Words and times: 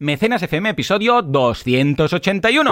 Mecenas 0.00 0.40
FM, 0.44 0.68
episodio 0.68 1.22
281. 1.22 2.70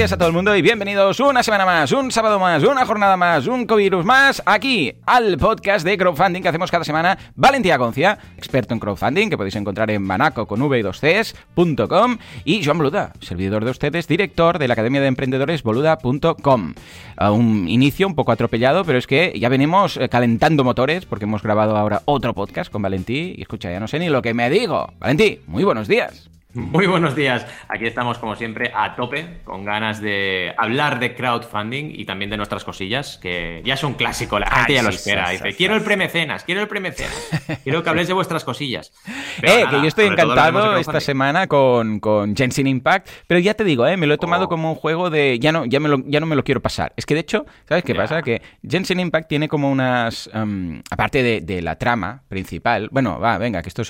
Días 0.00 0.12
a 0.12 0.16
todo 0.16 0.28
el 0.28 0.34
mundo 0.34 0.56
y 0.56 0.62
bienvenidos 0.62 1.20
una 1.20 1.42
semana 1.42 1.66
más, 1.66 1.92
un 1.92 2.10
sábado 2.10 2.38
más, 2.38 2.62
una 2.62 2.86
jornada 2.86 3.18
más, 3.18 3.46
un 3.46 3.66
covirus 3.66 4.02
más, 4.02 4.42
aquí 4.46 4.94
al 5.04 5.36
podcast 5.36 5.84
de 5.84 5.98
crowdfunding 5.98 6.40
que 6.40 6.48
hacemos 6.48 6.70
cada 6.70 6.84
semana. 6.84 7.18
Valentía 7.34 7.76
Concia, 7.76 8.18
experto 8.38 8.72
en 8.72 8.80
crowdfunding, 8.80 9.28
que 9.28 9.36
podéis 9.36 9.56
encontrar 9.56 9.90
en 9.90 10.08
banaco 10.08 10.46
con 10.46 10.62
v 10.62 10.82
2 10.82 10.98
cs.com 10.98 12.16
y 12.46 12.64
Joan 12.64 12.78
Boluda, 12.78 13.12
servidor 13.20 13.62
de 13.62 13.72
ustedes, 13.72 14.08
director 14.08 14.58
de 14.58 14.68
la 14.68 14.72
Academia 14.72 15.02
de 15.02 15.08
Emprendedores 15.08 15.62
boluda.com. 15.62 16.72
Un 17.18 17.68
inicio 17.68 18.06
un 18.06 18.14
poco 18.14 18.32
atropellado, 18.32 18.86
pero 18.86 18.96
es 18.96 19.06
que 19.06 19.38
ya 19.38 19.50
venimos 19.50 19.98
eh, 19.98 20.08
calentando 20.08 20.64
motores 20.64 21.04
porque 21.04 21.26
hemos 21.26 21.42
grabado 21.42 21.76
ahora 21.76 22.00
otro 22.06 22.32
podcast 22.32 22.72
con 22.72 22.80
Valentí 22.80 23.34
y 23.36 23.42
escucha, 23.42 23.70
ya 23.70 23.80
no 23.80 23.86
sé 23.86 23.98
ni 23.98 24.08
lo 24.08 24.22
que 24.22 24.32
me 24.32 24.48
digo. 24.48 24.94
Valentí, 24.98 25.40
muy 25.46 25.62
buenos 25.62 25.88
días. 25.88 26.30
Muy 26.52 26.86
buenos 26.88 27.14
días. 27.14 27.46
Aquí 27.68 27.86
estamos, 27.86 28.18
como 28.18 28.34
siempre, 28.34 28.72
a 28.74 28.96
tope, 28.96 29.38
con 29.44 29.64
ganas 29.64 30.00
de 30.02 30.52
hablar 30.58 30.98
de 30.98 31.14
crowdfunding 31.14 31.92
y 31.94 32.04
también 32.04 32.28
de 32.28 32.36
nuestras 32.36 32.64
cosillas, 32.64 33.18
que 33.22 33.62
ya 33.64 33.74
es 33.74 33.84
un 33.84 33.94
clásico, 33.94 34.36
la 34.36 34.46
gente 34.50 34.72
Ay, 34.72 34.74
ya 34.74 34.82
lo 34.82 34.88
espera. 34.88 35.26
sí, 35.28 35.32
Dice, 35.34 35.50
sí, 35.52 35.56
quiero 35.56 35.76
el 35.76 35.82
premecenas, 35.82 36.42
quiero 36.42 36.60
el 36.60 36.66
premecenas, 36.66 37.30
quiero 37.62 37.84
que 37.84 37.90
habléis 37.90 38.08
de 38.08 38.14
vuestras 38.14 38.42
cosillas. 38.44 38.92
Pero 39.40 39.52
Eh, 39.52 39.56
nada, 39.64 39.70
que 39.70 39.76
yo 39.82 39.86
estoy 39.86 40.06
encantado 40.06 40.76
esta 40.76 40.98
semana 40.98 41.46
con, 41.46 42.00
con 42.00 42.34
Genshin 42.34 42.66
Impact, 42.66 43.08
pero 43.28 43.38
ya 43.38 43.54
te 43.54 43.62
digo, 43.62 43.86
eh, 43.86 43.96
me 43.96 44.08
lo 44.08 44.14
he 44.14 44.18
tomado 44.18 44.46
Oh. 44.46 44.48
como 44.48 44.70
un 44.70 44.76
juego 44.76 45.08
de 45.08 45.38
ya 45.38 45.52
no, 45.52 45.66
ya, 45.66 45.78
me 45.78 45.88
lo, 45.88 45.98
ya 46.06 46.18
no 46.18 46.26
me 46.26 46.34
lo 46.34 46.42
quiero 46.42 46.60
pasar. 46.60 46.92
Es 46.96 47.06
que 47.06 47.14
de 47.14 47.20
hecho, 47.20 47.46
¿sabes 47.68 47.84
qué 47.84 47.94
pasa? 47.94 48.22
Que 48.22 48.42
Genshin 48.68 48.98
Impact 48.98 49.28
tiene 49.28 49.48
como 49.48 49.70
unas, 49.70 50.28
em, 50.34 50.82
aparte 50.90 51.22
de, 51.22 51.42
de 51.42 51.62
la 51.62 51.76
trama 51.76 52.22
principal, 52.28 52.88
bueno, 52.90 53.20
va, 53.20 53.38
venga, 53.38 53.62
que 53.62 53.68
esto 53.68 53.82
es, 53.82 53.88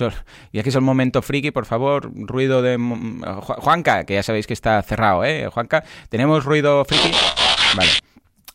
ya 0.53 0.61
que 0.61 0.69
es 0.69 0.75
el 0.75 0.81
momento 0.81 1.23
friki, 1.23 1.49
por 1.49 1.65
favor, 1.65 2.11
ruido 2.13 2.50
de 2.61 2.77
Ju- 2.77 3.55
Juanca, 3.59 4.03
que 4.03 4.15
ya 4.15 4.23
sabéis 4.23 4.47
que 4.47 4.53
está 4.53 4.81
cerrado, 4.81 5.23
¿eh? 5.23 5.47
Juanca, 5.51 5.83
tenemos 6.09 6.43
ruido 6.43 6.83
friki, 6.85 7.11
vale. 7.77 7.91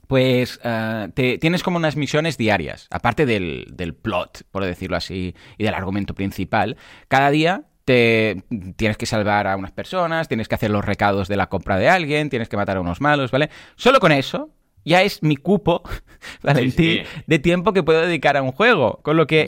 Pues 0.09 0.61
eh, 0.63 1.39
tienes 1.41 1.63
como 1.63 1.77
unas 1.79 1.97
misiones 1.97 2.37
diarias, 2.37 2.87
aparte 2.91 3.27
del, 3.27 3.67
del 3.73 3.95
plot, 3.95 4.43
por 4.51 4.65
decirlo 4.65 4.97
así, 4.97 5.35
y 5.59 5.65
del 5.65 5.75
argumento 5.75 6.15
principal. 6.15 6.77
Cada 7.09 7.31
día 7.31 7.63
te 7.85 8.43
tienes 8.77 8.97
que 8.97 9.07
salvar 9.07 9.47
a 9.47 9.57
unas 9.57 9.73
personas, 9.73 10.29
tienes 10.29 10.49
que 10.49 10.57
hacer 10.57 10.71
los 10.71 10.85
recados 10.85 11.29
de 11.29 11.37
la 11.37 11.49
compra 11.49 11.77
de 11.77 11.89
alguien, 11.89 12.31
tienes 12.31 12.49
que 12.49 12.57
matar 12.57 12.77
a 12.77 12.81
unos 12.81 13.01
malos, 13.01 13.31
¿vale? 13.31 13.51
Solo 13.77 14.01
con 14.01 14.13
eso 14.13 14.51
ya 14.87 15.03
es 15.03 15.23
mi 15.23 15.37
cupo, 15.37 15.83
Valentín, 16.43 16.73
Sí, 16.73 17.03
sí. 17.05 17.23
de 17.27 17.39
tiempo 17.39 17.73
que 17.75 17.83
puedo 17.83 18.01
dedicar 18.01 18.37
a 18.37 18.43
un 18.43 18.53
juego. 18.53 19.01
Con 19.03 19.17
lo 19.17 19.27
que 19.27 19.47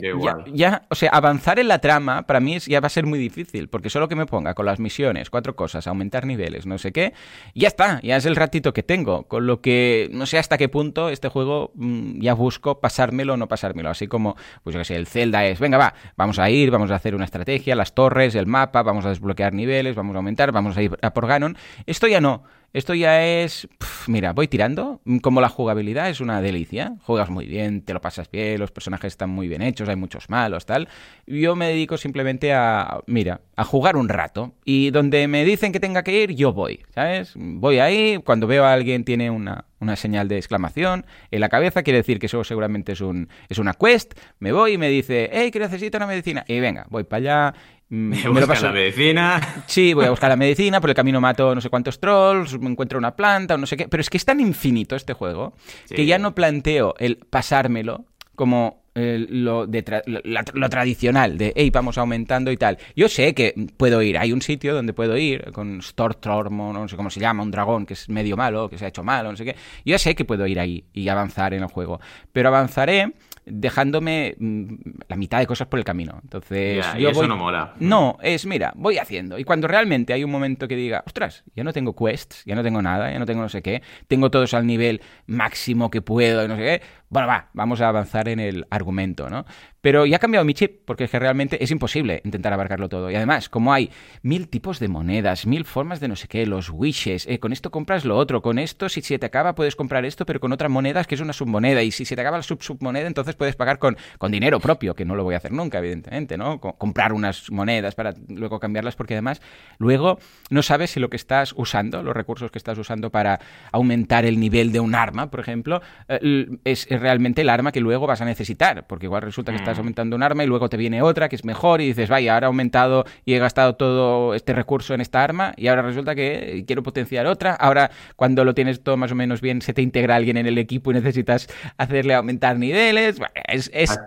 ya, 0.53 0.83
o 0.89 0.95
sea, 0.95 1.09
avanzar 1.11 1.57
en 1.59 1.67
la 1.67 1.79
trama 1.79 2.23
para 2.27 2.39
mí 2.39 2.55
es- 2.55 2.67
ya 2.67 2.79
va 2.79 2.87
a 2.87 2.89
ser 2.89 3.05
muy 3.05 3.17
difícil, 3.19 3.67
porque 3.69 3.89
solo 3.89 4.07
que 4.07 4.15
me 4.15 4.25
ponga 4.25 4.53
con 4.53 4.65
las 4.65 4.79
misiones, 4.79 5.29
cuatro 5.29 5.55
cosas, 5.55 5.87
aumentar 5.87 6.25
niveles, 6.25 6.65
no 6.67 6.77
sé 6.77 6.91
qué, 6.91 7.13
ya 7.55 7.67
está, 7.67 7.99
ya 8.03 8.17
es 8.17 8.25
el 8.25 8.35
ratito 8.35 8.71
que 8.73 8.83
tengo. 8.83 9.23
Con 9.23 9.47
lo 9.47 9.61
que 9.61 10.09
no 10.11 10.25
sé 10.25 10.37
hasta 10.37 10.57
qué 10.57 10.69
punto 10.69 11.09
este 11.09 11.29
juego 11.29 11.71
mm, 11.75 12.19
ya 12.21 12.33
busco 12.33 12.79
pasármelo 12.79 13.33
o 13.33 13.37
no 13.37 13.47
pasármelo. 13.47 13.89
Así 13.89 14.07
como, 14.07 14.35
pues 14.63 14.73
yo 14.73 14.79
que 14.79 14.85
sé, 14.85 14.95
el 14.95 15.07
Zelda 15.07 15.45
es, 15.45 15.59
venga, 15.59 15.77
va, 15.77 15.93
vamos 16.17 16.37
a 16.39 16.49
ir, 16.49 16.69
vamos 16.69 16.91
a 16.91 16.95
hacer 16.95 17.15
una 17.15 17.25
estrategia, 17.25 17.75
las 17.75 17.93
torres, 17.93 18.35
el 18.35 18.45
mapa, 18.45 18.83
vamos 18.83 19.05
a 19.05 19.09
desbloquear 19.09 19.53
niveles, 19.53 19.95
vamos 19.95 20.13
a 20.15 20.17
aumentar, 20.19 20.51
vamos 20.51 20.77
a 20.77 20.81
ir 20.81 20.91
a 21.01 21.11
por 21.13 21.27
Ganon. 21.27 21.57
Esto 21.85 22.07
ya 22.07 22.21
no. 22.21 22.43
Esto 22.71 22.93
ya 22.93 23.25
es, 23.25 23.67
mira, 24.07 24.33
voy 24.33 24.47
tirando, 24.47 25.01
como 25.23 25.41
la 25.41 25.49
jugabilidad 25.49 26.09
es 26.09 26.21
una 26.21 26.39
delicia, 26.39 26.97
juegas 27.01 27.31
muy 27.31 27.47
bien, 27.47 27.81
te 27.81 27.93
lo 27.93 28.01
pasas 28.01 28.29
bien, 28.29 28.59
los 28.59 28.71
personajes 28.71 29.13
están 29.13 29.31
muy 29.31 29.47
bien 29.47 29.63
hechos, 29.63 29.89
hay 29.89 29.95
muchos 29.95 30.29
malos, 30.29 30.67
tal. 30.67 30.87
Yo 31.25 31.55
me 31.55 31.67
dedico 31.67 31.97
simplemente 31.97 32.53
a, 32.53 32.99
mira, 33.07 33.41
a 33.55 33.63
jugar 33.63 33.97
un 33.97 34.07
rato 34.07 34.53
y 34.65 34.91
donde 34.91 35.27
me 35.27 35.45
dicen 35.45 35.71
que 35.71 35.79
tenga 35.79 36.03
que 36.03 36.23
ir, 36.23 36.35
yo 36.35 36.53
voy, 36.53 36.81
¿sabes? 36.93 37.33
Voy 37.35 37.79
ahí, 37.79 38.19
cuando 38.23 38.45
veo 38.45 38.65
a 38.65 38.73
alguien 38.73 39.03
tiene 39.03 39.31
una, 39.31 39.65
una 39.79 39.95
señal 39.95 40.27
de 40.27 40.37
exclamación 40.37 41.05
en 41.31 41.39
la 41.39 41.49
cabeza, 41.49 41.81
quiere 41.81 41.97
decir 41.97 42.19
que 42.19 42.27
eso 42.27 42.43
seguramente 42.43 42.91
es, 42.91 43.01
un, 43.01 43.29
es 43.49 43.57
una 43.57 43.73
quest, 43.73 44.13
me 44.37 44.51
voy 44.51 44.73
y 44.73 44.77
me 44.77 44.89
dice, 44.89 45.29
hey, 45.33 45.49
que 45.49 45.59
necesito 45.59 45.97
una 45.97 46.05
medicina, 46.05 46.45
y 46.47 46.59
venga, 46.59 46.85
voy 46.89 47.03
para 47.03 47.17
allá. 47.17 47.55
Mm, 47.89 47.95
Me 47.95 48.15
me 48.17 48.23
lo 48.23 48.31
busca 48.31 48.47
paso- 48.47 48.65
la 48.67 48.71
medicina. 48.73 49.63
Sí, 49.67 49.93
voy 49.93 50.05
a 50.05 50.09
buscar 50.11 50.29
la 50.29 50.35
medicina, 50.35 50.79
por 50.81 50.89
el 50.89 50.95
camino 50.95 51.19
mato 51.21 51.53
no 51.55 51.61
sé 51.61 51.69
cuántos 51.69 51.99
trolls, 51.99 52.59
me 52.59 52.69
encuentro 52.69 52.97
una 52.99 53.15
planta 53.15 53.55
o 53.55 53.57
no 53.57 53.65
sé 53.65 53.77
qué. 53.77 53.87
Pero 53.87 54.01
es 54.01 54.09
que 54.09 54.17
es 54.17 54.25
tan 54.25 54.39
infinito 54.39 54.95
este 54.95 55.13
juego 55.13 55.53
Sí. 55.85 55.95
que 55.95 56.05
ya 56.05 56.17
no 56.19 56.33
planteo 56.35 56.95
el 56.99 57.17
pasármelo 57.17 58.05
como 58.35 58.79
eh, 58.95 59.25
lo, 59.29 59.65
de 59.67 59.85
tra- 59.85 60.01
lo- 60.05 60.69
tradicional, 60.69 61.37
de, 61.37 61.53
hey, 61.55 61.69
vamos 61.69 61.97
aumentando 61.97 62.51
y 62.51 62.57
tal. 62.57 62.77
Yo 62.95 63.07
sé 63.07 63.33
que 63.33 63.53
puedo 63.77 64.01
ir, 64.01 64.17
hay 64.17 64.33
un 64.33 64.41
sitio 64.41 64.73
donde 64.73 64.93
puedo 64.93 65.15
ir 65.15 65.51
con 65.53 65.79
o 65.81 66.73
no 66.73 66.87
sé 66.87 66.97
cómo 66.97 67.09
se 67.09 67.19
llama, 67.19 67.43
un 67.43 67.51
dragón 67.51 67.85
que 67.85 67.93
es 67.93 68.09
medio 68.09 68.35
malo, 68.35 68.67
que 68.69 68.77
se 68.77 68.85
ha 68.85 68.87
hecho 68.89 69.03
malo, 69.03 69.29
no 69.31 69.37
sé 69.37 69.45
qué. 69.45 69.55
Yo 69.85 69.97
sé 69.99 70.15
que 70.15 70.25
puedo 70.25 70.45
ir 70.47 70.59
ahí 70.59 70.83
y 70.91 71.07
avanzar 71.07 71.53
en 71.53 71.61
el 71.63 71.69
juego, 71.69 72.01
pero 72.33 72.49
avanzaré 72.49 73.13
dejándome 73.49 74.35
mm, 74.39 74.73
la 75.07 75.15
mitad 75.15 75.39
de 75.39 75.47
cosas 75.47 75.67
por 75.67 75.79
el 75.79 75.85
camino. 75.85 76.19
Entonces, 76.23 76.85
Ya, 76.85 76.99
y 76.99 77.05
eso 77.05 77.19
voy... 77.19 77.27
no 77.27 77.37
mola. 77.37 77.73
No, 77.79 78.17
es, 78.21 78.45
mira, 78.45 78.71
voy 78.75 78.97
haciendo. 78.97 79.37
Y 79.37 79.43
cuando 79.43 79.67
realmente 79.67 80.13
hay 80.13 80.23
un 80.23 80.31
momento 80.31 80.67
que 80.67 80.75
diga, 80.75 81.03
ostras, 81.05 81.43
ya 81.55 81.63
no 81.63 81.73
tengo 81.73 81.95
quests, 81.95 82.43
ya 82.45 82.55
no 82.55 82.63
tengo 82.63 82.81
nada, 82.81 83.11
ya 83.11 83.19
no 83.19 83.25
tengo 83.25 83.41
no 83.41 83.49
sé 83.49 83.61
qué, 83.61 83.81
tengo 84.07 84.29
todos 84.31 84.53
al 84.53 84.65
nivel 84.65 85.01
máximo 85.27 85.89
que 85.89 86.01
puedo, 86.01 86.43
y 86.43 86.47
no 86.47 86.55
sé 86.55 86.61
qué, 86.61 86.81
bueno, 87.09 87.27
va, 87.27 87.49
vamos 87.53 87.81
a 87.81 87.89
avanzar 87.89 88.29
en 88.29 88.39
el 88.39 88.65
argumento, 88.69 89.29
¿no? 89.29 89.45
Pero 89.81 90.05
ya 90.05 90.17
ha 90.17 90.19
cambiado 90.19 90.45
mi 90.45 90.53
chip, 90.53 90.81
porque 90.85 91.05
es 91.05 91.11
que 91.11 91.19
realmente 91.19 91.63
es 91.63 91.71
imposible 91.71 92.21
intentar 92.25 92.51
abarcarlo 92.51 92.89
todo. 92.89 93.09
Y 93.09 93.15
además, 93.15 93.47
como 93.47 93.71
hay 93.73 93.89
mil 94.23 94.49
tipos 94.49 94.79
de 94.79 94.89
monedas, 94.89 95.45
mil 95.45 95.63
formas 95.63 96.01
de 96.01 96.09
no 96.09 96.15
sé 96.17 96.27
qué, 96.27 96.45
los 96.45 96.69
wishes, 96.69 97.25
eh, 97.27 97.39
con 97.39 97.53
esto 97.53 97.71
compras 97.71 98.03
lo 98.03 98.17
otro, 98.17 98.41
con 98.41 98.59
esto, 98.59 98.89
si 98.89 99.01
se 99.01 99.17
te 99.17 99.25
acaba, 99.25 99.55
puedes 99.55 99.75
comprar 99.77 100.03
esto, 100.05 100.25
pero 100.25 100.39
con 100.41 100.51
otras 100.51 100.69
monedas, 100.69 101.07
que 101.07 101.15
es 101.15 101.21
una 101.21 101.31
submoneda, 101.33 101.81
y 101.81 101.91
si 101.91 102.03
se 102.03 102.15
te 102.15 102.21
acaba 102.21 102.37
la 102.37 102.43
sub-submoneda, 102.43 103.07
entonces 103.07 103.35
puedes 103.35 103.55
pagar 103.55 103.79
con, 103.79 103.95
con 104.17 104.31
dinero 104.31 104.59
propio, 104.59 104.95
que 104.95 105.05
no 105.05 105.15
lo 105.15 105.23
voy 105.23 105.33
a 105.33 105.37
hacer 105.37 105.53
nunca, 105.53 105.77
evidentemente, 105.79 106.37
¿no? 106.37 106.59
Co- 106.59 106.73
comprar 106.73 107.13
unas 107.13 107.49
monedas 107.49 107.95
para 107.95 108.13
luego 108.27 108.59
cambiarlas, 108.59 108.97
porque 108.97 109.13
además, 109.13 109.41
luego 109.77 110.19
no 110.49 110.61
sabes 110.61 110.91
si 110.91 110.99
lo 110.99 111.09
que 111.09 111.15
estás 111.15 111.53
usando, 111.55 112.03
los 112.03 112.13
recursos 112.13 112.51
que 112.51 112.57
estás 112.57 112.77
usando 112.77 113.11
para 113.11 113.39
aumentar 113.71 114.25
el 114.25 114.39
nivel 114.41 114.73
de 114.73 114.81
un 114.81 114.93
arma, 114.93 115.31
por 115.31 115.39
ejemplo, 115.39 115.81
eh, 116.09 116.47
es, 116.65 116.85
es 116.99 117.01
realmente 117.01 117.41
el 117.41 117.49
arma 117.49 117.71
que 117.71 117.79
luego 117.79 118.05
vas 118.05 118.21
a 118.21 118.25
necesitar, 118.25 118.85
porque 118.85 119.05
igual 119.05 119.21
resulta 119.21 119.51
que 119.51 119.57
estás 119.57 119.77
aumentando 119.77 120.15
un 120.15 120.23
arma 120.23 120.43
y 120.43 120.47
luego 120.47 120.69
te 120.69 120.77
viene 120.77 121.01
otra 121.01 121.29
que 121.29 121.35
es 121.35 121.45
mejor 121.45 121.81
y 121.81 121.87
dices, 121.87 122.09
vaya, 122.09 122.33
ahora 122.33 122.47
he 122.47 122.49
aumentado 122.49 123.05
y 123.25 123.33
he 123.33 123.39
gastado 123.39 123.75
todo 123.75 124.33
este 124.35 124.53
recurso 124.53 124.93
en 124.93 125.01
esta 125.01 125.23
arma 125.23 125.53
y 125.57 125.67
ahora 125.67 125.81
resulta 125.81 126.15
que 126.15 126.63
quiero 126.67 126.83
potenciar 126.83 127.25
otra, 127.25 127.53
ahora 127.53 127.91
cuando 128.15 128.45
lo 128.45 128.53
tienes 128.53 128.83
todo 128.83 128.97
más 128.97 129.11
o 129.11 129.15
menos 129.15 129.41
bien 129.41 129.61
se 129.61 129.73
te 129.73 129.81
integra 129.81 130.15
alguien 130.15 130.37
en 130.37 130.47
el 130.47 130.57
equipo 130.57 130.91
y 130.91 130.95
necesitas 130.95 131.47
hacerle 131.77 132.13
aumentar 132.13 132.57
niveles, 132.57 133.17
Bueno, 133.17 133.33
es... 133.47 133.71
es 133.73 133.97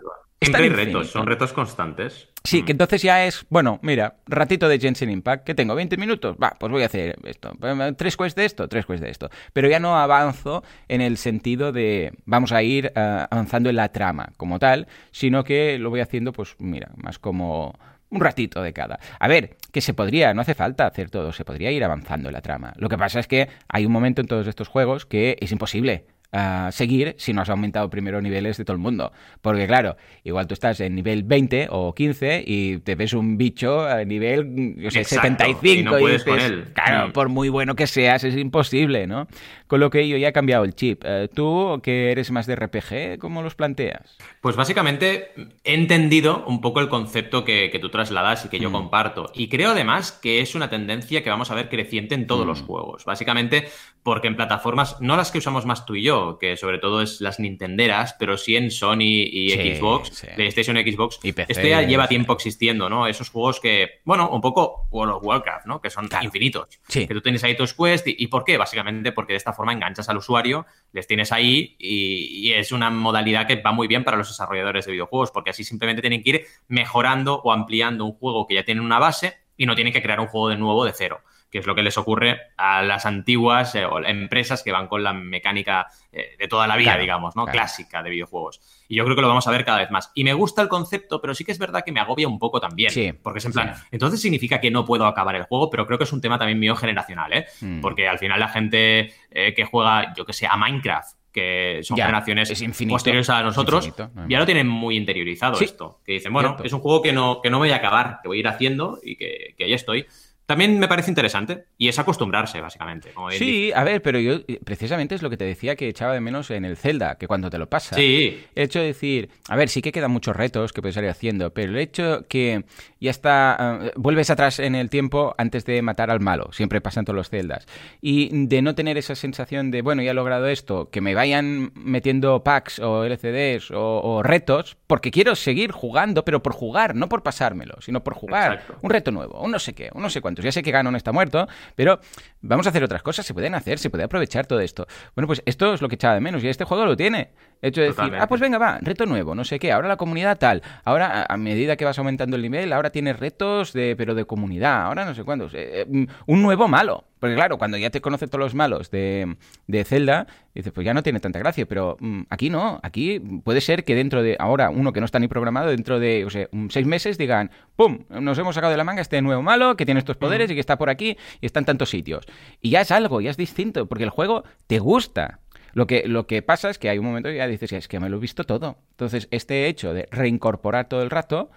Siempre 0.43 0.63
hay 0.65 0.69
retos, 0.71 1.11
son 1.11 1.27
retos 1.27 1.53
constantes. 1.53 2.29
Sí, 2.45 2.63
Mm. 2.63 2.65
que 2.65 2.73
entonces 2.73 3.03
ya 3.03 3.25
es, 3.25 3.47
bueno, 3.51 3.79
mira, 3.83 4.17
ratito 4.27 4.69
de 4.69 4.79
Genshin 4.81 5.11
Impact, 5.11 5.45
que 5.45 5.55
tengo 5.55 5.75
20 5.75 5.97
minutos, 5.97 6.37
va, 6.43 6.57
pues 6.59 6.73
voy 6.73 6.83
a 6.83 6.87
hacer 6.87 7.17
esto. 7.25 7.53
Tres 7.97 8.17
quests 8.17 8.35
de 8.35 8.45
esto, 8.45 8.69
tres 8.69 8.85
quests 8.87 9.01
de 9.03 9.11
esto. 9.11 9.31
Pero 9.53 9.69
ya 9.69 9.79
no 9.79 9.97
avanzo 9.99 10.65
en 10.89 11.01
el 11.01 11.17
sentido 11.17 11.71
de 11.73 12.13
vamos 12.25 12.53
a 12.53 12.63
ir 12.63 12.93
eh, 12.95 13.27
avanzando 13.31 13.71
en 13.71 13.77
la 13.77 13.91
trama 13.91 14.31
como 14.37 14.59
tal, 14.59 14.89
sino 15.13 15.45
que 15.45 15.79
lo 15.79 15.91
voy 15.91 16.01
haciendo, 16.01 16.33
pues 16.33 16.57
mira, 16.59 16.91
más 16.97 17.19
como 17.19 17.79
un 18.11 18.21
ratito 18.21 18.61
de 18.63 18.73
cada. 18.75 18.99
A 19.21 19.27
ver, 19.29 19.57
que 19.73 19.81
se 19.81 19.95
podría, 19.95 20.35
no 20.35 20.43
hace 20.43 20.55
falta 20.55 20.87
hacer 20.87 21.09
todo, 21.09 21.33
se 21.33 21.45
podría 21.47 21.71
ir 21.71 21.83
avanzando 21.83 22.29
en 22.29 22.35
la 22.35 22.43
trama. 22.43 22.75
Lo 22.77 22.91
que 22.91 22.99
pasa 22.99 23.21
es 23.21 23.27
que 23.27 23.49
hay 23.69 23.87
un 23.87 23.93
momento 23.93 24.21
en 24.21 24.27
todos 24.27 24.47
estos 24.47 24.69
juegos 24.69 25.07
que 25.07 25.39
es 25.41 25.51
imposible 25.51 26.05
ah, 26.33 26.71
seguir 26.73 27.15
si 27.19 27.33
no 27.33 27.43
has 27.43 27.49
aumentado 27.49 27.89
primero 27.91 28.21
niveles 28.21 28.57
de 28.57 28.65
todo 28.65 28.75
el 28.75 28.83
mundo. 28.83 29.13
Porque 29.41 29.67
claro, 29.67 29.97
igual 30.25 30.47
tú 30.47 30.55
estás 30.55 30.81
en 30.81 30.95
nivel 30.95 31.23
20 31.23 31.69
o 31.71 31.95
15 31.95 32.45
y 32.47 32.79
te 32.79 32.95
ves 32.95 33.13
un 33.13 33.37
bicho 33.37 33.87
a 33.87 34.05
nivel 34.05 34.75
yo 34.77 34.91
sé, 34.91 35.05
75 35.05 35.67
y, 35.67 35.83
no 35.83 35.91
puedes 35.99 36.25
con 36.25 36.39
él. 36.39 36.65
claro, 36.75 37.09
mm. 37.09 37.13
por 37.13 37.29
muy 37.29 37.49
bueno 37.49 37.75
que 37.75 37.87
seas 37.87 38.25
es 38.25 38.37
imposible, 38.37 39.07
¿no? 39.07 39.27
Con 39.67 39.81
lo 39.81 39.91
que 39.91 40.07
yo 40.07 40.17
ya 40.17 40.29
he 40.29 40.33
cambiado 40.33 40.65
el 40.65 40.75
chip. 40.75 41.03
Eh, 41.05 41.29
¿Tú 41.33 41.81
que 41.83 42.13
eres 42.13 42.31
más 42.31 42.47
de 42.47 42.57
RPG, 42.57 43.19
cómo 43.19 43.43
los 43.43 43.55
planteas? 43.55 44.19
Pues 44.41 44.57
básicamente 44.57 45.33
he 45.65 45.75
entendido 45.75 46.45
un 46.47 46.61
poco 46.61 46.81
el 46.81 46.89
concepto 46.89 47.45
que, 47.45 47.79
tú 47.81 47.89
trasladas 47.89 48.45
y 48.45 48.49
que 48.49 48.59
yo 48.59 48.71
mm. 48.71 48.73
comparto. 48.73 49.31
Y 49.35 49.49
creo 49.49 49.71
además 49.71 50.13
que 50.13 50.41
es 50.41 50.55
una 50.55 50.69
tendencia 50.69 51.23
que 51.23 51.31
vamos 51.31 51.51
a 51.51 51.55
ver 51.55 51.69
creciente 51.69 52.15
en 52.15 52.27
todos 52.27 52.47
los 52.47 52.63
mm. 52.63 52.67
juegos. 52.67 53.05
Básicamente 53.05 53.69
porque 54.03 54.29
en 54.29 54.37
plataformas, 54.37 55.01
no 55.01 55.17
las 55.17 55.31
que 55.31 55.39
usamos 55.39 55.65
más 55.65 55.87
tú 55.87 55.95
y 55.95 56.03
yo, 56.03 56.22
que 56.39 56.57
sobre 56.57 56.79
todo 56.79 57.03
es 57.03 57.21
las 57.21 57.39
Nintenderas, 57.39 58.15
pero 58.19 58.37
sí 58.37 58.57
en 58.57 58.71
Sony 58.71 59.27
y 59.31 59.51
Xbox, 59.51 60.27
PlayStation 60.35 60.77
Xbox, 60.77 61.19
y 61.23 61.29
esto 61.29 61.67
ya 61.67 61.83
lleva 61.83 62.09
tiempo 62.09 62.33
existiendo, 62.33 62.89
¿no? 62.89 63.07
Esos 63.07 63.31
juegos 63.31 63.61
que, 63.61 64.01
bueno, 64.05 64.31
un 64.31 64.41
poco 64.41 64.89
World 64.91 65.15
of 65.15 65.25
Warcraft, 65.25 65.67
¿no? 65.67 65.81
Que 65.81 65.91
son 65.91 66.09
infinitos. 66.23 66.81
Que 66.89 67.07
tú 67.07 67.21
tienes 67.21 67.43
ahí 67.45 67.57
tus 67.57 67.75
quests. 67.75 68.05
Y, 68.07 68.27
por 68.27 68.45
qué? 68.45 68.57
Básicamente 68.57 69.13
porque 69.13 69.35
de 69.35 69.39
esta 69.39 69.53
forma 69.53 69.73
enganchas 69.73 70.09
al 70.09 70.17
usuario, 70.17 70.67
les 70.93 71.07
tienes 71.07 71.33
ahí 71.33 71.77
y, 71.79 72.49
y 72.49 72.53
es 72.53 72.73
una 72.73 72.91
modalidad 72.91 73.47
que 73.47 73.57
va 73.57 73.73
muy 73.73 73.89
bien 73.89 74.05
para 74.05 74.17
los 74.17 74.29
desarrolladores 74.29 74.87
de 74.87 74.93
videojuegos, 74.93 75.31
porque 75.31 75.51
así 75.51 75.65
simplemente 75.65 76.03
tienen 76.03 76.23
que 76.23 76.31
ir 76.31 76.47
mejorando 76.69 77.41
o 77.43 77.53
ampliando 77.53 78.05
un 78.05 78.13
juego 78.13 78.47
que 78.47 78.55
ya 78.55 78.65
tiene 78.65 78.81
una 78.81 78.99
base 78.99 79.42
y 79.57 79.67
no 79.67 79.75
tienen 79.75 79.93
que 79.93 80.03
crear 80.03 80.21
un 80.21 80.27
juego 80.27 80.49
de 80.49 80.57
nuevo 80.57 80.85
de 80.85 80.93
cero 80.93 81.23
que 81.53 81.59
es 81.59 81.67
lo 81.67 81.75
que 81.75 81.83
les 81.83 81.99
ocurre 81.99 82.41
a 82.57 82.83
las 82.83 83.05
antiguas 83.05 83.75
eh, 83.75 83.87
empresas 84.07 84.63
que 84.63 84.73
van 84.73 84.89
con 84.89 85.05
la 85.05 85.13
mecánica 85.13 85.87
eh, 86.11 86.35
de 86.39 86.49
toda 86.49 86.67
la 86.67 86.77
vida, 86.77 86.97
digamos, 86.97 87.37
¿no? 87.37 87.45
Clásica 87.45 88.03
de 88.03 88.09
videojuegos. 88.09 88.63
Y 88.89 88.97
yo 88.97 89.05
creo 89.05 89.15
que 89.15 89.21
lo 89.21 89.29
vamos 89.29 89.47
a 89.47 89.51
ver 89.51 89.63
cada 89.67 89.79
vez 89.79 89.91
más. 89.91 90.11
Y 90.15 90.25
me 90.25 90.33
gusta 90.33 90.63
el 90.63 90.69
concepto, 90.69 91.21
pero 91.21 91.35
sí 91.35 91.45
que 91.45 91.53
es 91.53 91.59
verdad 91.59 91.83
que 91.85 91.93
me 91.93 92.01
agobia 92.01 92.27
un 92.27 92.39
poco 92.39 92.59
también. 92.59 92.91
Sí, 92.91 93.13
porque 93.13 93.39
es 93.39 93.45
en 93.45 93.53
plan, 93.53 93.75
entonces 93.91 94.23
significa 94.23 94.63
que 94.63 94.71
no 94.71 94.87
puedo 94.87 95.05
acabar 95.05 95.37
el 95.37 95.43
juego, 95.43 95.69
pero 95.69 95.87
creo 95.87 95.99
que 95.99 96.05
es 96.05 96.13
un 96.15 96.23
tema 96.23 96.39
también 96.39 96.59
mío 96.59 96.75
generacional, 96.75 97.31
¿eh? 97.35 97.47
Mm. 97.61 97.83
Porque 97.83 98.09
al 98.09 98.19
final 98.19 98.41
la 98.41 98.49
gente 98.49 99.13
eh, 99.31 99.53
que 99.55 99.67
juega, 99.67 100.15
yo 100.15 100.25
que 100.25 100.33
sé, 100.33 100.47
a 100.47 100.57
Minecraft, 100.57 101.19
que 101.33 101.81
son 101.83 101.97
generaciones 101.97 102.63
posteriores 102.89 103.31
a 103.31 103.43
nosotros, 103.43 103.91
ya 104.29 104.39
lo 104.39 104.47
tienen 104.47 104.69
muy 104.69 104.97
interiorizado 104.97 105.59
esto. 105.61 106.01
Que 106.05 106.13
dicen, 106.13 106.33
bueno, 106.33 106.57
es 106.63 106.73
un 106.73 106.81
juego 106.81 107.03
que 107.03 107.13
no, 107.13 107.41
que 107.43 107.51
no 107.51 107.59
voy 107.59 107.71
a 107.71 107.77
acabar, 107.77 108.21
que 108.23 108.29
voy 108.29 108.39
a 108.39 108.41
ir 108.41 108.49
haciendo 108.49 108.99
y 109.03 109.17
que, 109.17 109.55
que 109.57 109.65
ahí 109.65 109.73
estoy. 109.73 110.07
También 110.53 110.79
me 110.79 110.87
parece 110.87 111.11
interesante 111.11 111.65
y 111.79 111.89
es 111.89 111.99
acostumbrarse, 111.99 112.61
básicamente. 112.61 113.15
sí, 113.31 113.73
a 113.75 113.85
ver, 113.85 114.03
pero 114.03 114.21
yo 114.21 114.41
precisamente 114.63 115.15
es 115.15 115.23
lo 115.23 115.31
que 115.31 115.39
te 115.39 115.47
decía 115.47 115.77
que 115.77 115.89
echaba 115.89 116.13
de 116.13 116.21
menos 116.21 116.51
en 116.51 116.67
el 116.67 116.77
Zelda, 116.77 117.17
que 117.17 117.27
cuando 117.27 117.49
te 117.49 117.57
lo 117.57 117.71
pasas. 117.71 117.97
Sí. 117.97 118.45
El 118.55 118.65
hecho 118.65 118.79
de 118.79 118.85
decir, 118.85 119.31
a 119.49 119.57
ver, 119.57 119.71
sí 119.71 119.81
que 119.81 119.93
quedan 119.93 120.11
muchos 120.11 120.37
retos 120.37 120.75
que 120.75 120.83
puedes 120.83 120.95
ir 120.99 121.09
haciendo, 121.09 121.55
pero 121.55 121.73
el 121.73 121.79
hecho 121.79 122.27
que 122.29 122.67
ya 123.01 123.11
está, 123.11 123.81
eh, 123.83 123.93
vuelves 123.97 124.29
atrás 124.29 124.59
en 124.59 124.75
el 124.75 124.91
tiempo 124.91 125.35
antes 125.39 125.65
de 125.65 125.81
matar 125.81 126.11
al 126.11 126.21
malo, 126.21 126.51
siempre 126.53 126.83
pasan 126.83 127.07
todos 127.07 127.17
los 127.17 127.31
Zeldas, 127.31 127.67
y 128.03 128.47
de 128.47 128.61
no 128.61 128.75
tener 128.75 128.99
esa 128.99 129.15
sensación 129.15 129.71
de, 129.71 129.81
bueno, 129.81 130.03
ya 130.03 130.11
he 130.11 130.15
logrado 130.15 130.49
esto, 130.49 130.91
que 130.91 131.01
me 131.01 131.15
vayan 131.15 131.73
metiendo 131.77 132.45
packs 132.45 132.79
o 132.79 133.07
LCDs 133.07 133.71
o, 133.73 134.23
retos, 134.23 134.77
porque 134.87 135.11
quiero 135.11 135.35
seguir 135.35 135.73
jugando, 135.73 136.27
pero 136.27 136.43
por 136.43 136.53
jugar, 136.53 136.95
no 136.95 137.09
por 137.09 137.23
pasármelo, 137.23 137.81
sino 137.81 138.05
por 138.05 138.13
jugar. 138.13 138.65
Un 138.83 138.91
reto 138.91 139.13
nuevo, 139.13 139.41
un 139.41 139.51
no 139.51 139.59
sé 139.59 139.73
qué, 139.73 139.89
un 139.95 140.03
no 140.03 140.11
sé 140.11 140.21
cuánto 140.21 140.42
ya 140.45 140.53
sé 140.53 140.63
que 140.63 140.71
Ganon 140.71 140.97
está 140.97 141.13
muerto, 141.13 141.49
pero 141.75 142.01
vamos 142.41 142.67
a 142.67 142.71
hacer 142.71 142.85
otras 142.85 143.03
cosas, 143.03 143.27
se 143.27 143.35
pueden 143.35 143.55
hacer, 143.55 143.79
se 143.79 143.91
puede 143.91 144.05
aprovechar 144.05 144.47
todo 144.47 144.61
esto. 144.61 144.87
Bueno, 145.15 145.27
pues 145.27 145.43
esto 145.47 145.75
es 145.75 145.83
lo 145.83 145.89
que 145.89 145.97
echaba 145.97 146.15
de 146.15 146.21
menos 146.21 146.43
y 146.45 146.49
este 146.49 146.65
juego 146.65 146.85
lo 146.85 146.97
tiene. 146.97 147.31
Hecho 147.61 147.81
de 147.81 147.89
decir, 147.89 148.15
ah, 148.19 148.27
pues 148.27 148.41
venga, 148.41 148.59
va, 148.59 148.79
reto 148.81 149.07
nuevo, 149.07 149.35
no 149.35 149.45
sé 149.45 149.59
qué, 149.59 149.71
ahora 149.71 149.87
la 149.87 149.97
comunidad 149.97 150.39
tal, 150.39 150.63
ahora 150.85 151.27
a 151.29 151.37
medida 151.37 151.77
que 151.77 151.85
vas 151.85 151.99
aumentando 151.99 152.37
el 152.37 152.43
nivel, 152.43 152.73
ahora 152.73 152.91
tienes 152.91 153.21
retos 153.21 153.73
de, 153.73 153.95
pero 153.97 154.17
de 154.17 154.25
comunidad, 154.25 154.83
ahora 154.83 155.05
no 155.05 155.15
sé 155.15 155.23
cuántos, 155.23 155.55
eh, 155.55 155.83
eh, 155.83 156.07
un 156.27 156.43
nuevo 156.43 156.67
malo. 156.67 157.05
Porque 157.23 157.37
claro, 157.37 157.57
cuando 157.57 157.77
ya 157.77 157.89
te 157.89 158.01
conocen 158.01 158.31
todos 158.31 158.41
los 158.41 158.57
malos 158.57 158.91
de, 158.91 159.37
de 159.69 159.85
Zelda, 159.85 160.27
dices, 160.57 160.73
pues 160.73 160.85
ya 160.85 160.93
no 160.93 161.05
tiene 161.05 161.21
tanta 161.21 161.39
gracia, 161.39 161.67
pero 161.67 161.97
mm, 162.01 162.23
aquí 162.31 162.51
no, 162.51 162.81
aquí 162.83 163.21
puede 163.21 163.61
ser 163.61 163.85
que 163.85 163.95
dentro 163.95 164.25
de, 164.25 164.35
ahora, 164.41 164.71
uno 164.71 164.93
que 164.93 164.99
no 164.99 165.07
está 165.07 165.21
ni 165.21 165.29
programado, 165.29 165.71
dentro 165.71 166.01
de, 166.01 166.25
o 166.25 166.31
sea, 166.31 166.49
seis 166.71 166.85
meses 166.85 167.19
digan, 167.19 167.53
¡pum! 167.77 168.01
Nos 168.11 168.37
hemos 168.39 168.57
sacado 168.57 168.73
de 168.73 168.77
la 168.77 168.83
manga 168.83 169.03
este 169.03 169.23
nuevo 169.23 169.41
malo 169.41 169.77
que 169.77 169.85
tiene 169.85 170.01
estos 170.01 170.17
poderes 170.17 170.51
y 170.51 170.55
que 170.55 170.59
está 170.59 170.77
por 170.77 170.91
aquí 170.91 171.17
y 171.41 171.47
está 171.47 171.61
en 171.61 171.67
tantos 171.67 171.91
sitios. 171.91 172.27
Y 172.61 172.71
ya 172.71 172.81
es 172.81 172.91
algo, 172.91 173.21
ya 173.21 173.31
es 173.31 173.37
distinto, 173.37 173.87
porque 173.87 174.03
el 174.03 174.11
juego 174.11 174.43
te 174.67 174.81
gusta. 174.81 175.39
Lo 175.75 175.87
que, 175.87 176.09
lo 176.09 176.27
que 176.27 176.43
pasa 176.43 176.71
es 176.71 176.79
que 176.79 176.89
hay 176.89 176.99
un 176.99 177.07
momento 177.07 177.29
que 177.29 177.37
ya 177.37 177.47
dices, 177.47 177.73
es 177.73 177.87
que 177.87 178.01
me 178.01 178.09
lo 178.09 178.17
he 178.17 178.21
visto 178.21 178.43
todo. 178.43 178.79
Entonces, 178.91 179.29
este 179.31 179.69
hecho 179.69 179.95
de 179.95 180.09
reincorporar 180.11 180.89
todo 180.89 181.03
el 181.03 181.11
rato, 181.11 181.53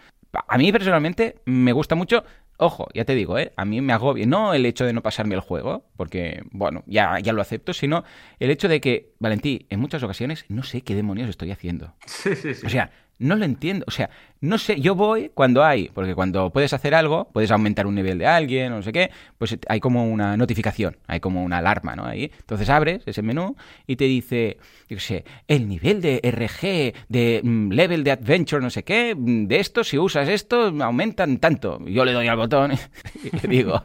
a 0.48 0.58
mí 0.60 0.72
personalmente 0.72 1.38
me 1.46 1.72
gusta 1.72 1.96
mucho. 1.96 2.24
Ojo, 2.58 2.88
ya 2.94 3.04
te 3.04 3.16
digo, 3.16 3.38
¿eh? 3.38 3.52
a 3.58 3.66
mí 3.66 3.82
me 3.82 3.92
agobia, 3.92 4.26
no 4.26 4.54
el 4.54 4.66
hecho 4.66 4.86
de 4.86 4.94
no 4.94 5.02
pasarme 5.02 5.36
el 5.36 5.42
juego, 5.42 5.86
porque, 5.98 6.44
bueno, 6.52 6.84
ya, 6.86 7.20
ya 7.20 7.34
lo 7.34 7.42
acepto, 7.42 7.74
sino 7.74 8.06
el 8.40 8.50
hecho 8.50 8.70
de 8.70 8.80
que, 8.80 9.14
Valentí, 9.20 9.68
en 9.70 9.80
muchas 9.82 10.04
ocasiones 10.04 10.46
no 10.48 10.64
sé 10.64 10.82
qué 10.82 10.96
demonios 10.96 11.30
estoy 11.30 11.52
haciendo. 11.52 11.94
Sí, 12.06 12.36
sí, 12.36 12.54
sí. 12.54 12.66
O 12.66 12.70
sea, 12.70 12.92
no 13.20 13.36
lo 13.36 13.46
entiendo. 13.46 13.86
O 13.88 13.92
sea, 13.92 14.10
no 14.46 14.58
sé, 14.58 14.80
yo 14.80 14.96
voy 14.96 15.32
cuando 15.34 15.64
hay, 15.64 15.90
porque 15.94 16.16
cuando 16.16 16.50
puedes 16.52 16.74
hacer 16.74 16.96
algo, 16.96 17.28
puedes 17.34 17.52
aumentar 17.52 17.88
un 17.88 17.96
nivel 17.96 18.18
de 18.18 18.28
alguien 18.28 18.72
o 18.74 18.78
no 18.78 18.82
sé 18.82 18.94
qué, 18.94 19.12
pues 19.38 19.58
hay 19.68 19.80
como 19.80 20.06
una 20.06 20.38
notificación, 20.38 20.98
hay 21.08 21.20
como 21.20 21.44
una 21.44 21.58
alarma, 21.58 21.96
¿no? 21.96 22.06
Ahí. 22.06 22.32
Entonces 22.40 22.70
abres 22.70 23.02
ese 23.06 23.22
menú 23.22 23.56
y 23.88 23.96
te 23.96 24.06
dice, 24.06 24.58
yo 24.88 25.00
sé, 25.00 25.26
el 25.48 25.68
nivel 25.68 26.02
de 26.02 26.20
RG, 26.24 26.94
de 27.10 27.42
mm, 27.44 27.72
level 27.72 28.04
de 28.04 28.12
adventure, 28.12 28.62
no 28.62 28.70
sé 28.70 28.84
qué, 28.84 29.16
mm, 29.16 29.48
de 29.48 29.60
esto, 29.60 29.84
si 29.84 29.98
usas 29.98 30.30
esto, 30.30 30.74
aumentan 30.82 31.38
tanto. 31.38 31.80
Yo 31.88 32.06
le 32.06 32.14
doy 32.14 32.28
al 32.28 32.38
botón 32.38 32.74
y 33.24 33.36
le 33.36 33.48
digo, 33.48 33.82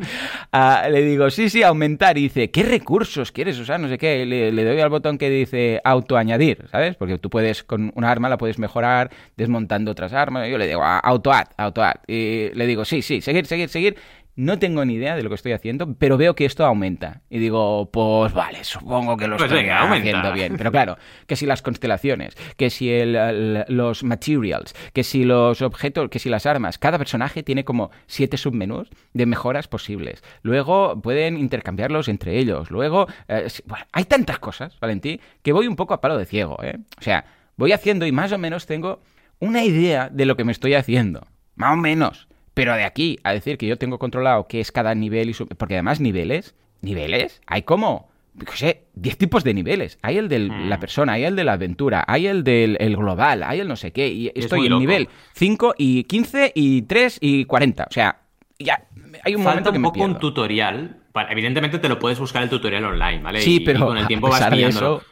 le 0.90 1.02
digo, 1.02 1.30
sí, 1.30 1.48
sí, 1.48 1.62
aumentar. 1.62 2.18
Y 2.18 2.22
dice, 2.22 2.50
¿qué 2.50 2.62
recursos 2.62 3.32
quieres 3.32 3.58
usar? 3.58 3.80
No 3.80 3.88
sé 3.88 3.98
qué. 3.98 4.26
Le, 4.26 4.52
le 4.52 4.64
doy 4.64 4.80
al 4.80 4.90
botón 4.90 5.16
que 5.16 5.30
dice 5.30 5.80
autoañadir, 5.84 6.66
¿sabes? 6.70 6.96
Porque 6.96 7.18
tú 7.18 7.30
puedes, 7.30 7.62
con 7.62 7.92
una 7.94 8.10
arma 8.10 8.28
la 8.28 8.38
puedes 8.38 8.58
mejorar 8.58 9.10
desmontando 9.36 9.90
otras 9.90 10.12
armas. 10.12 10.49
Yo 10.50 10.58
le 10.58 10.66
digo, 10.66 10.82
auto-add, 10.82 11.48
auto-add. 11.56 12.00
Y 12.06 12.50
le 12.54 12.66
digo, 12.66 12.84
sí, 12.84 13.02
sí, 13.02 13.20
seguir, 13.20 13.46
seguir, 13.46 13.68
seguir. 13.68 13.96
No 14.36 14.58
tengo 14.58 14.84
ni 14.84 14.94
idea 14.94 15.16
de 15.16 15.22
lo 15.22 15.28
que 15.28 15.34
estoy 15.34 15.52
haciendo, 15.52 15.94
pero 15.98 16.16
veo 16.16 16.34
que 16.34 16.46
esto 16.46 16.64
aumenta. 16.64 17.20
Y 17.28 17.38
digo, 17.38 17.90
pues 17.90 18.32
vale, 18.32 18.64
supongo 18.64 19.16
que 19.16 19.26
lo 19.26 19.36
pues 19.36 19.52
estoy 19.52 19.68
haciendo 19.68 20.32
bien. 20.32 20.54
Pero 20.56 20.70
claro, 20.70 20.96
que 21.26 21.36
si 21.36 21.44
las 21.44 21.60
constelaciones, 21.60 22.36
que 22.56 22.70
si 22.70 22.90
el, 22.90 23.64
los 23.68 24.02
materials, 24.02 24.74
que 24.94 25.04
si 25.04 25.24
los 25.24 25.60
objetos, 25.60 26.08
que 26.08 26.18
si 26.18 26.30
las 26.30 26.46
armas, 26.46 26.78
cada 26.78 26.96
personaje 26.96 27.42
tiene 27.42 27.64
como 27.64 27.90
siete 28.06 28.38
submenús 28.38 28.88
de 29.12 29.26
mejoras 29.26 29.68
posibles. 29.68 30.22
Luego 30.42 31.02
pueden 31.02 31.36
intercambiarlos 31.36 32.08
entre 32.08 32.38
ellos. 32.38 32.70
Luego, 32.70 33.08
eh, 33.28 33.46
bueno, 33.66 33.84
hay 33.92 34.04
tantas 34.04 34.38
cosas, 34.38 34.78
Valentí, 34.80 35.20
que 35.42 35.52
voy 35.52 35.66
un 35.66 35.76
poco 35.76 35.92
a 35.92 36.00
palo 36.00 36.16
de 36.16 36.24
ciego, 36.24 36.56
¿eh? 36.62 36.78
O 36.98 37.02
sea, 37.02 37.26
voy 37.56 37.72
haciendo 37.72 38.06
y 38.06 38.12
más 38.12 38.32
o 38.32 38.38
menos 38.38 38.64
tengo 38.64 39.02
una 39.40 39.64
idea 39.64 40.08
de 40.10 40.26
lo 40.26 40.36
que 40.36 40.44
me 40.44 40.52
estoy 40.52 40.74
haciendo. 40.74 41.26
Más 41.56 41.72
o 41.72 41.76
menos. 41.76 42.28
Pero 42.54 42.74
de 42.74 42.84
aquí 42.84 43.18
a 43.24 43.32
decir 43.32 43.58
que 43.58 43.66
yo 43.66 43.78
tengo 43.78 43.98
controlado 43.98 44.46
qué 44.46 44.60
es 44.60 44.70
cada 44.70 44.94
nivel 44.94 45.30
y 45.30 45.34
su... 45.34 45.46
Porque 45.48 45.74
además 45.74 46.00
niveles, 46.00 46.54
niveles, 46.82 47.40
hay 47.46 47.62
como, 47.62 48.10
no 48.34 48.52
sé, 48.52 48.84
10 48.94 49.18
tipos 49.18 49.44
de 49.44 49.54
niveles. 49.54 49.98
Hay 50.02 50.18
el 50.18 50.28
de 50.28 50.40
la 50.40 50.76
mm. 50.76 50.80
persona, 50.80 51.14
hay 51.14 51.24
el 51.24 51.36
de 51.36 51.44
la 51.44 51.54
aventura, 51.54 52.04
hay 52.06 52.26
el 52.26 52.44
del 52.44 52.76
global, 52.96 53.42
hay 53.42 53.60
el 53.60 53.68
no 53.68 53.76
sé 53.76 53.92
qué. 53.92 54.08
Y 54.08 54.32
estoy 54.34 54.66
en 54.66 54.78
nivel 54.78 55.08
5 55.34 55.74
y 55.78 56.04
15 56.04 56.52
y 56.54 56.82
3 56.82 57.18
y 57.20 57.44
40. 57.44 57.84
O 57.88 57.92
sea, 57.92 58.20
ya 58.58 58.86
hay 59.24 59.34
un 59.34 59.42
momento 59.42 59.72
que 59.72 59.78
un 59.78 59.84
poco 59.84 60.04
un 60.04 60.18
tutorial. 60.18 60.96
Evidentemente 61.28 61.78
te 61.78 61.88
lo 61.88 61.98
puedes 61.98 62.18
buscar 62.18 62.42
el 62.42 62.50
tutorial 62.50 62.84
online, 62.84 63.20
¿vale? 63.20 63.40
Sí, 63.40 63.60
pero 63.60 63.86
con 63.86 63.98
el 63.98 64.06
tiempo 64.06 64.28
vas 64.28 64.52
eso, 64.52 65.02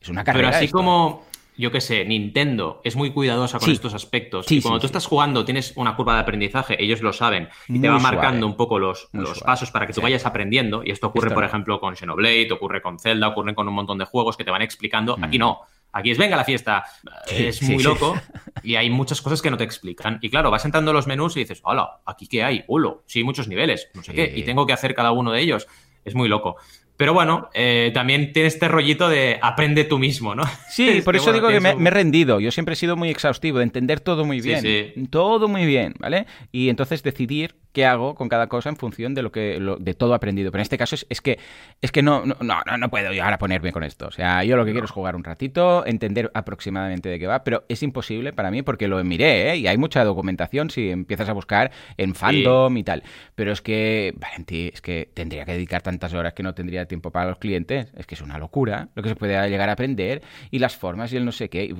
es 0.00 0.08
una 0.08 0.24
carrera. 0.24 0.48
Pero 0.48 0.58
así 0.58 0.68
como 0.68 1.24
yo 1.60 1.70
qué 1.70 1.80
sé, 1.80 2.04
Nintendo 2.04 2.80
es 2.82 2.96
muy 2.96 3.10
cuidadosa 3.10 3.58
con 3.58 3.70
estos 3.70 3.94
aspectos. 3.94 4.50
y 4.50 4.60
cuando 4.60 4.80
tú 4.80 4.86
estás 4.86 5.06
jugando, 5.06 5.44
tienes 5.44 5.72
una 5.76 5.94
curva 5.94 6.14
de 6.14 6.20
aprendizaje, 6.20 6.82
ellos 6.82 7.02
lo 7.02 7.12
saben, 7.12 7.48
y 7.68 7.78
te 7.78 7.88
va 7.88 7.98
marcando 7.98 8.46
un 8.46 8.56
poco 8.56 8.78
los, 8.78 9.08
los 9.12 9.40
pasos 9.40 9.70
para 9.70 9.86
que 9.86 9.92
tú 9.92 10.00
vayas 10.00 10.26
aprendiendo. 10.26 10.82
Y 10.84 10.90
esto 10.90 11.08
ocurre, 11.08 11.30
por 11.30 11.44
ejemplo, 11.44 11.78
con 11.78 11.94
Xenoblade, 11.94 12.50
ocurre 12.52 12.82
con 12.82 12.98
Zelda, 12.98 13.28
ocurre 13.28 13.54
con 13.54 13.68
un 13.68 13.74
montón 13.74 13.98
de 13.98 14.04
juegos 14.06 14.36
que 14.36 14.44
te 14.44 14.50
van 14.50 14.62
explicando. 14.62 15.16
Aquí 15.20 15.38
mm. 15.38 15.40
no. 15.40 15.60
Aquí 15.92 16.10
es 16.10 16.18
venga 16.18 16.36
la 16.36 16.44
fiesta. 16.44 16.84
es 17.28 17.62
muy 17.62 17.82
loco 17.82 18.16
y 18.62 18.76
hay 18.76 18.90
muchas 18.90 19.20
cosas 19.20 19.42
que 19.42 19.50
no 19.50 19.56
te 19.56 19.64
explican. 19.64 20.18
Y 20.22 20.30
claro, 20.30 20.50
vas 20.50 20.64
entrando 20.64 20.92
en 20.92 20.96
los 20.96 21.06
menús 21.06 21.36
y 21.36 21.40
dices, 21.40 21.60
hola, 21.64 22.00
¿aquí 22.06 22.26
qué 22.26 22.44
hay? 22.44 22.64
Ulo, 22.68 23.02
sí, 23.06 23.24
muchos 23.24 23.48
niveles, 23.48 23.88
no 23.94 24.02
sé 24.02 24.14
qué. 24.14 24.32
Y 24.34 24.44
tengo 24.44 24.66
que 24.66 24.72
hacer 24.72 24.94
cada 24.94 25.12
uno 25.12 25.32
de 25.32 25.40
ellos. 25.40 25.66
Es 26.04 26.14
muy 26.14 26.28
loco. 26.28 26.56
Pero 27.00 27.14
bueno, 27.14 27.48
eh, 27.54 27.92
también 27.94 28.30
tiene 28.34 28.46
este 28.46 28.68
rollito 28.68 29.08
de 29.08 29.38
aprende 29.40 29.84
tú 29.84 29.98
mismo, 29.98 30.34
¿no? 30.34 30.42
Sí, 30.68 31.00
por 31.04 31.16
eso 31.16 31.32
digo 31.32 31.48
que 31.48 31.58
me, 31.58 31.70
he 31.70 31.90
rendido. 31.90 32.40
Yo 32.40 32.50
siempre 32.50 32.74
he 32.74 32.76
sido 32.76 32.94
muy 32.94 33.08
exhaustivo, 33.08 33.56
de 33.56 33.64
entender 33.64 34.00
todo 34.00 34.26
muy 34.26 34.42
bien. 34.42 35.08
Todo 35.08 35.48
muy 35.48 35.64
bien, 35.64 35.94
¿vale? 35.98 36.26
Y 36.52 36.68
entonces 36.68 37.02
decidir 37.02 37.54
qué 37.72 37.86
hago 37.86 38.14
con 38.14 38.28
cada 38.28 38.48
cosa 38.48 38.68
en 38.68 38.76
función 38.76 39.14
de 39.14 39.22
lo 39.22 39.32
que 39.32 39.60
de 39.80 39.94
todo 39.94 40.14
aprendido. 40.14 40.50
Pero 40.50 40.60
en 40.60 40.62
este 40.62 40.78
caso 40.78 40.96
es, 41.08 41.20
que 41.20 41.38
es 41.80 41.92
que 41.92 42.02
no, 42.02 42.24
no, 42.24 42.36
no, 42.40 42.78
no 42.78 42.90
puedo 42.90 43.12
yo 43.12 43.24
ahora 43.24 43.38
ponerme 43.38 43.72
con 43.72 43.82
esto. 43.82 44.08
O 44.08 44.10
sea, 44.10 44.44
yo 44.44 44.56
lo 44.56 44.64
que 44.64 44.72
quiero 44.72 44.84
es 44.84 44.90
jugar 44.90 45.16
un 45.16 45.24
ratito, 45.24 45.86
entender 45.86 46.30
aproximadamente 46.34 47.08
de 47.08 47.18
qué 47.18 47.26
va, 47.26 47.44
pero 47.44 47.64
es 47.68 47.82
imposible 47.82 48.32
para 48.32 48.50
mí 48.50 48.62
porque 48.62 48.88
lo 48.88 49.02
miré, 49.04 49.52
¿eh? 49.52 49.56
Y 49.56 49.66
hay 49.66 49.78
mucha 49.78 50.04
documentación 50.04 50.70
si 50.70 50.90
empiezas 50.90 51.28
a 51.28 51.32
buscar 51.32 51.70
en 51.96 52.14
fandom 52.14 52.76
y 52.76 52.84
tal. 52.84 53.02
Pero 53.34 53.52
es 53.52 53.62
que, 53.62 54.14
Valentí, 54.16 54.70
es 54.72 54.80
que 54.80 55.10
tendría 55.14 55.44
que 55.44 55.52
dedicar 55.52 55.82
tantas 55.82 56.12
horas 56.14 56.34
que 56.34 56.42
no 56.42 56.54
tendría 56.54 56.86
tiempo 56.86 57.10
para 57.10 57.28
los 57.30 57.38
clientes. 57.38 57.92
Es 57.96 58.06
que 58.06 58.14
es 58.14 58.20
una 58.20 58.38
locura 58.38 58.88
lo 58.94 59.02
que 59.02 59.08
se 59.08 59.16
puede 59.16 59.48
llegar 59.48 59.68
a 59.68 59.72
aprender 59.72 60.22
y 60.50 60.58
las 60.58 60.76
formas 60.76 61.12
y 61.12 61.16
el 61.16 61.24
no 61.24 61.32
sé 61.32 61.48
qué, 61.48 61.64
y, 61.64 61.74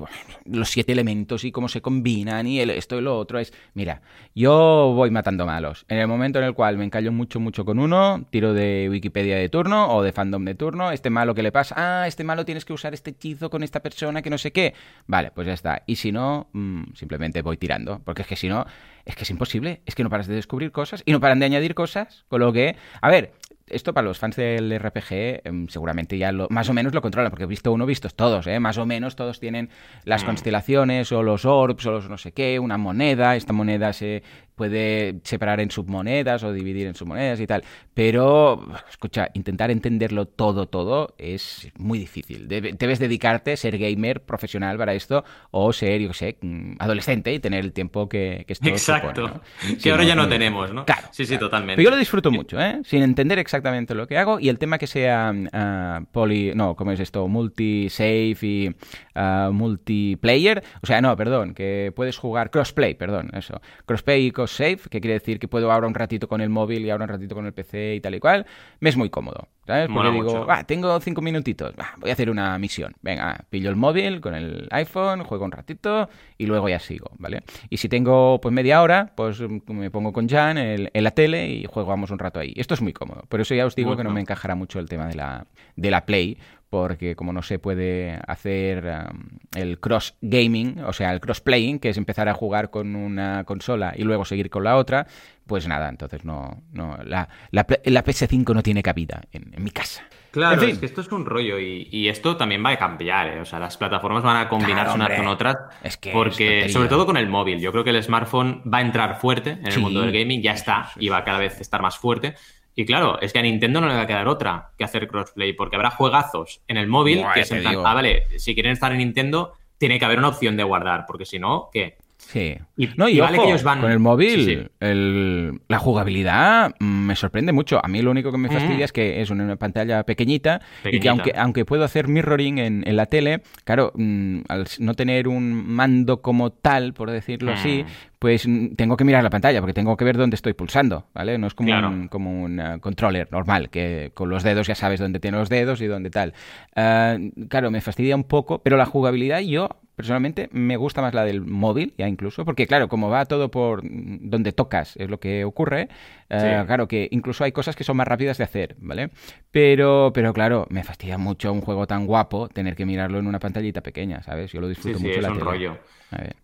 los 0.45 0.69
siete 0.69 0.91
elementos 0.91 1.43
y 1.43 1.51
cómo 1.51 1.67
se 1.67 1.81
combinan 1.81 2.47
y 2.47 2.59
el, 2.59 2.69
esto 2.69 2.97
y 2.97 3.01
lo 3.01 3.17
otro. 3.17 3.39
Es, 3.39 3.53
mira, 3.73 4.01
yo 4.35 4.93
voy 4.95 5.11
matando 5.11 5.45
malos. 5.45 5.80
En 5.87 5.97
el 5.97 6.07
momento 6.07 6.39
en 6.39 6.45
el 6.45 6.53
cual 6.53 6.77
me 6.77 6.85
encallo 6.85 7.11
mucho, 7.11 7.39
mucho 7.39 7.65
con 7.65 7.79
uno, 7.79 8.25
tiro 8.29 8.53
de 8.53 8.87
Wikipedia 8.89 9.35
de 9.37 9.49
turno 9.49 9.93
o 9.93 10.03
de 10.03 10.11
fandom 10.11 10.45
de 10.45 10.55
turno, 10.55 10.91
este 10.91 11.09
malo 11.09 11.35
que 11.35 11.43
le 11.43 11.51
pasa, 11.51 11.75
ah, 11.77 12.07
este 12.07 12.23
malo 12.23 12.45
tienes 12.45 12.65
que 12.65 12.73
usar 12.73 12.93
este 12.93 13.11
hechizo 13.11 13.49
con 13.49 13.63
esta 13.63 13.81
persona 13.81 14.21
que 14.21 14.29
no 14.29 14.37
sé 14.37 14.51
qué. 14.51 14.73
Vale, 15.07 15.31
pues 15.31 15.47
ya 15.47 15.53
está. 15.53 15.83
Y 15.85 15.97
si 15.97 16.11
no, 16.11 16.47
mm, 16.53 16.93
simplemente 16.93 17.41
voy 17.41 17.57
tirando. 17.57 17.99
Porque 18.03 18.21
es 18.21 18.27
que 18.27 18.35
si 18.35 18.47
no, 18.47 18.65
es 19.05 19.15
que 19.15 19.23
es 19.23 19.29
imposible. 19.29 19.81
Es 19.85 19.95
que 19.95 20.03
no 20.03 20.09
paras 20.09 20.27
de 20.27 20.35
descubrir 20.35 20.71
cosas 20.71 21.03
y 21.05 21.11
no 21.11 21.19
paran 21.19 21.39
de 21.39 21.45
añadir 21.45 21.75
cosas. 21.75 22.25
Con 22.29 22.41
lo 22.41 22.53
que, 22.53 22.75
a 23.01 23.09
ver, 23.09 23.33
esto 23.71 23.93
para 23.93 24.07
los 24.07 24.19
fans 24.19 24.35
del 24.35 24.77
RPG 24.77 25.41
em, 25.43 25.67
seguramente 25.67 26.17
ya 26.17 26.31
lo, 26.31 26.47
más 26.49 26.69
o 26.69 26.73
menos 26.73 26.93
lo 26.93 27.01
controlan, 27.01 27.29
porque 27.29 27.45
he 27.45 27.47
visto 27.47 27.71
uno, 27.71 27.85
vistos 27.85 28.15
todos, 28.15 28.47
¿eh? 28.47 28.59
más 28.59 28.77
o 28.77 28.85
menos 28.85 29.15
todos 29.15 29.39
tienen 29.39 29.69
las 30.03 30.23
mm. 30.23 30.25
constelaciones 30.25 31.11
o 31.11 31.23
los 31.23 31.45
orbs 31.45 31.85
o 31.85 31.91
los 31.91 32.09
no 32.09 32.17
sé 32.17 32.31
qué, 32.33 32.59
una 32.59 32.77
moneda, 32.77 33.35
esta 33.35 33.53
moneda 33.53 33.93
se 33.93 34.23
puede 34.61 35.21
separar 35.23 35.59
en 35.59 35.71
submonedas 35.71 36.43
o 36.43 36.53
dividir 36.53 36.85
en 36.85 36.93
submonedas 36.93 37.39
y 37.39 37.47
tal. 37.47 37.63
Pero, 37.95 38.63
escucha, 38.87 39.29
intentar 39.33 39.71
entenderlo 39.71 40.27
todo, 40.27 40.67
todo 40.67 41.15
es 41.17 41.71
muy 41.79 41.97
difícil. 41.97 42.47
debes 42.47 42.99
dedicarte, 42.99 43.57
ser 43.57 43.79
gamer 43.79 44.21
profesional 44.21 44.77
para 44.77 44.93
esto 44.93 45.23
o 45.49 45.73
ser, 45.73 46.01
yo 46.01 46.13
sé, 46.13 46.37
mm, 46.41 46.73
adolescente 46.77 47.33
y 47.33 47.39
tener 47.39 47.65
el 47.65 47.73
tiempo 47.73 48.07
que, 48.07 48.43
que 48.45 48.53
esto 48.53 48.69
Exacto. 48.69 49.41
Que 49.81 49.89
ahora 49.89 50.03
ya 50.03 50.13
no 50.13 50.29
tenemos, 50.29 50.71
¿no? 50.71 50.85
Claro. 50.85 51.07
Sí, 51.09 51.25
sí, 51.25 51.39
totalmente. 51.39 51.77
Pero 51.77 51.85
yo 51.85 51.89
lo 51.89 51.97
disfruto 51.97 52.29
mucho, 52.29 52.61
¿eh? 52.61 52.81
Sin 52.83 53.01
entender 53.01 53.39
exactamente 53.39 53.95
lo 53.95 54.05
que 54.05 54.19
hago 54.19 54.39
y 54.39 54.49
el 54.49 54.59
tema 54.59 54.77
que 54.77 54.85
sea 54.85 55.33
uh, 55.33 56.05
poly... 56.11 56.51
No, 56.53 56.75
¿cómo 56.75 56.91
es 56.91 56.99
esto? 56.99 57.27
Multi-save 57.27 58.37
y 58.43 58.69
uh, 59.15 59.51
multiplayer. 59.51 60.63
O 60.83 60.85
sea, 60.85 61.01
no, 61.01 61.17
perdón, 61.17 61.55
que 61.55 61.91
puedes 61.95 62.19
jugar 62.19 62.51
crossplay, 62.51 62.93
perdón, 62.93 63.31
eso. 63.33 63.59
Crossplay 63.87 64.27
y 64.27 64.31
save, 64.51 64.79
que 64.89 65.01
quiere 65.01 65.13
decir 65.13 65.39
que 65.39 65.47
puedo 65.47 65.71
ahora 65.71 65.87
un 65.87 65.93
ratito 65.93 66.27
con 66.27 66.41
el 66.41 66.49
móvil 66.49 66.85
y 66.85 66.89
ahora 66.89 67.05
un 67.05 67.09
ratito 67.09 67.35
con 67.35 67.45
el 67.45 67.53
PC 67.53 67.95
y 67.95 68.01
tal 68.01 68.15
y 68.15 68.19
cual, 68.19 68.45
me 68.79 68.89
es 68.89 68.97
muy 68.97 69.09
cómodo. 69.09 69.47
¿Sabes? 69.65 69.89
Porque 69.93 70.11
digo, 70.11 70.47
tengo 70.65 70.99
cinco 70.99 71.21
minutitos, 71.21 71.73
voy 71.97 72.09
a 72.09 72.13
hacer 72.13 72.31
una 72.31 72.57
misión. 72.57 72.93
Venga, 73.01 73.45
pillo 73.49 73.69
el 73.69 73.75
móvil 73.75 74.19
con 74.19 74.33
el 74.33 74.67
iPhone, 74.71 75.23
juego 75.23 75.45
un 75.45 75.51
ratito 75.51 76.09
y 76.37 76.47
luego 76.47 76.67
ya 76.67 76.79
sigo, 76.79 77.11
¿vale? 77.19 77.43
Y 77.69 77.77
si 77.77 77.87
tengo 77.87 78.41
pues 78.41 78.53
media 78.53 78.81
hora, 78.81 79.13
pues 79.15 79.39
me 79.67 79.91
pongo 79.91 80.11
con 80.13 80.27
Jan 80.27 80.57
en, 80.57 80.89
la 80.93 81.11
tele 81.11 81.47
y 81.47 81.65
jugamos 81.65 82.09
un 82.09 82.17
rato 82.17 82.39
ahí. 82.39 82.53
Esto 82.55 82.73
es 82.73 82.81
muy 82.81 82.91
cómodo. 82.91 83.23
Por 83.29 83.39
eso 83.39 83.53
ya 83.53 83.65
os 83.65 83.75
digo 83.75 83.95
que 83.95 84.03
no 84.03 84.09
me 84.09 84.21
encajará 84.21 84.55
mucho 84.55 84.79
el 84.79 84.89
tema 84.89 85.07
de 85.07 85.15
la, 85.15 85.45
de 85.75 85.91
la 85.91 86.05
Play, 86.05 86.37
porque 86.71 87.17
como 87.17 87.33
no 87.33 87.41
se 87.41 87.59
puede 87.59 88.17
hacer 88.25 88.85
um, 88.85 89.27
el 89.55 89.77
cross 89.81 90.15
gaming, 90.21 90.79
o 90.79 90.93
sea, 90.93 91.11
el 91.11 91.19
cross 91.19 91.41
playing, 91.41 91.79
que 91.79 91.89
es 91.89 91.97
empezar 91.97 92.29
a 92.29 92.33
jugar 92.33 92.69
con 92.69 92.95
una 92.95 93.43
consola 93.43 93.93
y 93.93 94.03
luego 94.03 94.23
seguir 94.23 94.49
con 94.49 94.63
la 94.63 94.77
otra, 94.77 95.05
pues 95.45 95.67
nada, 95.67 95.89
entonces 95.89 96.23
no, 96.23 96.63
no 96.71 96.97
la, 97.03 97.27
la, 97.51 97.65
PS5 97.67 98.55
no 98.55 98.63
tiene 98.63 98.81
cabida 98.81 99.21
en, 99.33 99.51
mi 99.61 99.69
casa. 99.71 100.05
Claro, 100.31 100.61
es 100.61 100.79
que 100.79 100.85
esto 100.85 101.01
es 101.01 101.11
un 101.11 101.25
rollo 101.25 101.59
y, 101.59 102.07
esto 102.07 102.37
también 102.37 102.63
va 102.65 102.69
a 102.69 102.77
cambiar, 102.77 103.27
¿eh? 103.27 103.41
o 103.41 103.45
sea, 103.45 103.59
las 103.59 103.75
plataformas 103.75 104.23
van 104.23 104.37
a 104.37 104.47
combinarse 104.47 104.95
unas 104.95 105.11
con 105.11 105.27
otras, 105.27 105.57
es 105.83 105.97
que 105.97 106.11
porque 106.11 106.69
sobre 106.69 106.87
todo 106.87 107.05
con 107.05 107.17
el 107.17 107.27
móvil, 107.27 107.59
yo 107.59 107.73
creo 107.73 107.83
que 107.83 107.89
el 107.89 108.01
smartphone 108.01 108.63
va 108.63 108.77
a 108.77 108.81
entrar 108.81 109.19
fuerte 109.19 109.59
en 109.61 109.67
el 109.67 109.79
mundo 109.81 109.99
del 109.99 110.13
gaming, 110.13 110.41
ya 110.41 110.53
está, 110.53 110.91
y 110.95 111.09
va 111.09 111.17
a 111.17 111.23
cada 111.25 111.39
vez 111.39 111.59
estar 111.59 111.81
más 111.81 111.97
fuerte, 111.97 112.35
y 112.75 112.85
claro, 112.85 113.19
es 113.19 113.33
que 113.33 113.39
a 113.39 113.41
Nintendo 113.41 113.81
no 113.81 113.87
le 113.87 113.95
va 113.95 114.01
a 114.01 114.07
quedar 114.07 114.27
otra 114.27 114.71
que 114.77 114.83
hacer 114.83 115.07
crossplay, 115.07 115.53
porque 115.53 115.75
habrá 115.75 115.91
juegazos 115.91 116.61
en 116.67 116.77
el 116.77 116.87
móvil 116.87 117.23
que 117.33 117.43
se 117.43 117.61
ah, 117.65 117.93
vale, 117.93 118.23
si 118.39 118.53
quieren 118.53 118.71
estar 118.71 118.91
en 118.91 118.99
Nintendo, 118.99 119.53
tiene 119.77 119.99
que 119.99 120.05
haber 120.05 120.19
una 120.19 120.29
opción 120.29 120.55
de 120.55 120.63
guardar, 120.63 121.05
porque 121.05 121.25
si 121.25 121.39
no, 121.39 121.69
¿qué? 121.73 121.97
Sí. 122.27 122.55
Y, 122.77 122.87
no, 122.95 123.09
y, 123.09 123.19
vale 123.19 123.37
que 123.37 123.43
ellos 123.43 123.63
van... 123.63 123.81
con 123.81 123.91
el 123.91 123.99
móvil, 123.99 124.71
la 124.79 125.79
jugabilidad 125.79 126.73
me 126.79 127.15
sorprende 127.15 127.51
mucho. 127.51 127.83
A 127.83 127.87
mí 127.89 128.01
lo 128.01 128.11
único 128.11 128.31
que 128.31 128.37
me 128.37 128.47
fastidia 128.47 128.85
es 128.85 128.93
que 128.93 129.21
es 129.21 129.29
una 129.29 129.57
pantalla 129.57 130.03
pequeñita, 130.03 130.61
y 130.85 130.99
que 130.99 131.09
aunque, 131.09 131.33
aunque 131.35 131.65
puedo 131.65 131.83
hacer 131.83 132.07
mirroring 132.07 132.59
en, 132.59 132.95
la 132.95 133.07
tele, 133.07 133.41
claro, 133.65 133.91
mm, 133.95 134.41
al 134.47 134.65
no 134.79 134.93
tener 134.93 135.27
un 135.27 135.51
mando 135.67 136.21
como 136.21 136.51
tal, 136.51 136.93
por 136.93 137.11
decirlo 137.11 137.51
así, 137.51 137.83
mm. 137.83 137.91
pues 138.19 138.47
mm, 138.47 138.75
tengo 138.75 138.95
que 138.95 139.03
mirar 139.03 139.23
la 139.23 139.29
pantalla 139.29 139.59
porque 139.59 139.73
tengo 139.73 139.97
que 139.97 140.05
ver 140.05 140.17
dónde 140.17 140.35
estoy 140.35 140.53
pulsando, 140.53 141.07
¿vale? 141.13 141.37
No 141.37 141.47
es 141.47 141.53
como 141.53 141.73
un, 141.73 142.07
como 142.07 142.43
un 142.43 142.59
uh, 142.59 142.79
controller 142.79 143.27
normal, 143.31 143.69
que 143.69 144.11
con 144.13 144.29
los 144.29 144.43
dedos 144.43 144.67
ya 144.67 144.75
sabes 144.75 144.99
dónde 144.99 145.19
tiene 145.19 145.37
los 145.37 145.49
dedos 145.49 145.81
y 145.81 145.87
dónde 145.87 146.09
tal. 146.09 146.33
Uh, 146.77 147.47
claro, 147.49 147.71
me 147.71 147.81
fastidia 147.81 148.15
un 148.15 148.23
poco, 148.23 148.61
pero 148.63 148.77
la 148.77 148.85
jugabilidad 148.85 149.39
yo 149.39 149.80
personalmente 150.01 150.49
me 150.51 150.77
gusta 150.77 150.99
más 150.99 151.13
la 151.13 151.23
del 151.23 151.41
móvil, 151.41 151.93
ya 151.95 152.07
incluso, 152.07 152.43
porque 152.43 152.65
claro, 152.65 152.87
como 152.87 153.11
va 153.11 153.25
todo 153.25 153.51
por 153.51 153.81
donde 153.83 154.51
tocas, 154.51 154.97
es 154.97 155.11
lo 155.11 155.19
que 155.19 155.45
ocurre, 155.45 155.89
eh, 156.27 156.63
claro 156.65 156.87
que 156.87 157.07
incluso 157.11 157.43
hay 157.43 157.51
cosas 157.51 157.75
que 157.75 157.83
son 157.83 157.97
más 157.97 158.07
rápidas 158.07 158.39
de 158.39 158.43
hacer, 158.43 158.75
¿vale? 158.79 159.11
Pero, 159.51 160.09
pero 160.11 160.33
claro, 160.33 160.65
me 160.71 160.83
fastidia 160.83 161.19
mucho 161.19 161.53
un 161.53 161.61
juego 161.61 161.85
tan 161.85 162.07
guapo 162.07 162.49
tener 162.49 162.75
que 162.75 162.83
mirarlo 162.83 163.19
en 163.19 163.27
una 163.27 163.37
pantallita 163.37 163.81
pequeña, 163.81 164.23
¿sabes? 164.23 164.51
Yo 164.51 164.59
lo 164.59 164.67
disfruto 164.67 164.99
mucho. 164.99 165.19
es 165.19 165.27
un 165.27 165.39
rollo. 165.39 165.77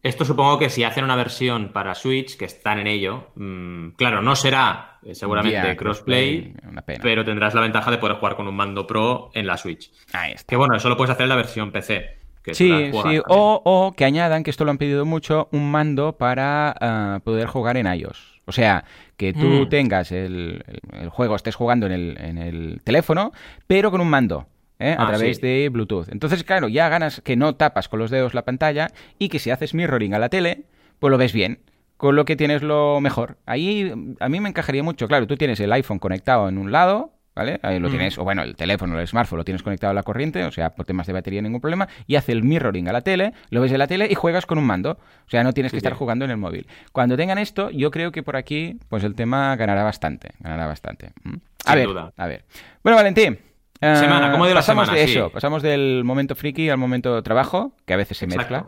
Esto 0.03 0.23
supongo 0.23 0.59
que 0.59 0.69
si 0.69 0.83
hacen 0.83 1.03
una 1.03 1.15
versión 1.15 1.73
para 1.73 1.95
Switch, 1.95 2.37
que 2.37 2.45
están 2.45 2.77
en 2.79 2.87
ello, 2.87 3.31
mm, 3.35 3.89
claro, 3.97 4.21
no 4.21 4.35
será 4.35 4.99
eh, 5.03 5.15
seguramente 5.15 5.75
crossplay, 5.75 6.53
pero 7.01 7.25
tendrás 7.25 7.55
la 7.55 7.61
ventaja 7.61 7.89
de 7.89 7.97
poder 7.97 8.17
jugar 8.17 8.35
con 8.35 8.47
un 8.47 8.55
mando 8.55 8.85
pro 8.85 9.31
en 9.33 9.47
la 9.47 9.57
Switch. 9.57 9.91
Ahí 10.13 10.33
está. 10.33 10.45
Que 10.47 10.55
bueno, 10.55 10.75
eso 10.75 10.89
lo 10.89 10.95
puedes 10.95 11.11
hacer 11.11 11.23
en 11.23 11.29
la 11.29 11.35
versión 11.35 11.71
PC 11.71 12.26
sí, 12.53 12.91
sí. 12.91 13.21
O, 13.27 13.93
que 13.95 14.05
añadan, 14.05 14.43
que 14.43 14.51
esto 14.51 14.65
lo 14.65 14.71
han 14.71 14.77
pedido 14.77 15.05
mucho, 15.05 15.49
un 15.51 15.71
mando 15.71 16.17
para 16.17 16.75
ah, 16.79 17.19
poder 17.23 17.47
jugar 17.47 17.77
en 17.77 17.87
iOS. 17.87 18.41
O 18.45 18.51
sea, 18.51 18.85
que 19.17 19.33
tú 19.33 19.45
mm. 19.45 19.69
tengas 19.69 20.11
el, 20.11 20.63
juego, 21.09 21.35
estés 21.35 21.55
jugando 21.55 21.85
en 21.85 21.91
el, 21.91 22.17
en 22.19 22.37
el 22.37 22.81
teléfono, 22.83 23.33
pero 23.67 23.91
con 23.91 24.01
un 24.01 24.09
mando. 24.09 24.47
¿eh? 24.79 24.95
a 24.97 25.03
ah, 25.03 25.07
través 25.07 25.41
de 25.41 25.69
Bluetooth. 25.69 26.09
Entonces, 26.09 26.43
claro, 26.43 26.67
ya 26.67 26.89
ganas 26.89 27.21
que 27.21 27.35
no 27.35 27.55
tapas 27.55 27.89
con 27.89 27.99
los 27.99 28.11
dedos 28.11 28.33
la 28.33 28.45
pantalla 28.45 28.91
y 29.19 29.29
que 29.29 29.39
si 29.39 29.49
haces 29.49 29.73
mirroring 29.73 30.13
a 30.13 30.19
la 30.19 30.29
tele, 30.29 30.63
pues 30.99 31.11
lo 31.11 31.17
ves 31.17 31.33
bien. 31.33 31.59
Con 31.97 32.15
lo 32.15 32.25
que 32.25 32.35
tienes 32.35 32.61
lo 32.61 33.01
mejor. 33.01 33.37
Ahí 33.47 33.91
a 34.19 34.29
mí 34.29 34.39
me 34.39 34.49
encajaría 34.49 34.83
mucho. 34.83 35.07
Claro, 35.07 35.25
tú 35.25 35.35
tienes 35.35 35.59
el 35.59 35.73
iPhone 35.73 35.97
conectado 35.97 36.47
en 36.47 36.59
un 36.59 36.71
lado, 36.71 37.11
¿vale? 37.37 37.59
Ahí 37.61 37.79
lo 37.79 37.87
mm. 37.87 37.91
tienes, 37.91 38.17
o 38.17 38.23
bueno, 38.23 38.41
el 38.41 38.55
teléfono, 38.55 38.99
el 38.99 39.07
smartphone 39.07 39.37
lo 39.37 39.45
tienes 39.45 39.61
conectado 39.61 39.91
a 39.91 39.93
la 39.93 40.03
corriente, 40.03 40.43
o 40.43 40.51
sea, 40.51 40.71
por 40.71 40.85
temas 40.85 41.05
de 41.05 41.13
batería 41.13 41.41
ningún 41.41 41.61
problema, 41.61 41.87
y 42.07 42.15
hace 42.15 42.31
el 42.31 42.43
mirroring 42.43 42.89
a 42.89 42.93
la 42.93 43.01
tele, 43.01 43.33
lo 43.51 43.61
ves 43.61 43.71
en 43.71 43.79
la 43.79 43.87
tele 43.87 44.07
y 44.09 44.15
juegas 44.15 44.45
con 44.45 44.57
un 44.57 44.65
mando. 44.65 44.91
O 44.91 45.29
sea, 45.29 45.43
no 45.43 45.53
tienes 45.53 45.71
que 45.71 45.77
estar 45.77 45.93
jugando 45.93 46.25
en 46.25 46.31
el 46.31 46.37
móvil. 46.37 46.67
Cuando 46.91 47.15
tengan 47.15 47.37
esto, 47.37 47.69
yo 47.69 47.91
creo 47.91 48.11
que 48.11 48.23
por 48.23 48.35
aquí, 48.35 48.79
pues 48.89 49.03
el 49.03 49.13
tema 49.13 49.55
ganará 49.55 49.83
bastante, 49.83 50.31
ganará 50.39 50.65
bastante. 50.65 51.11
¿Mm? 51.23 51.35
A 51.65 51.75
ver, 51.75 51.87
a 52.17 52.27
ver. 52.27 52.45
Bueno, 52.81 52.95
Valentín, 52.95 53.37
Semana, 53.79 54.31
¿cómo 54.31 54.45
de 54.45 54.53
la 54.53 54.61
pasamos 54.61 54.87
semana? 54.87 54.99
de 54.99 55.11
eso, 55.11 55.29
pasamos 55.29 55.61
del 55.61 56.03
momento 56.03 56.35
friki 56.35 56.69
al 56.69 56.77
momento 56.77 57.21
trabajo, 57.21 57.73
que 57.85 57.93
a 57.93 57.97
veces 57.97 58.17
se 58.17 58.25
mezcla. 58.25 58.65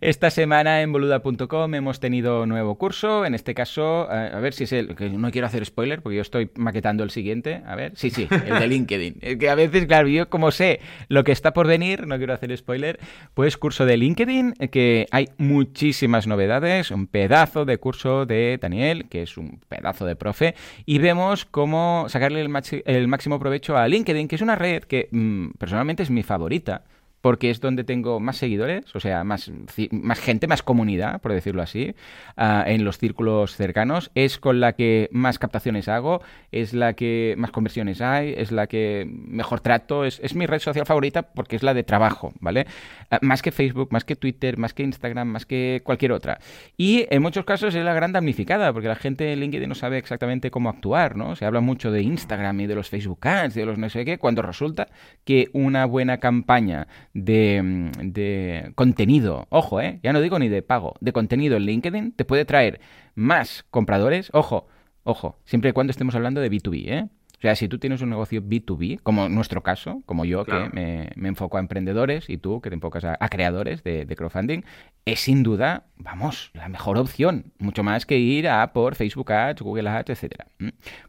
Esta 0.00 0.30
semana 0.30 0.82
en 0.82 0.92
boluda.com 0.92 1.74
hemos 1.74 1.98
tenido 1.98 2.46
nuevo 2.46 2.76
curso, 2.76 3.26
en 3.26 3.34
este 3.34 3.54
caso, 3.54 4.08
a 4.10 4.38
ver 4.38 4.54
si 4.54 4.64
es 4.64 4.72
el, 4.72 4.94
que 4.94 5.10
no 5.10 5.30
quiero 5.32 5.48
hacer 5.48 5.64
spoiler 5.64 6.00
porque 6.00 6.16
yo 6.16 6.22
estoy 6.22 6.50
maquetando 6.54 7.02
el 7.02 7.10
siguiente, 7.10 7.62
a 7.66 7.74
ver, 7.74 7.92
sí, 7.96 8.10
sí, 8.10 8.28
el 8.30 8.58
de 8.58 8.66
LinkedIn. 8.68 9.16
Es 9.20 9.36
que 9.36 9.50
a 9.50 9.54
veces, 9.54 9.86
claro, 9.86 10.08
yo 10.08 10.28
como 10.28 10.50
sé 10.50 10.80
lo 11.08 11.24
que 11.24 11.32
está 11.32 11.52
por 11.52 11.66
venir, 11.66 12.06
no 12.06 12.16
quiero 12.16 12.32
hacer 12.32 12.56
spoiler, 12.56 13.00
pues 13.34 13.56
curso 13.56 13.84
de 13.84 13.96
LinkedIn, 13.96 14.54
que 14.70 15.06
hay 15.10 15.28
muchísimas 15.38 16.26
novedades, 16.26 16.90
un 16.90 17.06
pedazo 17.06 17.64
de 17.64 17.78
curso 17.78 18.26
de 18.26 18.58
Daniel, 18.60 19.06
que 19.08 19.22
es 19.22 19.36
un 19.36 19.60
pedazo 19.68 20.06
de 20.06 20.16
profe, 20.16 20.54
y 20.86 20.98
vemos 20.98 21.44
cómo 21.44 22.06
sacarle 22.08 22.40
el, 22.40 22.50
el 22.84 23.08
máximo 23.08 23.38
provecho 23.38 23.76
a 23.76 23.88
LinkedIn 23.88 24.19
que 24.28 24.36
es 24.36 24.42
una 24.42 24.56
red 24.56 24.84
que 24.84 25.08
mm, 25.10 25.50
personalmente 25.58 26.02
es 26.02 26.10
mi 26.10 26.22
favorita 26.22 26.84
porque 27.20 27.50
es 27.50 27.60
donde 27.60 27.84
tengo 27.84 28.20
más 28.20 28.36
seguidores, 28.36 28.94
o 28.94 29.00
sea, 29.00 29.24
más, 29.24 29.50
más 29.90 30.18
gente, 30.18 30.46
más 30.46 30.62
comunidad, 30.62 31.20
por 31.20 31.32
decirlo 31.32 31.62
así, 31.62 31.94
uh, 32.36 32.62
en 32.66 32.84
los 32.84 32.98
círculos 32.98 33.56
cercanos. 33.56 34.10
Es 34.14 34.38
con 34.38 34.60
la 34.60 34.72
que 34.72 35.08
más 35.12 35.38
captaciones 35.38 35.88
hago, 35.88 36.22
es 36.50 36.72
la 36.72 36.94
que 36.94 37.34
más 37.36 37.50
conversiones 37.50 38.00
hay, 38.00 38.34
es 38.36 38.52
la 38.52 38.66
que 38.66 39.06
mejor 39.08 39.60
trato, 39.60 40.04
es, 40.04 40.34
mi 40.34 40.46
red 40.46 40.60
social 40.60 40.86
favorita 40.86 41.22
porque 41.22 41.56
es 41.56 41.62
la 41.62 41.74
de 41.74 41.82
trabajo, 41.82 42.32
¿vale? 42.40 42.66
Uh, 43.10 43.16
más 43.24 43.42
que 43.42 43.52
Facebook, 43.52 43.88
más 43.92 44.04
que 44.04 44.16
Twitter, 44.16 44.56
más 44.56 44.72
que 44.72 44.82
Instagram, 44.82 45.28
más 45.28 45.44
que 45.44 45.82
cualquier 45.84 46.12
otra. 46.12 46.38
Y 46.76 47.06
en 47.10 47.20
muchos 47.20 47.44
casos 47.44 47.74
es 47.74 47.84
la 47.84 47.92
gran 47.92 48.12
damnificada, 48.12 48.72
porque 48.72 48.88
la 48.88 48.96
gente 48.96 49.32
en 49.32 49.40
LinkedIn 49.40 49.68
no 49.68 49.74
sabe 49.74 49.98
exactamente 49.98 50.50
cómo 50.50 50.70
actuar, 50.70 51.16
¿no? 51.16 51.36
Se 51.36 51.44
habla 51.44 51.60
mucho 51.60 51.90
de 51.90 52.02
Instagram 52.02 52.60
y 52.60 52.66
de 52.66 52.74
los 52.74 52.88
Facebook 52.88 53.26
Ads, 53.26 53.54
de 53.54 53.66
los 53.66 53.76
no 53.76 53.90
sé 53.90 54.04
qué, 54.04 54.18
cuando 54.18 54.42
resulta 54.42 54.88
que 55.24 55.48
una 55.52 55.84
buena 55.84 56.18
campaña 56.18 56.86
de, 57.14 57.90
de 58.02 58.72
contenido, 58.74 59.46
ojo, 59.50 59.80
¿eh? 59.80 60.00
ya 60.02 60.12
no 60.12 60.20
digo 60.20 60.38
ni 60.38 60.48
de 60.48 60.62
pago, 60.62 60.94
de 61.00 61.12
contenido 61.12 61.56
en 61.56 61.64
LinkedIn, 61.64 62.12
te 62.12 62.24
puede 62.24 62.44
traer 62.44 62.80
más 63.14 63.64
compradores, 63.70 64.30
ojo, 64.32 64.68
ojo, 65.02 65.38
siempre 65.44 65.70
y 65.70 65.72
cuando 65.72 65.90
estemos 65.90 66.14
hablando 66.14 66.40
de 66.40 66.50
B2B, 66.50 66.84
¿eh? 66.86 67.08
O 67.38 67.40
sea, 67.40 67.56
si 67.56 67.68
tú 67.68 67.78
tienes 67.78 68.02
un 68.02 68.10
negocio 68.10 68.42
B2B, 68.42 69.00
como 69.02 69.24
en 69.24 69.34
nuestro 69.34 69.62
caso, 69.62 70.02
como 70.04 70.26
yo 70.26 70.44
claro. 70.44 70.64
que 70.64 70.76
me, 70.76 71.10
me, 71.16 71.28
enfoco 71.28 71.56
a 71.56 71.60
emprendedores 71.60 72.28
y 72.28 72.36
tú 72.36 72.60
que 72.60 72.68
te 72.68 72.74
enfocas 72.74 73.02
a, 73.04 73.16
a 73.18 73.28
creadores 73.30 73.82
de, 73.82 74.04
de, 74.04 74.14
crowdfunding, 74.14 74.60
es 75.06 75.20
sin 75.20 75.42
duda, 75.42 75.86
vamos, 75.96 76.50
la 76.52 76.68
mejor 76.68 76.98
opción. 76.98 77.54
Mucho 77.58 77.82
más 77.82 78.04
que 78.04 78.18
ir 78.18 78.46
a 78.46 78.74
por 78.74 78.94
Facebook 78.94 79.32
Ads, 79.32 79.62
Google 79.62 79.88
Ads, 79.88 80.10
etcétera. 80.10 80.48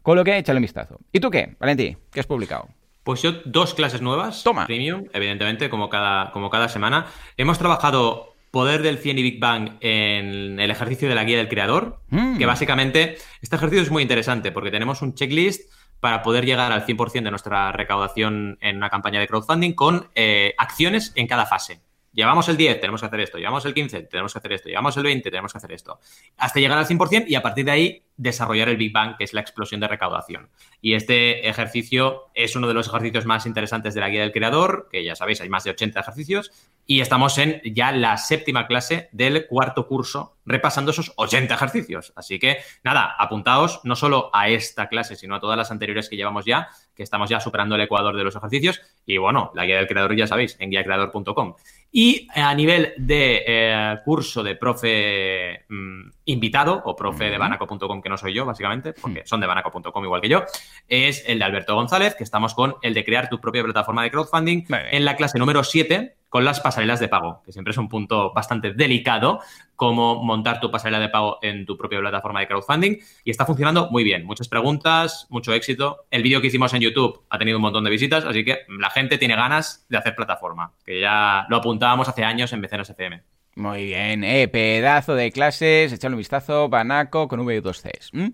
Con 0.00 0.16
lo 0.16 0.24
que 0.24 0.38
échale 0.38 0.56
un 0.56 0.62
vistazo. 0.62 1.00
¿Y 1.12 1.20
tú 1.20 1.28
qué, 1.28 1.54
Valentí? 1.60 1.98
¿Qué 2.10 2.20
has 2.20 2.26
publicado? 2.26 2.70
Pues 3.04 3.22
yo 3.22 3.32
dos 3.44 3.74
clases 3.74 4.00
nuevas, 4.00 4.44
Toma. 4.44 4.66
premium, 4.66 5.04
evidentemente, 5.12 5.68
como 5.68 5.88
cada, 5.88 6.30
como 6.30 6.50
cada 6.50 6.68
semana. 6.68 7.06
Hemos 7.36 7.58
trabajado 7.58 8.32
Poder 8.52 8.82
del 8.82 8.98
100 8.98 9.18
y 9.18 9.22
Big 9.22 9.40
Bang 9.40 9.78
en 9.80 10.60
el 10.60 10.70
ejercicio 10.70 11.08
de 11.08 11.14
la 11.14 11.24
guía 11.24 11.38
del 11.38 11.48
creador, 11.48 12.02
mm. 12.10 12.36
que 12.36 12.44
básicamente 12.44 13.16
este 13.40 13.56
ejercicio 13.56 13.82
es 13.82 13.90
muy 13.90 14.02
interesante 14.02 14.52
porque 14.52 14.70
tenemos 14.70 15.00
un 15.00 15.14
checklist 15.14 15.72
para 16.00 16.22
poder 16.22 16.44
llegar 16.44 16.70
al 16.70 16.84
100% 16.84 17.22
de 17.22 17.30
nuestra 17.30 17.72
recaudación 17.72 18.58
en 18.60 18.76
una 18.76 18.90
campaña 18.90 19.20
de 19.20 19.26
crowdfunding 19.26 19.72
con 19.72 20.10
eh, 20.14 20.52
acciones 20.58 21.12
en 21.14 21.28
cada 21.28 21.46
fase. 21.46 21.80
Llevamos 22.12 22.48
el 22.48 22.56
10, 22.56 22.80
tenemos 22.80 23.00
que 23.00 23.06
hacer 23.06 23.20
esto. 23.20 23.38
Llevamos 23.38 23.64
el 23.64 23.74
15, 23.74 24.02
tenemos 24.02 24.32
que 24.32 24.38
hacer 24.38 24.52
esto. 24.52 24.68
Llevamos 24.68 24.96
el 24.96 25.02
20, 25.02 25.30
tenemos 25.30 25.52
que 25.52 25.58
hacer 25.58 25.72
esto. 25.72 25.98
Hasta 26.36 26.60
llegar 26.60 26.78
al 26.78 26.86
100% 26.86 27.24
y 27.26 27.34
a 27.34 27.42
partir 27.42 27.64
de 27.64 27.70
ahí 27.70 28.02
desarrollar 28.16 28.68
el 28.68 28.76
Big 28.76 28.92
Bang, 28.92 29.16
que 29.16 29.24
es 29.24 29.32
la 29.32 29.40
explosión 29.40 29.80
de 29.80 29.88
recaudación. 29.88 30.50
Y 30.80 30.94
este 30.94 31.48
ejercicio 31.48 32.30
es 32.34 32.54
uno 32.54 32.68
de 32.68 32.74
los 32.74 32.86
ejercicios 32.88 33.24
más 33.24 33.46
interesantes 33.46 33.94
de 33.94 34.00
la 34.00 34.10
guía 34.10 34.20
del 34.20 34.32
creador, 34.32 34.88
que 34.90 35.02
ya 35.02 35.16
sabéis, 35.16 35.40
hay 35.40 35.48
más 35.48 35.64
de 35.64 35.70
80 35.70 36.00
ejercicios. 36.00 36.52
Y 36.86 37.00
estamos 37.00 37.38
en 37.38 37.62
ya 37.64 37.92
la 37.92 38.16
séptima 38.18 38.66
clase 38.66 39.08
del 39.12 39.46
cuarto 39.46 39.86
curso, 39.86 40.36
repasando 40.44 40.90
esos 40.90 41.12
80 41.16 41.54
ejercicios. 41.54 42.12
Así 42.16 42.38
que 42.38 42.58
nada, 42.84 43.14
apuntaos 43.18 43.80
no 43.84 43.96
solo 43.96 44.30
a 44.32 44.48
esta 44.48 44.88
clase, 44.88 45.16
sino 45.16 45.34
a 45.34 45.40
todas 45.40 45.56
las 45.56 45.70
anteriores 45.70 46.08
que 46.08 46.16
llevamos 46.16 46.44
ya, 46.44 46.68
que 46.94 47.02
estamos 47.02 47.30
ya 47.30 47.40
superando 47.40 47.76
el 47.76 47.80
ecuador 47.80 48.16
de 48.16 48.24
los 48.24 48.36
ejercicios. 48.36 48.80
Y 49.06 49.16
bueno, 49.16 49.50
la 49.54 49.64
guía 49.64 49.76
del 49.76 49.86
creador 49.86 50.14
ya 50.14 50.26
sabéis, 50.26 50.56
en 50.58 50.70
guiacreador.com. 50.70 51.54
Y 51.92 52.26
a 52.34 52.54
nivel 52.54 52.94
de 52.96 53.44
eh, 53.46 53.98
curso 54.02 54.42
de 54.42 54.56
profe 54.56 55.66
mmm, 55.68 56.10
invitado 56.24 56.82
o 56.84 56.96
profe 56.96 57.24
de 57.24 57.38
banaco.com, 57.38 58.00
que 58.02 58.08
no 58.08 58.16
soy 58.16 58.34
yo, 58.34 58.44
básicamente, 58.44 58.92
porque 58.92 59.22
son 59.24 59.40
de 59.40 59.46
banaco.com 59.46 60.04
igual 60.04 60.20
que 60.20 60.28
yo, 60.28 60.44
es 60.88 61.24
el 61.26 61.38
de 61.38 61.44
Alberto 61.44 61.74
González, 61.74 62.14
que 62.14 62.24
estamos 62.24 62.54
con 62.54 62.76
el 62.82 62.94
de 62.94 63.04
crear 63.04 63.28
tu 63.28 63.40
propia 63.40 63.62
plataforma 63.62 64.02
de 64.02 64.10
crowdfunding 64.10 64.64
en 64.68 65.04
la 65.04 65.16
clase 65.16 65.38
número 65.38 65.64
7 65.64 66.16
con 66.32 66.46
las 66.46 66.60
pasarelas 66.60 66.98
de 66.98 67.08
pago, 67.08 67.42
que 67.44 67.52
siempre 67.52 67.72
es 67.72 67.76
un 67.76 67.90
punto 67.90 68.32
bastante 68.32 68.72
delicado, 68.72 69.40
cómo 69.76 70.24
montar 70.24 70.60
tu 70.60 70.70
pasarela 70.70 70.98
de 70.98 71.10
pago 71.10 71.38
en 71.42 71.66
tu 71.66 71.76
propia 71.76 72.00
plataforma 72.00 72.40
de 72.40 72.46
crowdfunding. 72.46 72.96
Y 73.22 73.30
está 73.30 73.44
funcionando 73.44 73.90
muy 73.90 74.02
bien. 74.02 74.24
Muchas 74.24 74.48
preguntas, 74.48 75.26
mucho 75.28 75.52
éxito. 75.52 76.06
El 76.10 76.22
vídeo 76.22 76.40
que 76.40 76.46
hicimos 76.46 76.72
en 76.72 76.80
YouTube 76.80 77.20
ha 77.28 77.36
tenido 77.36 77.58
un 77.58 77.62
montón 77.62 77.84
de 77.84 77.90
visitas, 77.90 78.24
así 78.24 78.46
que 78.46 78.60
la 78.78 78.88
gente 78.88 79.18
tiene 79.18 79.36
ganas 79.36 79.84
de 79.90 79.98
hacer 79.98 80.16
plataforma, 80.16 80.72
que 80.86 81.02
ya 81.02 81.44
lo 81.50 81.58
apuntábamos 81.58 82.08
hace 82.08 82.24
años 82.24 82.50
en 82.54 82.60
Mecenas 82.62 82.88
FM. 82.88 83.22
Muy 83.54 83.84
bien, 83.84 84.24
eh, 84.24 84.48
pedazo 84.48 85.14
de 85.14 85.30
clases, 85.30 85.92
echadle 85.92 86.14
un 86.14 86.18
vistazo, 86.18 86.68
Banaco 86.68 87.28
con 87.28 87.40
V2Cs. 87.40 88.10
¿Mm? 88.12 88.28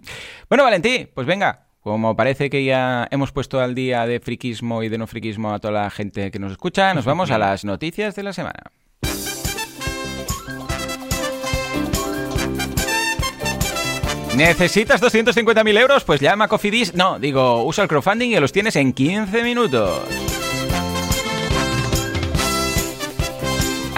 Bueno, 0.49 0.65
Valentí, 0.65 1.09
pues 1.13 1.27
venga, 1.27 1.67
como 1.81 2.15
parece 2.15 2.51
que 2.51 2.65
ya 2.65 3.09
hemos 3.11 3.33
puesto 3.33 3.61
al 3.61 3.75
día 3.75 4.07
de 4.07 4.21
friquismo 4.21 4.83
y 4.83 4.89
de 4.89 4.99
no 4.99 5.07
friquismo 5.07 5.53
a 5.53 5.59
toda 5.59 5.83
la 5.83 5.91
gente 5.91 6.31
que 6.31 6.39
nos 6.39 6.53
escucha, 6.53 6.95
nos 6.95 7.05
vamos 7.05 7.31
a 7.31 7.39
las 7.39 7.65
noticias 7.65 8.15
de 8.15 8.23
la 8.23 8.33
semana. 8.33 8.61
¿Necesitas 14.37 15.03
250.000 15.03 15.79
euros? 15.81 16.05
Pues 16.05 16.21
llama 16.21 16.45
a 16.45 16.49
Cofidis. 16.49 16.95
No, 16.95 17.19
digo, 17.19 17.65
usa 17.65 17.83
el 17.83 17.89
crowdfunding 17.89 18.31
y 18.31 18.39
los 18.39 18.53
tienes 18.53 18.77
en 18.77 18.93
15 18.93 19.43
minutos. 19.43 20.28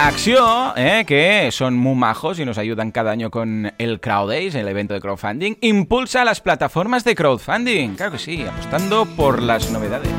Acción, 0.03 0.73
¿eh? 0.77 1.03
que 1.05 1.49
son 1.51 1.77
muy 1.77 1.93
majos 1.93 2.39
y 2.39 2.43
nos 2.43 2.57
ayudan 2.57 2.89
cada 2.89 3.11
año 3.11 3.29
con 3.29 3.71
el 3.77 3.99
Crowd 3.99 4.29
Days, 4.29 4.55
el 4.55 4.67
evento 4.67 4.95
de 4.95 4.99
crowdfunding, 4.99 5.57
impulsa 5.61 6.25
las 6.25 6.41
plataformas 6.41 7.03
de 7.03 7.13
crowdfunding. 7.13 7.93
Claro 7.93 8.13
que 8.13 8.17
sí, 8.17 8.43
apostando 8.43 9.05
por 9.05 9.43
las 9.43 9.69
novedades. 9.69 10.09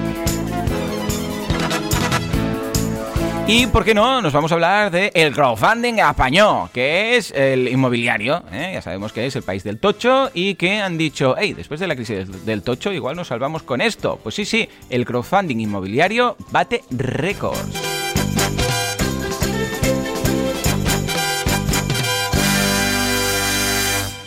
Y, 3.48 3.66
¿por 3.66 3.84
qué 3.84 3.92
no? 3.92 4.22
Nos 4.22 4.32
vamos 4.32 4.52
a 4.52 4.54
hablar 4.54 4.92
de 4.92 5.10
el 5.14 5.32
crowdfunding 5.32 5.98
apañó, 6.00 6.70
que 6.72 7.16
es 7.16 7.32
el 7.32 7.66
inmobiliario. 7.66 8.44
¿eh? 8.52 8.70
Ya 8.74 8.83
sabemos 8.83 9.12
que 9.12 9.26
es 9.26 9.35
el 9.35 9.42
país 9.42 9.64
del 9.64 9.80
tocho 9.80 10.30
y 10.33 10.54
que 10.54 10.80
han 10.80 10.96
dicho, 10.96 11.35
hey, 11.37 11.54
después 11.54 11.80
de 11.80 11.88
la 11.88 11.96
crisis 11.96 12.46
del 12.46 12.62
tocho 12.62 12.92
igual 12.92 13.16
nos 13.16 13.26
salvamos 13.26 13.64
con 13.64 13.80
esto. 13.80 14.20
Pues 14.22 14.37
sí, 14.37 14.44
sí, 14.44 14.68
el 14.90 15.04
crowdfunding 15.04 15.59
inmobiliario 15.59 16.37
bate 16.52 16.85
récords. 16.90 18.01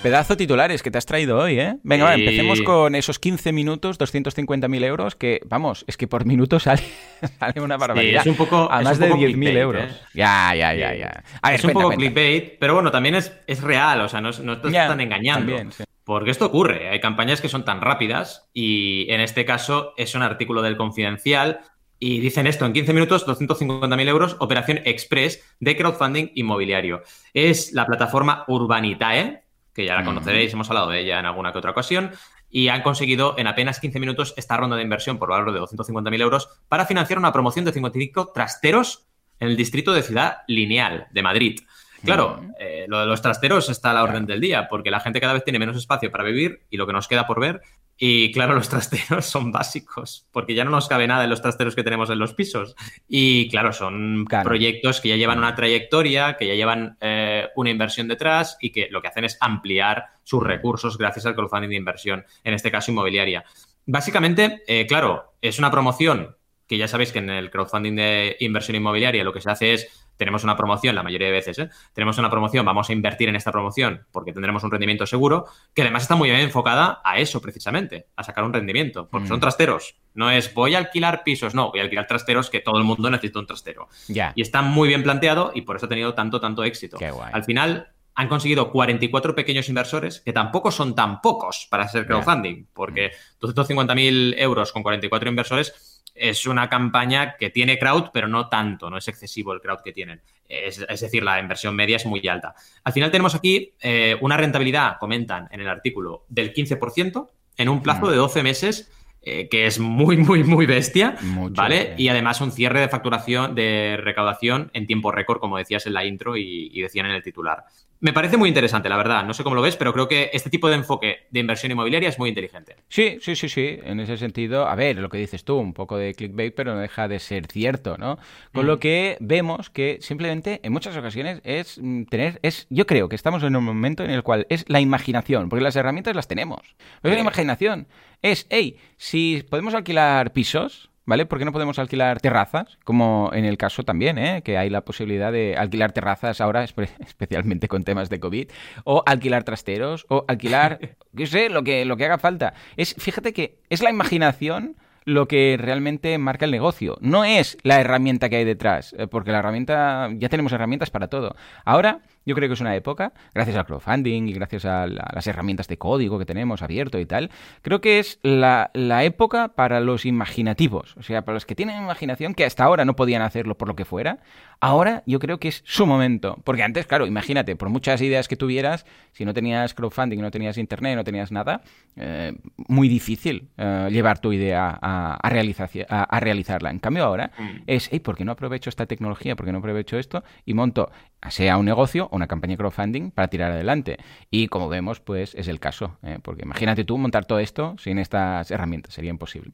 Pedazo 0.05 0.37
titulares 0.37 0.83
que 0.83 0.91
te 0.91 0.99
has 0.99 1.07
traído 1.07 1.39
hoy, 1.39 1.59
¿eh? 1.59 1.77
Venga, 1.81 2.05
va, 2.05 2.13
empecemos 2.13 2.61
con 2.61 2.93
esos 2.93 3.17
15 3.17 3.51
minutos, 3.51 3.99
250.000 3.99 4.83
euros, 4.83 5.15
que, 5.15 5.41
vamos, 5.47 5.83
es 5.87 5.97
que 5.97 6.07
por 6.07 6.27
minuto 6.27 6.59
sale, 6.59 6.83
sale 7.39 7.59
una 7.59 7.75
barbaridad. 7.75 8.21
Sí, 8.21 8.29
es 8.29 8.31
un 8.31 8.37
poco, 8.37 8.71
a 8.71 8.83
más 8.83 8.99
de 8.99 9.11
10.000 9.11 9.57
euros. 9.57 9.83
¿eh? 9.83 9.95
Ya, 10.13 10.53
ya, 10.53 10.75
ya, 10.75 10.93
ya. 10.93 11.23
A 11.41 11.49
ver, 11.49 11.55
es 11.55 11.61
cuenta, 11.61 11.65
un 11.65 11.73
poco 11.73 11.85
cuenta. 11.87 11.95
clickbait, 11.95 12.59
pero 12.59 12.75
bueno, 12.75 12.91
también 12.91 13.15
es, 13.15 13.33
es 13.47 13.61
real, 13.61 14.01
o 14.01 14.07
sea, 14.07 14.21
no, 14.21 14.29
no 14.43 14.61
te 14.61 14.67
están 14.67 15.01
engañando. 15.01 15.55
también. 15.55 15.87
Porque 16.03 16.29
esto 16.29 16.45
ocurre, 16.45 16.87
hay 16.89 16.99
campañas 16.99 17.41
que 17.41 17.49
son 17.49 17.65
tan 17.65 17.81
rápidas 17.81 18.47
y 18.53 19.07
en 19.09 19.21
este 19.21 19.43
caso 19.43 19.95
es 19.97 20.13
un 20.13 20.21
artículo 20.21 20.61
del 20.61 20.77
Confidencial 20.77 21.61
y 21.97 22.19
dicen 22.19 22.45
esto, 22.45 22.63
en 22.67 22.73
15 22.73 22.93
minutos, 22.93 23.25
250.000 23.25 24.07
euros, 24.07 24.35
operación 24.39 24.81
express 24.85 25.43
de 25.59 25.75
crowdfunding 25.75 26.29
inmobiliario. 26.35 27.01
Es 27.33 27.73
la 27.73 27.87
plataforma 27.87 28.43
Urbanitae, 28.47 29.44
que 29.75 29.85
ya 29.85 29.93
la 29.93 30.05
conoceréis, 30.05 30.53
hemos 30.53 30.69
hablado 30.69 30.89
de 30.89 31.01
ella 31.01 31.19
en 31.19 31.25
alguna 31.25 31.51
que 31.51 31.59
otra 31.59 31.71
ocasión, 31.71 32.11
y 32.49 32.69
han 32.69 32.81
conseguido 32.81 33.35
en 33.37 33.47
apenas 33.47 33.81
15 33.81 33.99
minutos 33.99 34.33
esta 34.37 34.55
ronda 34.55 34.77
de 34.77 34.83
inversión 34.83 35.19
por 35.19 35.29
valor 35.29 35.51
de 35.51 35.59
250.000 35.59 36.21
euros 36.21 36.49
para 36.69 36.85
financiar 36.85 37.19
una 37.19 37.33
promoción 37.33 37.65
de 37.65 37.73
55 37.73 38.31
trasteros 38.33 39.05
en 39.39 39.49
el 39.49 39.57
distrito 39.57 39.93
de 39.93 40.01
Ciudad 40.01 40.37
Lineal 40.47 41.07
de 41.11 41.21
Madrid. 41.21 41.59
Claro, 42.03 42.41
eh, 42.59 42.85
lo 42.87 42.99
de 42.99 43.07
los 43.07 43.21
trasteros 43.21 43.67
está 43.69 43.91
a 43.91 43.93
la 43.95 44.03
orden 44.03 44.25
del 44.25 44.39
día, 44.39 44.67
porque 44.69 44.91
la 44.91 44.99
gente 44.99 45.19
cada 45.19 45.33
vez 45.33 45.43
tiene 45.43 45.59
menos 45.59 45.75
espacio 45.75 46.11
para 46.11 46.23
vivir 46.23 46.61
y 46.69 46.77
lo 46.77 46.87
que 46.87 46.93
nos 46.93 47.07
queda 47.07 47.27
por 47.27 47.39
ver. 47.39 47.61
Y 47.97 48.31
claro, 48.33 48.55
los 48.55 48.67
trasteros 48.67 49.25
son 49.25 49.51
básicos, 49.51 50.27
porque 50.31 50.53
ya 50.53 50.65
no 50.65 50.71
nos 50.71 50.87
cabe 50.89 51.07
nada 51.07 51.23
en 51.23 51.29
los 51.29 51.41
trasteros 51.41 51.75
que 51.75 51.83
tenemos 51.83 52.09
en 52.09 52.19
los 52.19 52.33
pisos. 52.33 52.75
Y 53.07 53.49
claro, 53.49 53.71
son 53.71 54.25
Claro. 54.27 54.47
proyectos 54.49 54.99
que 54.99 55.09
ya 55.09 55.15
llevan 55.15 55.37
una 55.37 55.55
trayectoria, 55.55 56.35
que 56.37 56.47
ya 56.47 56.55
llevan 56.55 56.97
eh, 56.99 57.47
una 57.55 57.69
inversión 57.69 58.07
detrás 58.07 58.57
y 58.59 58.71
que 58.71 58.89
lo 58.91 59.01
que 59.01 59.07
hacen 59.07 59.23
es 59.23 59.37
ampliar 59.39 60.05
sus 60.23 60.43
recursos 60.43 60.97
gracias 60.97 61.25
al 61.25 61.35
crowdfunding 61.35 61.69
de 61.69 61.75
inversión, 61.75 62.25
en 62.43 62.53
este 62.53 62.69
caso 62.71 62.91
inmobiliaria. 62.91 63.45
Básicamente, 63.85 64.63
eh, 64.67 64.85
claro, 64.87 65.35
es 65.41 65.59
una 65.59 65.71
promoción 65.71 66.35
que 66.67 66.77
ya 66.77 66.87
sabéis 66.87 67.11
que 67.11 67.19
en 67.19 67.29
el 67.29 67.51
crowdfunding 67.51 67.95
de 67.95 68.37
inversión 68.39 68.75
inmobiliaria 68.75 69.23
lo 69.23 69.33
que 69.33 69.41
se 69.41 69.51
hace 69.51 69.73
es 69.73 70.01
tenemos 70.17 70.45
una 70.45 70.55
promoción, 70.55 70.95
la 70.95 71.03
mayoría 71.03 71.27
de 71.27 71.33
veces, 71.33 71.59
¿eh? 71.59 71.69
tenemos 71.93 72.17
una 72.17 72.29
promoción, 72.29 72.65
vamos 72.65 72.89
a 72.89 72.93
invertir 72.93 73.27
en 73.27 73.35
esta 73.35 73.51
promoción 73.51 74.05
porque 74.13 74.31
tendremos 74.31 74.63
un 74.63 74.71
rendimiento 74.71 75.05
seguro, 75.05 75.45
que 75.73 75.81
además 75.81 76.03
está 76.03 76.15
muy 76.15 76.29
bien 76.29 76.41
enfocada 76.41 77.01
a 77.03 77.19
eso 77.19 77.41
precisamente, 77.41 78.07
a 78.15 78.23
sacar 78.23 78.45
un 78.45 78.53
rendimiento, 78.53 79.09
porque 79.09 79.25
Mm. 79.25 79.29
son 79.29 79.39
trasteros. 79.41 79.95
No 80.13 80.31
es 80.31 80.53
voy 80.53 80.73
a 80.75 80.77
alquilar 80.77 81.23
pisos, 81.25 81.53
no, 81.53 81.69
voy 81.69 81.81
a 81.81 81.83
alquilar 81.83 82.07
trasteros 82.07 82.49
que 82.49 82.61
todo 82.61 82.77
el 82.77 82.85
mundo 82.85 83.09
necesita 83.09 83.39
un 83.39 83.45
trastero. 83.47 83.89
Ya. 84.07 84.31
Y 84.35 84.41
está 84.41 84.61
muy 84.61 84.87
bien 84.87 85.03
planteado 85.03 85.51
y 85.53 85.63
por 85.63 85.75
eso 85.75 85.87
ha 85.87 85.89
tenido 85.89 86.13
tanto, 86.13 86.39
tanto 86.39 86.63
éxito. 86.63 86.97
Qué 86.97 87.11
guay. 87.11 87.31
Al 87.33 87.43
final, 87.43 87.89
han 88.15 88.27
conseguido 88.29 88.71
44 88.71 89.35
pequeños 89.35 89.67
inversores, 89.67 90.21
que 90.21 90.33
tampoco 90.33 90.71
son 90.71 90.95
tan 90.95 91.21
pocos 91.21 91.67
para 91.69 91.87
ser 91.87 92.07
crowdfunding, 92.07 92.67
porque 92.73 93.11
250.000 93.41 94.35
euros 94.37 94.71
con 94.71 94.83
44 94.83 95.29
inversores 95.29 96.01
es 96.15 96.47
una 96.47 96.69
campaña 96.69 97.35
que 97.37 97.49
tiene 97.49 97.77
crowd, 97.77 98.11
pero 98.13 98.29
no 98.29 98.47
tanto, 98.47 98.89
no 98.89 98.97
es 98.97 99.07
excesivo 99.09 99.51
el 99.51 99.59
crowd 99.59 99.81
que 99.83 99.91
tienen. 99.91 100.21
Es, 100.47 101.01
decir, 101.01 101.23
la 101.23 101.39
inversión 101.39 101.75
media 101.75 101.97
es 101.97 102.05
muy 102.05 102.25
alta. 102.27 102.55
Al 102.83 102.93
final 102.93 103.11
tenemos 103.11 103.35
aquí 103.35 103.73
eh, 103.81 104.15
una 104.21 104.37
rentabilidad, 104.37 104.97
comentan 104.97 105.49
en 105.51 105.59
el 105.59 105.67
artículo, 105.67 106.25
del 106.29 106.53
15% 106.53 107.29
en 107.57 107.69
un 107.69 107.81
plazo 107.81 108.09
de 108.09 108.15
12 108.15 108.43
meses 108.43 108.91
eh, 109.27 109.49
que 109.49 109.65
es 109.65 109.79
muy, 109.79 110.17
muy, 110.17 110.43
muy 110.43 110.67
bestia, 110.67 111.17
¿vale? 111.49 111.95
Y 111.97 112.09
además 112.09 112.41
un 112.41 112.51
cierre 112.51 112.79
de 112.79 112.89
facturación, 112.89 113.55
de 113.55 113.97
recaudación 113.99 114.69
en 114.73 114.85
tiempo 114.85 115.11
récord, 115.11 115.39
como 115.39 115.57
decías 115.57 115.87
en 115.87 115.93
la 115.93 116.05
intro 116.05 116.37
y, 116.37 116.79
decían 116.79 117.07
en 117.07 117.13
el 117.13 117.23
titular. 117.23 117.63
Me 117.99 118.13
parece 118.13 118.37
muy 118.37 118.49
interesante, 118.49 118.89
la 118.89 118.97
verdad. 118.97 119.25
No 119.25 119.33
sé 119.33 119.43
cómo 119.43 119.55
lo 119.55 119.61
ves, 119.61 119.77
pero 119.77 119.93
creo 119.93 120.07
que 120.07 120.29
este 120.33 120.49
tipo 120.49 120.67
de 120.67 120.75
enfoque 120.75 121.27
de 121.29 121.39
inversión 121.39 121.71
inmobiliaria 121.71 122.09
es 122.09 122.19
muy 122.19 122.29
inteligente. 122.29 122.75
Sí, 122.89 123.17
sí, 123.21 123.35
sí, 123.35 123.49
sí. 123.49 123.79
En 123.83 123.99
ese 123.99 124.17
sentido, 124.17 124.67
a 124.67 124.75
ver, 124.75 124.97
lo 124.97 125.09
que 125.09 125.17
dices 125.17 125.43
tú, 125.43 125.55
un 125.57 125.73
poco 125.73 125.97
de 125.97 126.13
clickbait, 126.13 126.53
pero 126.53 126.73
no 126.73 126.81
deja 126.81 127.07
de 127.07 127.19
ser 127.19 127.47
cierto, 127.47 127.97
¿no? 127.97 128.19
Con 128.53 128.67
lo 128.67 128.75
mm. 128.75 128.79
que 128.79 129.17
vemos 129.21 129.69
que 129.69 129.99
simplemente 130.01 130.59
en 130.63 130.73
muchas 130.73 130.95
ocasiones 130.97 131.41
es 131.43 131.79
mm, 131.81 132.03
tener, 132.03 132.39
es, 132.43 132.67
yo 132.69 132.85
creo 132.85 133.07
que 133.09 133.15
estamos 133.15 133.43
en 133.43 133.55
un 133.55 133.63
momento 133.63 134.03
en 134.03 134.11
el 134.11 134.23
cual 134.23 134.45
es 134.49 134.65
la 134.67 134.81
imaginación, 134.81 135.49
porque 135.49 135.63
las 135.63 135.75
herramientas 135.75 136.15
las 136.15 136.27
tenemos. 136.27 136.75
Pero 137.01 137.13
es 137.13 137.17
la 137.17 137.23
imaginación. 137.23 137.87
Es, 138.21 138.45
hey, 138.49 138.77
si 138.97 139.43
podemos 139.49 139.73
alquilar 139.73 140.33
pisos, 140.33 140.89
¿vale? 141.05 141.25
¿Por 141.25 141.39
qué 141.39 141.45
no 141.45 141.51
podemos 141.51 141.79
alquilar 141.79 142.19
terrazas? 142.19 142.77
Como 142.83 143.31
en 143.33 143.45
el 143.45 143.57
caso 143.57 143.83
también, 143.83 144.17
¿eh? 144.17 144.41
Que 144.43 144.57
hay 144.57 144.69
la 144.69 144.81
posibilidad 144.81 145.31
de 145.31 145.55
alquilar 145.57 145.91
terrazas 145.91 146.41
ahora, 146.41 146.63
especialmente 146.99 147.67
con 147.67 147.83
temas 147.83 148.09
de 148.09 148.19
COVID, 148.19 148.49
o 148.83 149.03
alquilar 149.05 149.43
trasteros, 149.43 150.05
o 150.09 150.25
alquilar, 150.27 150.79
qué 151.15 151.27
sé, 151.27 151.49
lo 151.49 151.63
que, 151.63 151.85
lo 151.85 151.97
que 151.97 152.05
haga 152.05 152.17
falta. 152.17 152.53
Es, 152.77 152.95
fíjate 152.97 153.33
que 153.33 153.59
es 153.69 153.81
la 153.81 153.89
imaginación 153.89 154.75
lo 155.05 155.27
que 155.27 155.55
realmente 155.59 156.17
marca 156.17 156.45
el 156.45 156.51
negocio. 156.51 156.97
No 156.99 157.23
es 157.25 157.57
la 157.61 157.79
herramienta 157.79 158.27
que 158.27 158.37
hay 158.37 158.43
detrás, 158.43 158.95
eh, 158.97 159.07
porque 159.07 159.31
la 159.31 159.39
herramienta, 159.39 160.09
ya 160.15 160.29
tenemos 160.29 160.51
herramientas 160.51 160.89
para 160.89 161.07
todo. 161.07 161.35
Ahora, 161.63 162.01
yo 162.25 162.35
creo 162.35 162.49
que 162.49 162.53
es 162.53 162.61
una 162.61 162.75
época, 162.75 163.13
gracias 163.33 163.55
al 163.57 163.65
crowdfunding 163.65 164.27
y 164.27 164.33
gracias 164.33 164.65
a, 164.65 164.87
las 164.87 165.27
herramientas 165.27 165.67
de 165.67 165.77
código 165.77 166.19
que 166.19 166.25
tenemos 166.25 166.61
abierto 166.61 166.99
y 166.99 167.05
tal, 167.05 167.31
creo 167.61 167.81
que 167.81 167.99
es 167.99 168.19
la, 168.23 168.71
la, 168.73 169.03
época 169.03 169.49
para 169.49 169.79
los 169.79 170.05
imaginativos, 170.05 170.95
o 170.97 171.03
sea, 171.03 171.23
para 171.23 171.35
los 171.35 171.45
que 171.45 171.55
tienen 171.55 171.81
imaginación 171.81 172.33
que 172.33 172.45
hasta 172.45 172.63
ahora 172.63 172.85
no 172.85 172.95
podían 172.95 173.21
hacerlo 173.21 173.57
por 173.57 173.67
lo 173.67 173.75
que 173.75 173.85
fuera, 173.85 174.19
Ahora 174.59 175.03
yo 175.05 175.19
creo 175.19 175.39
que 175.39 175.49
es 175.49 175.61
su 175.65 175.85
momento. 175.85 176.41
Porque 176.43 176.63
antes, 176.63 176.85
claro, 176.85 177.05
imagínate, 177.05 177.55
por 177.55 177.69
muchas 177.69 178.01
ideas 178.01 178.27
que 178.27 178.35
tuvieras, 178.35 178.85
si 179.11 179.25
no 179.25 179.33
tenías 179.33 179.73
crowdfunding, 179.73 180.19
no 180.19 180.31
tenías 180.31 180.57
internet, 180.57 180.95
no 180.95 181.03
tenías 181.03 181.31
nada, 181.31 181.61
eh, 181.95 182.33
muy 182.67 182.87
difícil 182.87 183.49
eh, 183.57 183.89
llevar 183.91 184.19
tu 184.19 184.33
idea 184.33 184.77
a, 184.81 185.15
a, 185.15 186.19
realizarla. 186.19 186.71
En 186.71 186.79
cambio 186.79 187.03
ahora 187.03 187.31
mm. 187.37 187.63
es, 187.67 187.89
hey, 187.91 187.99
¿por 187.99 188.17
qué 188.17 188.25
no 188.25 188.31
aprovecho 188.31 188.69
esta 188.69 188.85
tecnología? 188.85 189.35
¿Por 189.35 189.45
qué 189.45 189.51
no 189.51 189.59
aprovecho 189.59 189.97
esto? 189.97 190.23
Y 190.45 190.53
monto, 190.53 190.91
sea 191.31 191.57
un 191.57 191.65
negocio 191.65 192.07
o 192.11 192.15
una 192.15 192.27
campaña 192.27 192.53
de 192.53 192.57
crowdfunding 192.57 193.11
para 193.11 193.27
tirar 193.27 193.51
adelante. 193.51 193.97
Y 194.31 194.47
como 194.47 194.69
vemos, 194.69 194.99
pues 194.99 195.35
es 195.35 195.47
el 195.47 195.59
caso. 195.59 195.97
¿eh? 196.03 196.19
Porque 196.21 196.43
imagínate 196.43 196.83
tú 196.83 196.97
montar 196.97 197.25
todo 197.25 197.39
esto 197.39 197.75
sin 197.77 197.99
estas 197.99 198.51
herramientas. 198.51 198.93
Sería 198.93 199.09
imposible. 199.09 199.51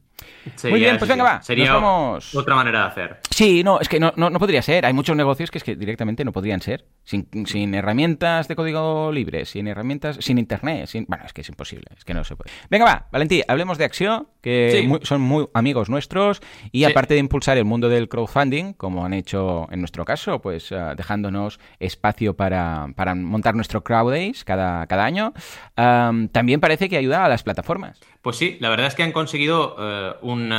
Muy 0.64 0.80
bien, 0.80 0.98
pues 0.98 1.10
venga, 1.10 1.24
va. 1.24 1.42
Sería 1.42 1.78
otra 1.78 2.56
manera 2.56 2.82
de 2.82 2.88
hacer. 2.88 3.20
Sí, 3.30 3.64
no, 3.64 3.80
es 3.80 3.88
que 3.88 4.00
no, 4.00 4.14
no 4.16 4.40
podría 4.40 4.62
ser 4.62 4.72
hay 4.86 4.94
muchos 4.94 5.16
negocios 5.16 5.52
que 5.52 5.58
es 5.58 5.64
que 5.64 5.76
directamente 5.76 6.24
no 6.24 6.32
podrían 6.32 6.62
ser. 6.62 6.86
Sin, 7.04 7.28
sin 7.46 7.74
herramientas 7.74 8.48
de 8.48 8.56
código 8.56 9.12
libre, 9.12 9.46
sin 9.46 9.68
herramientas, 9.68 10.18
sin 10.20 10.38
internet, 10.38 10.88
sin... 10.88 11.06
Bueno, 11.08 11.26
es 11.26 11.34
que 11.34 11.42
es 11.42 11.50
imposible, 11.50 11.86
es 11.98 12.06
que 12.06 12.14
no 12.14 12.24
se 12.24 12.36
puede. 12.36 12.52
Venga, 12.70 12.86
va, 12.86 13.08
Valentí, 13.12 13.42
hablemos 13.48 13.78
de 13.78 13.86
Acción, 13.86 14.28
que 14.42 15.00
son 15.04 15.22
muy 15.22 15.48
amigos 15.54 15.90
nuestros, 15.90 16.42
y 16.72 16.84
aparte 16.84 17.16
de 17.16 17.20
impulsar 17.20 17.58
el 17.58 17.66
mundo 17.66 17.90
del 17.90 18.08
crowdfunding, 18.08 18.74
como 18.74 19.04
han 19.06 19.14
hecho 19.14 19.68
en 19.72 19.80
nuestro 19.80 20.06
caso, 20.06 20.42
pues 20.42 20.72
ah, 20.72 20.94
dejándonos 20.96 21.60
espacio 21.80 22.36
para, 22.36 22.88
para, 22.96 23.16
montar 23.16 23.56
nuestro 23.56 23.84
Crowdays 23.84 24.44
cada, 24.44 24.86
cada 24.88 25.04
año, 25.04 25.34
también 25.76 26.60
parece 26.60 26.88
que 26.88 26.98
ayuda 26.98 27.26
a 27.26 27.30
las 27.30 27.44
plataformas. 27.44 28.00
Pues 28.22 28.38
sí, 28.38 28.58
la 28.60 28.70
verdad 28.70 28.86
es 28.86 28.94
que 28.94 29.02
han 29.02 29.12
conseguido 29.12 29.76
eh, 29.80 30.14
un 30.22 30.54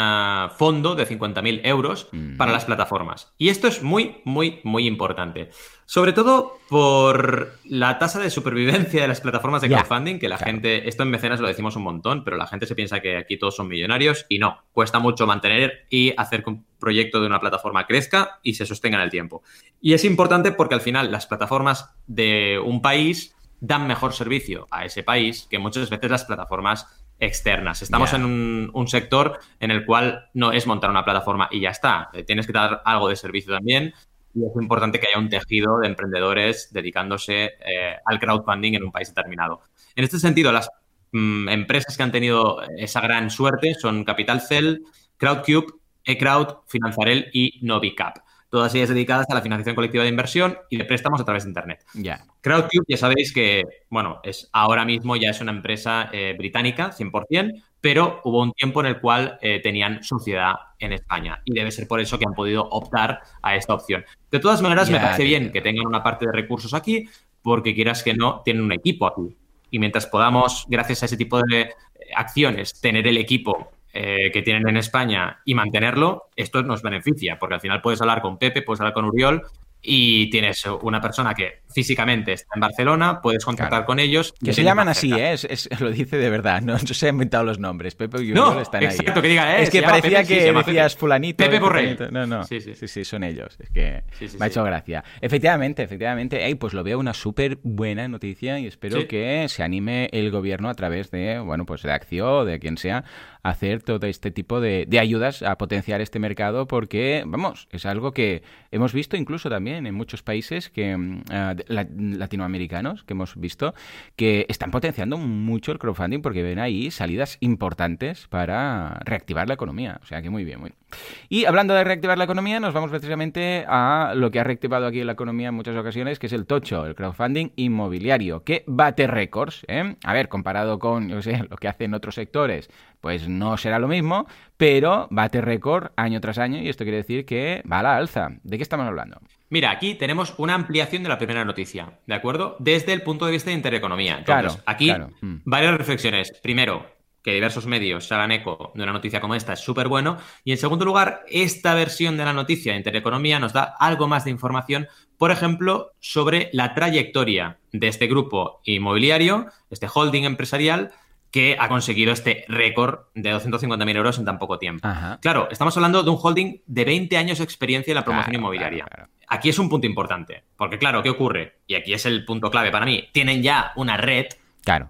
fondo 0.57 0.96
de 0.96 1.07
50.000 1.07 1.61
euros 1.62 2.09
para 2.37 2.51
las 2.51 2.64
plataformas. 2.64 3.33
Y 3.38 3.51
esto 3.51 3.68
es 3.68 3.83
muy, 3.83 4.20
muy, 4.25 4.61
muy 4.64 4.87
importante. 4.87 5.51
Sobre 5.87 6.12
todo 6.12 6.59
por 6.68 7.59
la 7.64 7.98
tasa 7.98 8.18
de 8.18 8.31
supervivencia 8.31 9.03
de 9.03 9.09
las 9.09 9.20
plataformas 9.20 9.62
de 9.62 9.68
crowdfunding, 9.68 10.18
que 10.18 10.29
la 10.29 10.38
gente, 10.38 10.88
esto 10.88 11.05
en 11.05 11.11
mecenas 11.11 11.38
lo 11.38 11.46
decimos 11.46 11.77
un 11.77 11.85
montón, 11.85 12.25
pero 12.25 12.37
la 12.37 12.48
gente 12.48 12.66
se 12.66 12.75
piensa 12.75 13.01
que 13.01 13.16
aquí 13.16 13.37
todos 13.37 13.55
son 13.55 13.68
millonarios 13.68 14.27
y 14.29 14.38
no, 14.38 14.59
cuesta 14.72 14.98
mucho 14.98 15.27
mantener 15.27 15.87
y 15.88 16.14
hacer 16.16 16.42
que 16.42 16.51
un 16.51 16.66
proyecto 16.81 17.20
de 17.20 17.27
una 17.27 17.38
plataforma 17.38 17.87
crezca 17.87 18.40
y 18.42 18.55
se 18.55 18.66
sostenga 18.66 18.96
en 18.96 19.05
el 19.05 19.11
tiempo. 19.11 19.42
Y 19.81 19.92
es 19.92 20.05
importante 20.05 20.51
porque 20.51 20.75
al 20.75 20.81
final 20.81 21.12
las 21.12 21.27
plataformas 21.27 21.90
de 22.09 22.59
un 22.59 22.83
país 22.83 23.37
dan 23.61 23.87
mejor 23.87 24.12
servicio 24.12 24.66
a 24.72 24.85
ese 24.85 25.05
país 25.05 25.46
que 25.48 25.61
muchas 25.61 25.88
veces 25.88 26.11
las 26.11 26.25
plataformas 26.25 26.88
externas. 27.18 27.83
Estamos 27.83 28.12
en 28.12 28.25
un, 28.25 28.88
sector 28.88 29.38
en 29.61 29.70
el 29.70 29.85
cual 29.85 30.31
no 30.35 30.53
es 30.53 30.66
montar 30.66 30.90
una 30.90 31.05
plataforma 31.05 31.48
y 31.51 31.61
ya 31.61 31.70
está. 31.70 32.11
Tienes 32.27 32.46
que 32.46 32.53
dar 32.53 32.83
algo 32.85 33.09
de 33.09 33.16
servicio 33.16 33.55
también. 33.55 33.94
Y 34.35 34.40
es 34.44 34.53
importante 34.61 34.98
que 34.98 35.07
haya 35.09 35.18
un 35.18 35.29
tejido 35.29 35.79
de 35.81 35.88
emprendedores 35.88 36.72
dedicándose 36.72 37.44
eh, 37.44 37.96
al 38.05 38.18
crowdfunding 38.18 38.75
en 38.75 38.85
un 38.85 38.90
país 38.92 39.14
determinado. 39.14 39.61
En 39.94 40.05
este 40.05 40.18
sentido, 40.18 40.53
las 40.53 40.68
mm, 41.12 41.48
empresas 41.48 41.96
que 41.96 42.03
han 42.03 42.12
tenido 42.12 42.62
esa 42.79 43.01
gran 43.01 43.31
suerte 43.31 43.75
son 43.75 44.05
Capital 44.05 44.40
Cell, 44.40 44.79
Crowdcube, 45.18 45.66
eCrowd, 46.05 46.61
Finanzarel 46.66 47.29
y 47.33 47.61
Novicap 47.62 48.18
todas 48.53 48.75
ellas 48.75 48.91
dedicadas 48.91 49.25
a 49.31 49.35
la 49.35 49.41
financiación 49.41 49.75
colectiva 49.75 50.05
de 50.05 50.11
inversión 50.11 50.59
y 50.69 50.77
de 50.77 50.85
préstamos 50.85 51.19
a 51.19 51.25
través 51.25 51.45
de 51.45 51.49
Internet. 51.49 51.87
Ya. 51.95 52.23
Crowdcube, 52.43 52.85
ya 52.87 52.99
sabéis 52.99 53.33
que, 53.33 53.62
bueno, 53.88 54.21
es 54.23 54.51
ahora 54.53 54.85
mismo 54.85 55.17
ya 55.17 55.31
es 55.31 55.41
una 55.41 55.53
empresa 55.53 56.11
eh, 56.12 56.35
británica, 56.37 56.91
100%, 56.91 57.62
pero 57.81 58.21
hubo 58.25 58.43
un 58.43 58.53
tiempo 58.53 58.81
en 58.81 58.87
el 58.88 59.01
cual 59.01 59.38
eh, 59.41 59.61
tenían 59.62 60.05
sociedad 60.05 60.53
en 60.79 60.93
España 60.93 61.41
y 61.47 61.55
debe 61.55 61.71
ser 61.71 61.88
por 61.88 61.99
eso 61.99 62.19
que 62.19 62.27
han 62.29 62.35
podido 62.35 62.69
optar 62.69 63.23
a 63.41 63.57
esta 63.57 63.73
opción. 63.73 64.05
De 64.31 64.38
todas 64.38 64.61
maneras, 64.61 64.91
me 64.91 65.01
parece 65.01 65.25
bien 65.25 65.51
que 65.51 65.62
tengan 65.62 65.87
una 65.87 66.03
parte 66.03 66.27
de 66.27 66.33
recursos 66.33 66.75
aquí, 66.75 67.09
porque 67.41 67.75
quieras 67.75 68.03
que 68.03 68.12
no, 68.12 68.43
tienen 68.45 68.65
un 68.65 68.73
equipo 68.73 69.07
aquí. 69.07 69.35
Y 69.71 69.79
mientras 69.79 70.05
podamos, 70.07 70.67
gracias 70.69 71.03
a 71.03 71.07
ese 71.07 71.17
tipo 71.17 71.41
de 71.41 71.62
eh, 71.62 71.71
acciones, 72.15 72.79
tener 72.83 73.07
el 73.09 73.17
equipo 73.17 73.71
eh, 73.93 74.31
que 74.33 74.43
tienen 74.43 74.69
en 74.69 74.77
España 74.77 75.41
y 75.45 75.55
mantenerlo, 75.55 76.31
esto 76.37 76.63
nos 76.63 76.83
beneficia, 76.83 77.39
porque 77.39 77.57
al 77.57 77.61
final 77.61 77.81
puedes 77.83 78.01
hablar 78.01 78.23
con 78.23 78.39
Pepe, 78.39 78.63
puedes 78.63 78.81
hablar 78.81 78.95
con 78.95 79.05
Uriol 79.05 79.43
y 79.83 80.31
tienes 80.31 80.65
una 80.83 81.01
persona 81.01 81.35
que 81.35 81.63
físicamente 81.75 82.33
está 82.33 82.55
en 82.55 82.61
Barcelona, 82.61 83.21
puedes 83.21 83.45
contactar 83.45 83.85
con 83.85 83.99
ellos. 83.99 84.33
Que 84.43 84.53
se 84.53 84.63
llaman 84.63 84.89
así, 84.89 85.13
¿eh? 85.13 85.33
Es, 85.33 85.69
lo 85.81 85.91
dice 85.91 86.19
de 86.19 86.31
verdad, 86.31 86.63
no, 86.63 86.79
se 86.79 87.09
han 87.09 87.17
inventado 87.17 87.43
los 87.45 87.59
nombres. 87.59 87.97
Pepe 87.97 88.23
y 88.23 88.31
Uriol 88.31 88.63
están 88.63 88.87
ahí. 88.87 88.97
¿eh? 88.97 89.13
que 89.13 89.29
diga, 89.29 89.59
es 89.59 89.71
que 89.71 89.83
parecía 89.83 90.25
que 90.25 90.53
decías 90.53 90.97
fulanito. 90.97 91.45
Pepe 91.45 91.59
Borrell. 91.59 91.99
No, 92.13 92.27
no. 92.27 92.45
Sí 92.45 92.61
sí. 92.61 92.75
sí, 92.87 93.05
son 93.05 93.25
ellos. 93.25 93.57
Es 93.59 93.71
que 93.71 94.05
me 94.39 94.45
ha 94.45 94.49
hecho 94.49 94.63
gracia. 94.63 95.03
Efectivamente, 95.21 95.83
efectivamente. 95.83 96.57
pues 96.57 96.75
lo 96.75 96.85
veo 96.85 96.99
una 97.01 97.13
súper 97.13 97.59
buena 97.63 98.07
noticia 98.07 98.61
y 98.61 98.67
espero 98.67 99.09
que 99.09 99.47
se 99.49 99.65
anime 99.65 100.09
el 100.13 100.31
gobierno 100.31 100.69
a 100.69 100.75
través 100.75 101.11
de, 101.11 101.41
bueno, 101.41 101.67
pues 101.67 101.83
de 101.83 101.93
Acción, 101.93 102.47
de 102.47 102.61
quien 102.61 102.77
sea, 102.77 103.05
hacer 103.43 103.83
todo 103.83 104.07
este 104.07 104.31
tipo 104.31 104.61
de, 104.61 104.87
ayudas 105.01 105.43
a 105.43 105.59
potenciar 105.59 106.01
este 106.01 106.19
mercado 106.19 106.67
porque, 106.67 107.25
vamos, 107.27 107.69
es 107.71 107.87
algo 107.87 108.13
que 108.13 108.43
hemos 108.71 108.93
visto 108.93 109.17
incluso 109.17 109.51
también 109.51 109.87
en 109.87 109.95
muchos 109.95 110.23
países 110.23 110.71
que 110.71 110.97
mm, 110.97 111.25
ah, 111.31 111.55
latinoamericanos 111.69 113.05
que 113.05 113.15
hemos 113.15 113.37
visto 113.37 113.75
que 114.17 114.47
están 114.49 114.71
potenciando 114.71 115.19
mucho 115.19 115.73
el 115.73 115.79
crowdfunding 115.79 116.23
porque 116.23 116.43
ven 116.43 116.59
ahí 116.59 116.91
salidas 116.91 117.37
importantes 117.41 118.29
para 118.29 119.01
reactivar 119.05 119.49
la 119.49 119.55
economía. 119.55 119.99
O 120.03 120.07
sea 120.07 120.23
que 120.23 120.31
muy 120.31 120.45
bien, 120.45 120.61
muy 120.61 120.71
bien. 120.71 120.83
Y 121.29 121.47
hablando 121.47 121.75
de 121.75 121.85
reactivar 121.85 122.19
la 122.19 122.25
economía, 122.25 122.61
nos 122.61 122.75
vamos 122.75 122.91
precisamente 122.91 123.65
a 123.67 124.13
lo 124.15 124.31
que 124.31 124.41
ha 124.41 124.45
reactivado 124.45 124.87
aquí 124.87 125.03
la 125.05 125.13
economía 125.13 125.49
en 125.49 125.55
muchas 125.55 125.77
ocasiones, 125.77 126.19
que 126.19 126.27
es 126.27 126.33
el 126.33 126.47
tocho, 126.47 126.87
el 126.87 126.95
crowdfunding 126.95 127.51
inmobiliario, 127.57 128.45
que 128.45 128.65
bate 128.67 129.07
récords. 129.07 129.65
¿eh? 129.69 129.97
A 130.05 130.13
ver, 130.13 130.29
comparado 130.29 130.79
con 130.79 131.09
lo 131.09 131.57
que 131.57 131.69
hacen 131.69 131.95
otros 131.95 132.15
sectores, 132.15 132.71
pues 133.03 133.29
no 133.29 133.59
será 133.59 133.81
lo 133.81 133.88
mismo, 133.88 134.27
pero 134.57 135.09
bate 135.11 135.41
récord 135.41 135.91
año 135.97 136.21
tras 136.21 136.38
año 136.38 136.62
y 136.62 136.69
esto 136.69 136.85
quiere 136.85 136.99
decir 136.99 137.27
que 137.27 137.62
va 137.71 137.81
a 137.81 137.83
la 137.83 137.97
alza. 137.97 138.29
¿De 138.45 138.57
qué 138.57 138.62
estamos 138.62 138.87
hablando? 138.87 139.21
Mira, 139.51 139.73
aquí 139.73 139.97
tenemos 139.97 140.35
una 140.38 140.55
ampliación 140.55 141.03
de 141.03 141.09
la 141.09 141.19
primera 141.19 141.45
noticia, 141.45 141.99
¿de 142.07 142.15
acuerdo? 142.15 142.57
Desde 142.61 142.93
el 142.93 143.03
punto 143.03 143.27
de 143.27 143.33
vista 143.33 143.51
de 143.51 143.57
intereconomía. 143.57 144.19
Entonces, 144.19 144.55
claro, 144.55 144.62
aquí 144.65 144.93
mm. 145.21 145.43
varias 145.45 145.77
reflexiones. 145.77 146.33
Primero, 146.43 146.87
que 147.23 147.35
diversos 147.35 147.67
medios 147.67 148.07
se 148.07 148.15
hagan 148.15 148.33
eco 148.33 148.73
de 148.75 148.83
una 148.83 148.93
noticia 148.93 149.21
como 149.21 149.35
esta 149.35 149.53
es 149.53 149.61
súper 149.61 149.88
bueno. 149.88 150.19
Y 150.45 150.53
en 150.53 150.59
segundo 150.59 150.85
lugar, 150.85 151.25
esta 151.29 151.75
versión 151.75 152.17
de 152.17 152.25
la 152.25 152.33
noticia 152.33 152.73
de 152.73 152.79
Intereconomía 152.79 153.38
nos 153.38 153.53
da 153.53 153.75
algo 153.79 154.09
más 154.09 154.25
de 154.25 154.31
información, 154.31 154.88
por 155.19 155.31
ejemplo, 155.31 155.93
sobre 156.01 156.51
la 156.53 156.75
trayectoria 156.75 157.59
de 157.73 157.88
este 157.88 158.07
grupo 158.07 158.61
inmobiliario, 158.65 159.47
este 159.71 159.88
holding 159.93 160.25
empresarial, 160.25 160.93
que 161.33 161.57
ha 161.59 161.68
conseguido 161.68 162.12
este 162.12 162.45
récord 162.47 163.07
de 163.14 163.35
250.000 163.35 163.97
euros 163.97 164.18
en 164.18 164.27
tan 164.27 164.38
poco 164.38 164.59
tiempo. 164.59 164.87
Claro, 165.21 165.49
estamos 165.51 165.75
hablando 165.77 166.03
de 166.03 166.11
un 166.11 166.18
holding 166.23 166.61
de 166.66 166.85
20 166.85 167.16
años 167.16 167.38
de 167.38 167.45
experiencia 167.45 167.90
en 167.90 167.97
la 167.97 168.05
promoción 168.05 168.35
inmobiliaria. 168.35 168.87
Aquí 169.27 169.49
es 169.49 169.59
un 169.59 169.71
punto 169.71 169.87
importante, 169.87 170.45
porque 170.59 170.79
claro, 170.79 171.03
¿qué 171.03 171.09
ocurre? 171.09 171.57
Y 171.66 171.75
aquí 171.75 171.95
es 171.95 172.05
el 172.05 172.27
punto 172.27 172.51
clave 172.51 172.71
para 172.71 172.85
mí. 172.85 173.09
Tienen 173.12 173.42
ya 173.42 173.73
una 173.77 173.97
red 173.97 174.27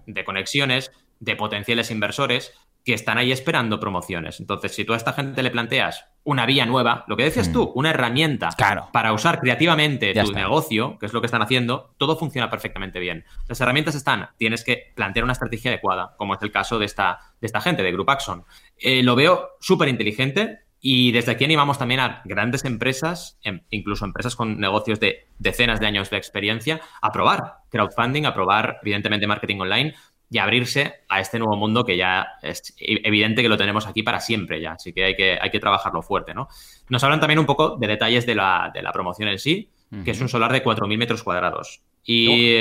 de 0.05 0.23
conexiones 0.25 0.91
de 1.21 1.37
potenciales 1.37 1.89
inversores 1.89 2.53
que 2.83 2.93
están 2.93 3.17
ahí 3.17 3.31
esperando 3.31 3.79
promociones. 3.79 4.39
Entonces, 4.39 4.75
si 4.75 4.83
tú 4.83 4.93
a 4.93 4.97
esta 4.97 5.13
gente 5.13 5.41
le 5.41 5.51
planteas 5.51 6.05
una 6.25 6.45
vía 6.45 6.65
nueva, 6.65 7.05
lo 7.07 7.15
que 7.15 7.23
decías 7.23 7.51
tú, 7.51 7.67
mm. 7.67 7.71
una 7.79 7.89
herramienta 7.91 8.49
para 8.91 9.13
usar 9.13 9.39
creativamente 9.39 10.13
tu 10.13 10.31
negocio, 10.31 10.97
que 10.99 11.05
es 11.05 11.13
lo 11.13 11.21
que 11.21 11.27
están 11.27 11.41
haciendo, 11.41 11.93
todo 11.97 12.17
funciona 12.17 12.49
perfectamente 12.49 12.99
bien. 12.99 13.25
Las 13.47 13.59
herramientas 13.61 13.95
están, 13.95 14.29
tienes 14.37 14.63
que 14.63 14.91
plantear 14.95 15.23
una 15.23 15.33
estrategia 15.33 15.71
adecuada, 15.71 16.15
como 16.17 16.33
es 16.33 16.41
el 16.41 16.51
caso 16.51 16.79
de 16.79 16.85
esta, 16.85 17.19
de 17.39 17.47
esta 17.47 17.61
gente, 17.61 17.83
de 17.83 17.91
Group 17.91 18.09
Axon. 18.09 18.43
Eh, 18.77 19.03
lo 19.03 19.15
veo 19.15 19.51
súper 19.59 19.87
inteligente 19.87 20.63
y 20.85 21.13
desde 21.13 21.31
aquí 21.31 21.45
animamos 21.45 21.77
también 21.77 22.01
a 22.01 22.21
grandes 22.25 22.65
empresas, 22.65 23.39
em, 23.41 23.61
incluso 23.69 24.03
empresas 24.03 24.35
con 24.35 24.59
negocios 24.59 24.99
de 24.99 25.29
decenas 25.39 25.79
de 25.79 25.87
años 25.87 26.09
de 26.09 26.17
experiencia, 26.17 26.81
a 27.01 27.13
probar 27.13 27.59
crowdfunding, 27.69 28.25
a 28.25 28.33
probar, 28.33 28.79
evidentemente, 28.81 29.25
marketing 29.25 29.61
online, 29.61 29.95
y 30.33 30.39
abrirse 30.39 31.01
a 31.07 31.19
este 31.19 31.37
nuevo 31.37 31.55
mundo 31.55 31.85
que 31.85 31.95
ya 31.95 32.25
es 32.41 32.73
evidente 32.79 33.43
que 33.43 33.49
lo 33.49 33.55
tenemos 33.55 33.85
aquí 33.85 34.01
para 34.01 34.19
siempre 34.19 34.59
ya, 34.59 34.71
así 34.71 34.91
que 34.91 35.03
hay 35.05 35.15
que, 35.15 35.37
hay 35.39 35.51
que 35.51 35.59
trabajarlo 35.59 36.01
fuerte, 36.01 36.33
¿no? 36.33 36.47
Nos 36.89 37.03
hablan 37.03 37.19
también 37.19 37.37
un 37.37 37.45
poco 37.45 37.77
de 37.77 37.85
detalles 37.85 38.25
de 38.25 38.33
la, 38.33 38.71
de 38.73 38.81
la 38.81 38.91
promoción 38.91 39.29
en 39.29 39.37
sí, 39.37 39.69
que 40.03 40.09
es 40.09 40.19
un 40.19 40.27
solar 40.27 40.51
de 40.51 40.63
4.000 40.63 40.97
metros 40.97 41.21
cuadrados 41.21 41.83
y 42.03 42.57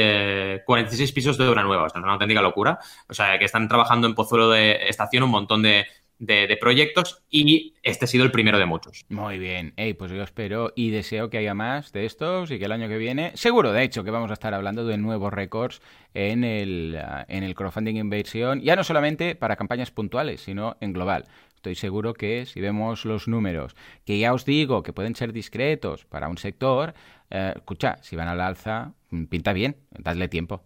46 0.67 1.11
eh, 1.11 1.15
pisos 1.15 1.39
de 1.39 1.49
obra 1.49 1.63
nueva, 1.63 1.85
o 1.85 1.89
sea, 1.89 2.03
una 2.03 2.13
auténtica 2.13 2.43
locura, 2.43 2.79
o 3.09 3.15
sea, 3.15 3.39
que 3.39 3.47
están 3.47 3.69
trabajando 3.69 4.07
en 4.07 4.15
Pozuelo 4.15 4.51
de 4.51 4.87
Estación 4.87 5.23
un 5.23 5.31
montón 5.31 5.63
de, 5.63 5.87
de, 6.23 6.57
proyectos 6.57 7.23
y 7.29 7.75
este 7.83 8.05
ha 8.05 8.09
sido 8.09 8.25
el 8.25 8.31
primero 8.31 8.59
de 8.59 8.67
muchos. 8.67 9.05
Muy 9.09 9.39
bien, 9.39 9.73
hey, 9.77 9.95
pues 9.95 10.13
yo 10.13 10.23
espero 10.23 10.73
y 10.77 10.91
deseo 10.91 11.31
que 11.31 11.39
haya 11.39 11.53
más 11.53 11.93
de 11.93 12.05
estos 12.05 12.51
y 12.53 12.59
que 12.59 12.67
el 12.67 12.73
año 12.73 12.89
que 12.89 12.97
viene, 12.97 13.33
seguro 13.35 13.73
de 13.73 13.83
hecho 13.83 14.05
que 14.05 14.13
vamos 14.13 14.31
a 14.31 14.35
estar 14.35 14.55
hablando 14.55 14.85
de 14.87 14.99
nuevos 14.99 15.33
récords 15.33 15.83
en 16.15 16.45
el, 16.45 16.97
ah, 17.03 17.25
en 17.29 17.43
el 17.43 17.57
crowdfunding 17.57 17.97
inversión, 17.97 18.61
ya 18.61 18.77
no 18.77 18.85
solamente 18.85 19.35
para 19.35 19.57
campañas 19.57 19.91
puntuales, 19.91 20.41
sino 20.43 20.77
en 20.81 20.93
global. 20.93 21.25
Estoy 21.57 21.75
seguro 21.75 22.15
que 22.15 22.47
si 22.47 22.61
vemos 22.61 23.05
los 23.05 23.27
números, 23.27 23.75
que 24.05 24.19
ya 24.19 24.33
os 24.33 24.45
digo 24.45 24.83
que 24.85 24.93
pueden 24.93 25.17
ser 25.17 25.33
discretos 25.33 26.05
para 26.05 26.29
un 26.29 26.39
sector, 26.39 26.95
eh, 27.31 27.53
escucha, 27.57 27.99
si 28.03 28.15
van 28.15 28.29
al 28.29 28.41
alza, 28.41 28.93
mm, 29.11 29.25
pinta 29.25 29.53
bien, 29.53 29.77
dadle 29.91 30.29
tiempo. 30.29 30.63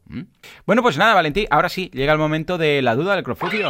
Bueno, 0.66 0.82
pues 0.82 0.98
nada, 0.98 1.14
Valentín, 1.14 1.46
ahora 1.50 1.70
sí, 1.70 1.90
llega 1.94 2.12
el 2.12 2.18
momento 2.18 2.58
de 2.58 2.82
la 2.82 2.94
duda 2.94 3.14
del 3.14 3.24
crowdfunding. 3.24 3.62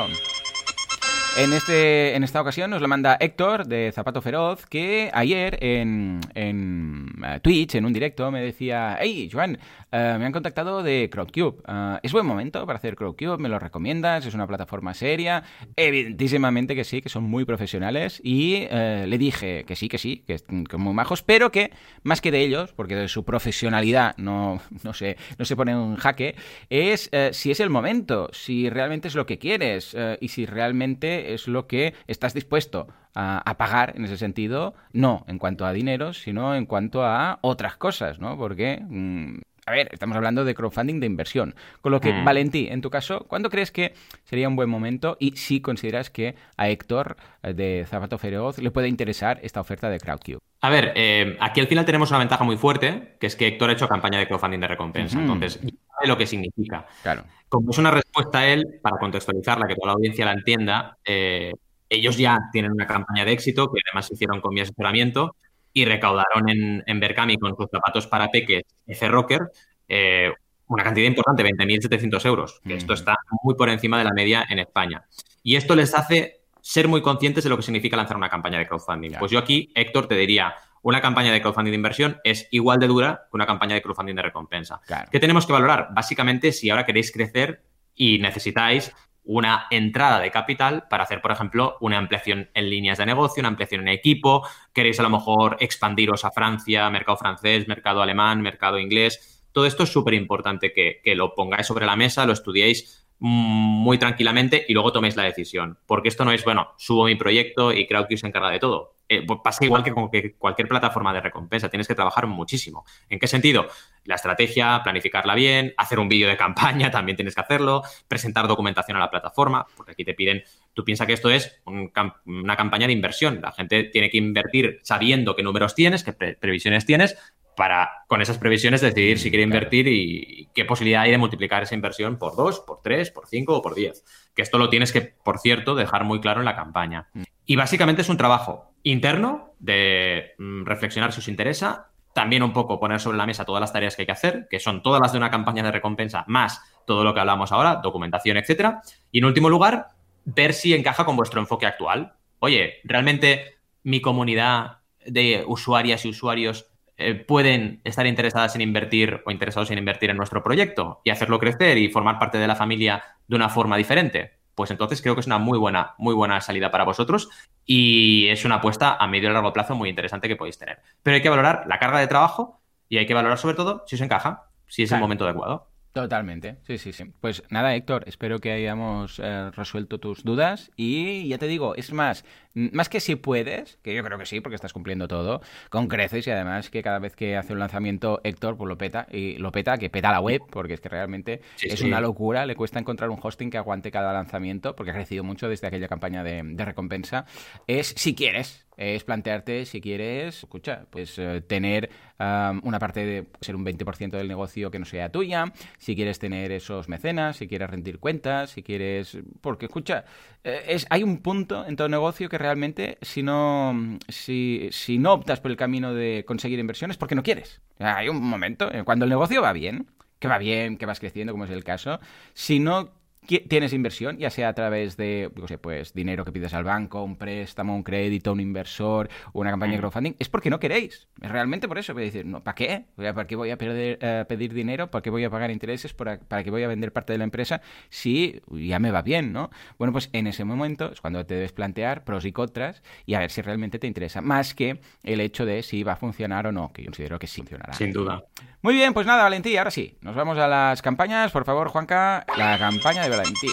En, 1.39 1.53
este, 1.53 2.17
en 2.17 2.25
esta 2.25 2.41
ocasión 2.41 2.71
nos 2.71 2.81
la 2.81 2.89
manda 2.89 3.19
Héctor 3.21 3.67
de 3.67 3.93
Zapato 3.93 4.23
Feroz, 4.23 4.65
que 4.65 5.11
ayer 5.13 5.59
en, 5.61 6.21
en 6.35 7.13
eh, 7.23 7.41
Twitch, 7.43 7.75
en 7.75 7.85
un 7.85 7.93
directo, 7.93 8.31
me 8.31 8.41
decía, 8.41 8.97
hey, 8.99 9.29
Joan, 9.31 9.59
eh, 9.93 10.17
me 10.19 10.25
han 10.25 10.33
contactado 10.33 10.83
de 10.83 11.11
CrowdCube. 11.13 11.63
Eh, 11.69 11.99
¿Es 12.03 12.13
buen 12.13 12.25
momento 12.25 12.65
para 12.65 12.79
hacer 12.79 12.97
CrowdCube? 12.97 13.37
¿Me 13.37 13.51
lo 13.51 13.59
recomiendas? 13.59 14.25
¿Es 14.25 14.33
una 14.33 14.47
plataforma 14.47 14.95
seria? 14.95 15.43
Evidentísimamente 15.77 16.75
que 16.75 16.85
sí, 16.85 17.03
que 17.03 17.11
son 17.11 17.25
muy 17.25 17.45
profesionales. 17.45 18.19
Y 18.25 18.67
le 18.71 19.19
dije 19.19 19.65
que 19.67 19.77
sí, 19.77 19.91
que 19.91 19.99
sí, 19.99 20.25
que, 20.27 20.39
son 20.39 20.81
muy 20.81 20.95
majos, 20.95 21.23
pero 21.23 21.53
que 21.53 21.71
más 22.03 22.23
que 22.23 22.31
de 22.31 22.41
ellos, 22.41 22.73
porque 22.73 22.97
de 22.97 23.09
su 23.09 23.27
profesionalidad 23.27 24.17
no, 24.17 24.63
no, 24.85 24.95
se, 24.95 25.19
no 25.39 25.45
se 25.45 25.55
pone 25.55 25.77
un 25.77 25.97
jaque, 25.97 26.35
es 26.71 27.11
si 27.33 27.51
es 27.51 27.61
el 27.61 27.69
momento, 27.69 28.31
si 28.33 28.71
realmente 28.71 29.09
es 29.09 29.15
lo 29.15 29.27
que 29.27 29.39
quieres 29.39 29.95
y 30.21 30.29
si 30.29 30.47
realmente 30.47 31.26
es 31.35 31.49
lo 31.49 31.67
que 31.67 31.95
estás 32.07 32.35
dispuesto 32.35 32.89
a, 33.15 33.55
pagar 33.57 33.95
en 33.97 34.05
ese 34.05 34.19
sentido, 34.19 34.75
no 34.93 35.25
en 35.29 35.39
cuanto 35.39 35.65
a 35.65 35.73
dinero, 35.73 36.13
sino 36.13 36.55
en 36.55 36.67
cuanto 36.67 37.05
a 37.05 37.39
otras 37.43 37.77
cosas, 37.77 38.19
¿no? 38.19 38.37
Porque... 38.37 38.83
Mm, 38.89 39.39
a 39.69 39.73
ver, 39.73 39.89
estamos 39.91 40.17
hablando 40.17 40.45
de 40.45 40.55
crowdfunding 40.55 41.01
de 41.01 41.07
inversión. 41.07 41.57
Con 41.81 41.91
lo 41.91 42.01
que, 42.01 42.13
mm. 42.13 42.25
Valentí, 42.25 42.69
en 42.71 42.81
tu 42.81 42.89
caso, 42.89 43.27
¿cuándo 43.27 43.51
crees 43.51 43.73
que 43.73 43.95
sería 44.23 44.49
un 44.49 44.55
buen 44.55 44.71
momento 44.71 45.17
y 45.19 45.33
si 45.37 45.61
consideras 45.61 46.09
que 46.09 46.37
a 46.57 46.69
Héctor 46.69 47.17
eh, 47.43 47.53
de 47.53 47.85
Zapato 47.85 48.17
Feroz 48.17 48.59
le 48.59 48.71
puede 48.71 48.87
interesar 48.87 49.41
esta 49.43 49.61
oferta 49.61 49.91
de 49.91 49.99
CrowdCube? 49.99 50.39
A 50.61 50.71
ver, 50.71 50.93
eh, 50.95 51.37
aquí 51.41 51.61
al 51.61 51.67
final 51.67 51.85
tenemos 51.85 52.11
una 52.11 52.21
ventaja 52.21 52.45
muy 52.45 52.57
fuerte, 52.57 53.17
que 53.19 53.27
es 53.27 53.35
que 53.35 53.49
Héctor 53.49 53.71
ha 53.71 53.73
hecho 53.73 53.89
campaña 53.89 54.21
de 54.21 54.29
crowdfunding 54.29 54.61
de 54.61 54.69
recompensa. 54.69 55.19
Entonces, 55.19 55.59
sabe 55.97 56.09
lo 56.09 56.17
que 56.19 56.27
significa. 56.27 56.87
Claro. 57.03 57.25
Como 57.49 57.71
es 57.71 57.79
una 57.79 57.91
respuesta 57.91 58.41
a 58.41 58.49
él, 58.49 58.81
para 58.83 58.99
contextualizarla, 58.99 59.67
que 59.67 59.75
toda 59.75 59.89
la 59.89 59.93
audiencia 59.95 60.25
la 60.25 60.33
entienda, 60.33 60.99
eh, 61.05 61.53
ellos 61.89 62.17
ya 62.17 62.39
tienen 62.53 62.73
una 62.73 62.87
campaña 62.87 63.25
de 63.25 63.33
éxito, 63.33 63.71
que 63.73 63.81
además 63.89 64.11
hicieron 64.11 64.41
con 64.41 64.53
mi 64.53 64.61
asesoramiento, 64.61 65.37
y 65.73 65.85
recaudaron 65.85 66.49
en, 66.49 66.83
en 66.87 67.01
Berkami 67.01 67.37
con 67.37 67.55
sus 67.57 67.67
zapatos 67.71 68.07
para 68.07 68.29
peques 68.31 68.63
F-Rocker 68.87 69.43
eh, 69.89 70.33
una 70.69 70.83
cantidad 70.83 71.07
importante, 71.07 71.45
20.700 71.45 72.27
euros, 72.27 72.61
que 72.67 72.75
esto 72.75 72.93
está 72.93 73.15
muy 73.43 73.55
por 73.55 73.69
encima 73.69 73.99
de 73.99 74.05
la 74.05 74.13
media 74.13 74.45
en 74.49 74.59
España. 74.59 75.05
Y 75.43 75.55
esto 75.55 75.77
les 75.77 75.95
hace 75.95 76.41
ser 76.61 76.89
muy 76.89 77.03
conscientes 77.03 77.45
de 77.45 77.51
lo 77.51 77.57
que 77.57 77.63
significa 77.63 77.97
lanzar 77.97 78.17
una 78.17 78.29
campaña 78.29 78.59
de 78.59 78.67
crowdfunding. 78.67 79.13
Pues 79.19 79.31
yo 79.31 79.39
aquí, 79.39 79.71
Héctor, 79.77 80.09
te 80.09 80.17
diría, 80.17 80.55
una 80.87 81.01
campaña 81.01 81.33
de 81.33 81.43
crowdfunding 81.43 81.73
de 81.73 81.77
inversión 81.77 82.21
es 82.23 82.47
igual 82.53 82.79
de 82.79 82.87
dura 82.87 83.27
que 83.29 83.37
una 83.37 83.45
campaña 83.45 83.75
de 83.75 83.83
crowdfunding 83.83 84.15
de 84.15 84.23
recompensa. 84.23 84.81
¿Qué 85.11 85.19
tenemos 85.19 85.45
que 85.45 85.53
valorar? 85.53 85.89
Básicamente, 85.91 86.53
si 86.53 86.71
ahora 86.71 86.87
queréis 86.87 87.11
crecer 87.11 87.65
y 87.97 88.21
necesitáis 88.21 88.95
una 89.25 89.67
entrada 89.73 90.21
de 90.21 90.31
capital 90.31 90.87
para 90.89 91.03
hacer, 91.03 91.21
por 91.21 91.33
ejemplo, 91.33 91.77
una 91.81 91.99
ampliación 91.99 92.51
en 92.55 92.71
líneas 92.71 92.99
de 92.99 93.07
negocio, 93.07 93.41
una 93.41 93.49
ampliación 93.49 93.81
en 93.81 93.89
equipo, 93.89 94.47
queréis 94.73 95.01
a 95.01 95.03
lo 95.03 95.11
mejor 95.11 95.57
expandiros 95.59 96.25
a 96.25 96.31
Francia, 96.31 96.89
mercado 96.89 97.19
francés, 97.19 97.67
mercado 97.67 98.01
alemán, 98.01 98.41
mercado 98.41 98.79
inglés. 98.79 99.45
Todo 99.51 99.67
esto 99.67 99.83
es 99.83 99.89
súper 99.91 100.15
importante 100.15 100.73
que, 100.73 101.01
que, 101.03 101.17
lo 101.17 101.35
pongáis 101.35 101.67
sobre 101.67 101.85
la 101.85 101.97
mesa, 101.97 102.27
lo 102.27 102.33
estudiéis 102.33 103.06
muy 103.19 103.99
tranquilamente 103.99 104.65
y 104.69 104.75
luego 104.75 104.93
toméis 104.93 105.17
la 105.17 105.23
decisión. 105.23 105.79
Porque 105.87 106.09
esto 106.09 106.25
no 106.25 106.33
es, 106.33 106.45
bueno, 106.45 106.73
subo 106.77 107.05
mi 107.05 107.15
proyecto 107.15 107.73
y 107.73 107.87
que 107.87 108.17
se 108.17 108.27
encarga 108.27 108.51
de 108.51 108.59
todo. 108.59 108.97
Eh, 109.09 109.25
pues 109.25 109.39
pasa 109.43 109.65
igual 109.65 109.85
que 109.85 109.93
con 109.93 110.11
cualquier 110.37 110.67
plataforma 110.67 111.13
de 111.13 111.21
recompensa, 111.21 111.69
tienes 111.69 111.87
que 111.87 111.95
trabajar 111.95 112.27
muchísimo. 112.27 112.85
¿En 113.09 113.19
qué 113.19 113.29
sentido? 113.29 113.69
La 114.05 114.17
estrategia, 114.17 114.81
planificarla 114.83 115.35
bien, 115.35 115.75
hacer 115.77 116.01
un 116.01 116.09
vídeo 116.09 116.29
de 116.29 116.37
campaña, 116.37 116.91
también 116.91 117.17
tienes 117.17 117.35
que 117.35 117.41
hacerlo, 117.41 117.83
presentar 118.09 118.49
documentación 118.49 118.97
a 118.97 119.01
la 119.01 119.11
plataforma, 119.11 119.65
porque 119.77 119.93
aquí 119.93 120.05
te 120.05 120.15
piden, 120.15 120.43
tú 120.75 120.85
piensas 120.85 121.07
que 121.07 121.13
esto 121.13 121.31
es 121.31 121.61
una 121.65 122.57
campaña 122.57 122.89
de 122.89 122.93
inversión, 122.93 123.41
la 123.41 123.53
gente 123.53 123.85
tiene 123.85 124.11
que 124.11 124.19
invertir 124.19 124.81
sabiendo 124.83 125.37
qué 125.37 125.43
números 125.45 125.75
tienes, 125.75 126.03
qué 126.03 126.13
previsiones 126.13 126.85
tienes, 126.85 127.17
para 127.57 128.05
con 128.07 128.23
esas 128.23 128.39
previsiones 128.39 128.81
decidir 128.81 129.19
si 129.19 129.31
quiere 129.31 129.43
invertir 129.43 129.89
y 129.89 130.49
qué 130.55 130.65
posibilidad 130.65 131.03
hay 131.03 131.11
de 131.11 131.19
multiplicar 131.19 131.63
esa 131.63 131.75
inversión 131.75 132.19
por 132.19 132.37
dos, 132.37 132.61
por 132.61 132.83
tres, 132.83 133.11
por 133.11 133.27
cinco 133.27 133.57
o 133.57 133.63
por 133.63 133.75
diez. 133.75 134.05
Que 134.35 134.43
esto 134.43 134.59
lo 134.59 134.69
tienes 134.69 134.93
que, 134.93 135.01
por 135.01 135.39
cierto, 135.39 135.75
dejar 135.75 136.05
muy 136.05 136.21
claro 136.21 136.41
en 136.41 136.45
la 136.45 136.55
campaña. 136.55 137.09
Mm. 137.15 137.23
Y 137.47 137.57
básicamente 137.57 138.03
es 138.03 138.09
un 138.09 138.17
trabajo 138.17 138.73
interno 138.83 139.55
de 139.59 140.35
mm, 140.39 140.65
reflexionar 140.65 141.13
si 141.13 141.21
os 141.21 141.29
interesa, 141.29 141.89
también 142.13 142.43
un 142.43 142.53
poco 142.53 142.79
poner 142.79 143.01
sobre 143.01 143.19
la 143.19 143.27
mesa 143.27 143.45
todas 143.45 143.61
las 143.61 143.73
tareas 143.73 143.97
que 143.97 144.03
hay 144.03 144.07
que 144.07 144.13
hacer, 144.13 144.47
que 144.49 144.61
son 144.61 144.83
todas 144.83 145.01
las 145.01 145.13
de 145.13 145.19
una 145.19 145.31
campaña 145.31 145.63
de 145.63 145.73
recompensa, 145.73 146.25
más 146.29 146.63
todo 146.87 147.05
lo 147.05 147.13
que 147.13 147.21
hablamos 147.21 147.53
ahora, 147.53 147.77
documentación, 147.83 148.37
etcétera. 148.37 148.81
Y 149.11 149.19
en 149.19 149.25
último 149.25 149.51
lugar, 149.51 149.89
ver 150.25 150.55
si 150.55 150.75
encaja 150.75 151.05
con 151.05 151.17
vuestro 151.17 151.41
enfoque 151.41 151.67
actual. 151.67 152.15
Oye, 152.39 152.81
¿realmente 152.85 153.57
mi 153.83 154.01
comunidad 154.01 154.79
de 155.05 155.45
usuarias 155.47 156.05
y 156.05 156.09
usuarios 156.09 156.69
eh, 156.99 157.15
pueden 157.15 157.81
estar 157.85 158.07
interesadas 158.07 158.55
en 158.55 158.63
invertir 158.63 159.23
o 159.27 159.31
interesados 159.31 159.71
en 159.71 159.79
invertir 159.79 160.11
en 160.11 160.17
nuestro 160.17 160.43
proyecto 160.43 161.01
y 161.05 161.11
hacerlo 161.11 161.39
crecer 161.39 161.77
y 161.79 161.89
formar 161.89 162.19
parte 162.19 162.39
de 162.39 162.47
la 162.47 162.57
familia 162.57 163.03
de 163.29 163.37
una 163.37 163.49
forma 163.49 163.77
diferente? 163.77 164.39
Pues 164.55 164.71
entonces 164.71 165.03
creo 165.03 165.15
que 165.15 165.21
es 165.21 165.27
una 165.27 165.39
muy 165.39 165.59
buena, 165.59 165.95
muy 165.99 166.15
buena 166.15 166.41
salida 166.41 166.71
para 166.71 166.85
vosotros 166.85 167.29
y 167.67 168.29
es 168.29 168.45
una 168.47 168.57
apuesta 168.57 168.97
a 168.97 169.07
medio 169.07 169.29
y 169.29 169.33
largo 169.33 169.53
plazo 169.53 169.75
muy 169.75 169.91
interesante 169.91 170.29
que 170.29 170.37
podéis 170.37 170.59
tener. 170.59 170.79
Pero 171.03 171.17
hay 171.17 171.23
que 171.23 171.29
valorar 171.29 171.65
la 171.67 171.79
carga 171.79 172.01
de 172.01 172.07
trabajo 172.07 172.63
y 172.89 172.97
hay 172.97 173.07
que 173.07 173.15
valorar 173.15 173.37
sobre 173.37 173.57
todo 173.57 173.85
si 173.87 173.97
os 173.97 174.01
encaja, 174.01 174.49
si 174.67 174.83
es 174.83 174.93
el 174.93 175.01
momento 175.01 175.25
adecuado. 175.25 175.69
Totalmente, 175.97 176.59
sí, 176.67 176.77
sí, 176.77 176.93
sí. 176.93 177.05
Pues 177.23 177.43
nada, 177.49 177.75
Héctor, 177.75 178.05
espero 178.07 178.39
que 178.39 178.53
hayamos 178.53 179.19
eh, 179.19 179.51
resuelto 179.53 179.99
tus 179.99 180.25
dudas 180.25 180.71
y 180.77 181.27
ya 181.27 181.39
te 181.39 181.47
digo, 181.47 181.75
es 181.75 181.91
más, 181.91 182.23
más 182.53 182.91
que 182.91 183.01
si 183.01 183.17
puedes, 183.17 183.79
que 183.83 183.95
yo 183.95 184.05
creo 184.05 184.19
que 184.19 184.27
sí, 184.27 184.43
porque 184.43 184.57
estás 184.57 184.75
cumpliendo 184.75 185.09
todo, 185.09 185.41
con 185.71 185.89
creces 185.89 186.27
y 186.27 186.31
además 186.31 186.69
que 186.69 186.83
cada 186.83 186.99
vez 186.99 187.17
que 187.17 187.39
hace 187.39 187.55
un 187.55 187.61
lanzamiento 187.61 188.21
Héctor, 188.25 188.59
pues 188.59 188.69
lo 188.69 188.77
peta, 188.77 189.07
y 189.11 189.39
lo 189.39 189.51
peta, 189.53 189.79
que 189.79 189.89
peta 189.89 190.11
la 190.13 190.21
web, 190.21 190.43
porque 190.51 190.75
es 190.75 190.83
que 190.83 190.91
realmente 190.91 191.41
es 191.63 191.81
una 191.81 192.03
locura, 192.03 192.45
le 192.45 192.57
cuesta 192.57 192.79
encontrar 192.79 193.09
un 193.09 193.19
hosting 193.23 193.49
que 193.49 193.57
aguante 193.57 193.91
cada 193.91 194.13
lanzamiento, 194.13 194.77
porque 194.77 194.91
ha 194.91 194.95
crecido 194.95 195.25
mucho 195.25 195.49
desde 195.49 195.67
aquella 195.67 195.89
campaña 195.89 196.23
de, 196.23 196.43
de 196.45 196.65
recompensa. 196.67 197.25
Es 197.67 197.95
si 197.97 198.15
quieres, 198.15 198.66
es 198.77 199.05
plantearte 199.05 199.65
si 199.65 199.81
quieres, 199.81 200.39
escucha, 200.39 200.87
pues 200.91 201.19
eh, 201.19 201.43
tener 201.47 201.91
una 202.19 202.79
parte 202.79 203.05
de 203.05 203.27
ser 203.43 203.57
un 203.57 203.65
20% 203.65 204.11
del 204.13 204.27
negocio 204.27 204.71
que 204.71 204.79
no 204.79 204.87
sea 204.87 205.11
tuya, 205.11 205.53
si 205.77 205.95
quieres 205.95 206.19
tener 206.19 206.51
esos 206.51 206.89
mecenas, 206.89 207.37
si 207.37 207.47
quieres 207.47 207.69
rendir 207.69 207.99
cuentas, 207.99 208.51
si 208.51 208.63
quieres... 208.63 209.19
Porque, 209.43 209.67
escucha, 209.67 210.07
eh, 210.43 210.65
es, 210.69 210.87
hay 210.89 211.03
un 211.03 211.19
punto 211.19 211.67
en 211.67 211.77
todo 211.77 211.91
negocio 211.91 212.31
que 212.31 212.39
realmente 212.39 212.97
si 213.03 213.23
no, 213.23 213.99
si, 214.09 214.69
si 214.73 214.97
no 214.97 215.13
optas 215.13 215.41
por 215.41 215.51
el 215.51 215.59
camino 215.59 215.93
de 215.93 216.25
conseguir 216.27 216.59
inversiones, 216.59 216.97
porque 216.97 217.15
no 217.15 217.23
quieres. 217.23 217.61
hay 217.79 218.09
un 218.09 218.23
momento, 218.23 218.71
cuando 218.87 219.05
el 219.05 219.11
negocio 219.11 219.43
va 219.43 219.53
bien, 219.53 219.87
que 220.19 220.29
va 220.29 220.39
bien, 220.39 220.79
que 220.79 220.87
vas 220.87 221.01
creciendo, 221.01 221.33
como 221.35 221.45
es 221.45 221.51
el 221.51 221.65
caso, 221.65 222.01
si 222.33 222.61
no 222.61 222.93
tienes 223.27 223.73
inversión, 223.73 224.19
ya 224.19 224.31
sea 224.31 224.49
a 224.49 224.55
través 224.55 224.97
de, 224.97 225.31
no 225.37 225.49
sé, 225.49 225.59
pues 225.59 225.93
dinero 225.95 226.25
que 226.25 226.33
pides 226.33 226.55
al 226.55 226.65
banco, 226.65 227.03
un 227.03 227.17
préstamo, 227.17 227.75
un 227.75 227.83
crédito, 227.83 228.33
un 228.33 228.41
inversor, 228.41 229.09
una 229.33 229.51
campaña 229.51 229.73
de 229.73 229.79
crowdfunding, 229.79 230.15
es 230.19 230.29
porque 230.29 230.51
no 230.51 230.59
queréis. 230.59 231.09
Es 231.21 231.31
realmente 231.31 231.69
por 231.69 231.79
eso. 231.79 231.95
Voy 231.95 232.05
a 232.05 232.07
decir, 232.07 232.27
no, 232.27 232.43
¿para 232.43 232.55
qué? 232.55 232.85
¿Para 232.97 233.27
qué 233.27 233.37
voy 233.37 233.51
a 233.51 233.59
perder, 233.59 233.99
eh, 234.01 234.25
pedir 234.29 234.53
dinero? 234.53 234.91
¿Para 234.91 235.03
qué 235.03 235.11
voy 235.11 235.25
a 235.25 235.31
pagar 235.31 235.51
intereses? 235.51 235.93
¿Para, 235.93 236.19
¿Para 236.19 236.45
qué 236.45 236.51
voy 236.51 236.63
a 236.63 236.69
vender 236.69 236.93
parte 236.93 237.13
de 237.13 237.19
la 237.19 237.25
empresa? 237.25 237.61
Si 237.89 238.41
ya 238.51 238.79
me 238.79 238.91
va 238.91 239.03
bien, 239.03 239.33
¿no? 239.33 239.51
Bueno, 239.79 239.93
pues 239.93 240.11
en 240.13 240.27
ese 240.27 240.45
momento 240.45 240.93
es 240.93 241.01
cuando 241.01 241.25
te 241.25 241.35
debes 241.35 241.53
plantear 241.53 242.05
pros 242.05 242.25
y 242.25 242.33
contras 242.33 242.83
y 243.05 243.15
a 243.15 243.19
ver 243.19 243.31
si 243.31 243.43
realmente 243.43 243.79
te 243.79 243.87
interesa, 243.87 244.21
más 244.21 244.55
que 244.55 244.81
el 245.03 245.21
hecho 245.21 245.45
de 245.45 245.63
si 245.63 245.83
va 245.83 245.93
a 245.93 245.97
funcionar 245.97 246.47
o 246.47 246.53
no, 246.53 246.73
que 246.73 246.83
yo 246.83 246.87
considero 246.87 247.19
que 247.19 247.27
sí 247.27 247.41
funcionará. 247.41 247.73
Sin 247.75 247.93
duda. 247.93 248.25
Muy 248.63 248.75
bien, 248.75 248.93
pues 248.95 249.07
nada, 249.07 249.23
Valentí, 249.23 249.57
ahora 249.57 249.71
sí, 249.71 249.97
nos 250.01 250.15
vamos 250.15 250.39
a 250.39 250.49
las 250.49 250.83
campañas. 250.83 251.31
Por 251.31 251.45
favor, 251.45 251.69
Juanca, 251.69 252.25
la 252.37 252.59
campaña 252.59 253.03
de 253.03 253.16
Valentí. 253.17 253.49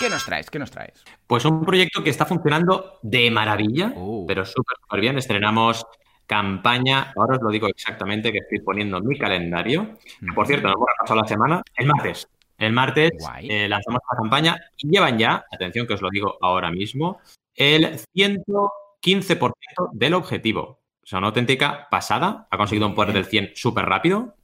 ¿Qué 0.00 0.08
nos 0.08 0.24
traes? 0.24 0.50
¿Qué 0.50 0.58
nos 0.58 0.70
traes? 0.70 1.04
Pues 1.26 1.44
un 1.44 1.64
proyecto 1.64 2.02
que 2.02 2.10
está 2.10 2.26
funcionando 2.26 2.98
de 3.02 3.30
maravilla, 3.30 3.92
uh. 3.94 4.26
pero 4.26 4.44
súper, 4.44 4.76
súper 4.80 5.00
bien. 5.00 5.18
Estrenamos 5.18 5.86
campaña, 6.26 7.12
ahora 7.16 7.36
os 7.36 7.42
lo 7.42 7.50
digo 7.50 7.68
exactamente, 7.68 8.32
que 8.32 8.38
estoy 8.38 8.60
poniendo 8.60 8.98
en 8.98 9.06
mi 9.06 9.18
calendario. 9.18 9.98
Por 10.34 10.46
cierto, 10.46 10.68
nos 10.68 10.76
hemos 10.76 10.88
repasado 10.88 11.20
la 11.20 11.28
semana, 11.28 11.62
el 11.76 11.86
martes. 11.86 12.28
El 12.58 12.72
martes 12.72 13.12
eh, 13.42 13.68
lanzamos 13.68 14.00
la 14.10 14.16
campaña 14.16 14.56
y 14.76 14.88
llevan 14.88 15.18
ya, 15.18 15.44
atención 15.52 15.86
que 15.86 15.94
os 15.94 16.02
lo 16.02 16.10
digo 16.10 16.38
ahora 16.40 16.70
mismo, 16.70 17.20
el 17.54 17.98
115% 18.14 19.90
del 19.92 20.14
objetivo. 20.14 20.80
O 21.02 21.06
sea, 21.06 21.18
una 21.18 21.28
auténtica 21.28 21.88
pasada. 21.90 22.46
Ha 22.50 22.56
conseguido 22.56 22.86
un 22.86 22.94
poder 22.94 23.12
del 23.12 23.24
100 23.24 23.52
súper 23.54 23.84
rápido. 23.86 24.36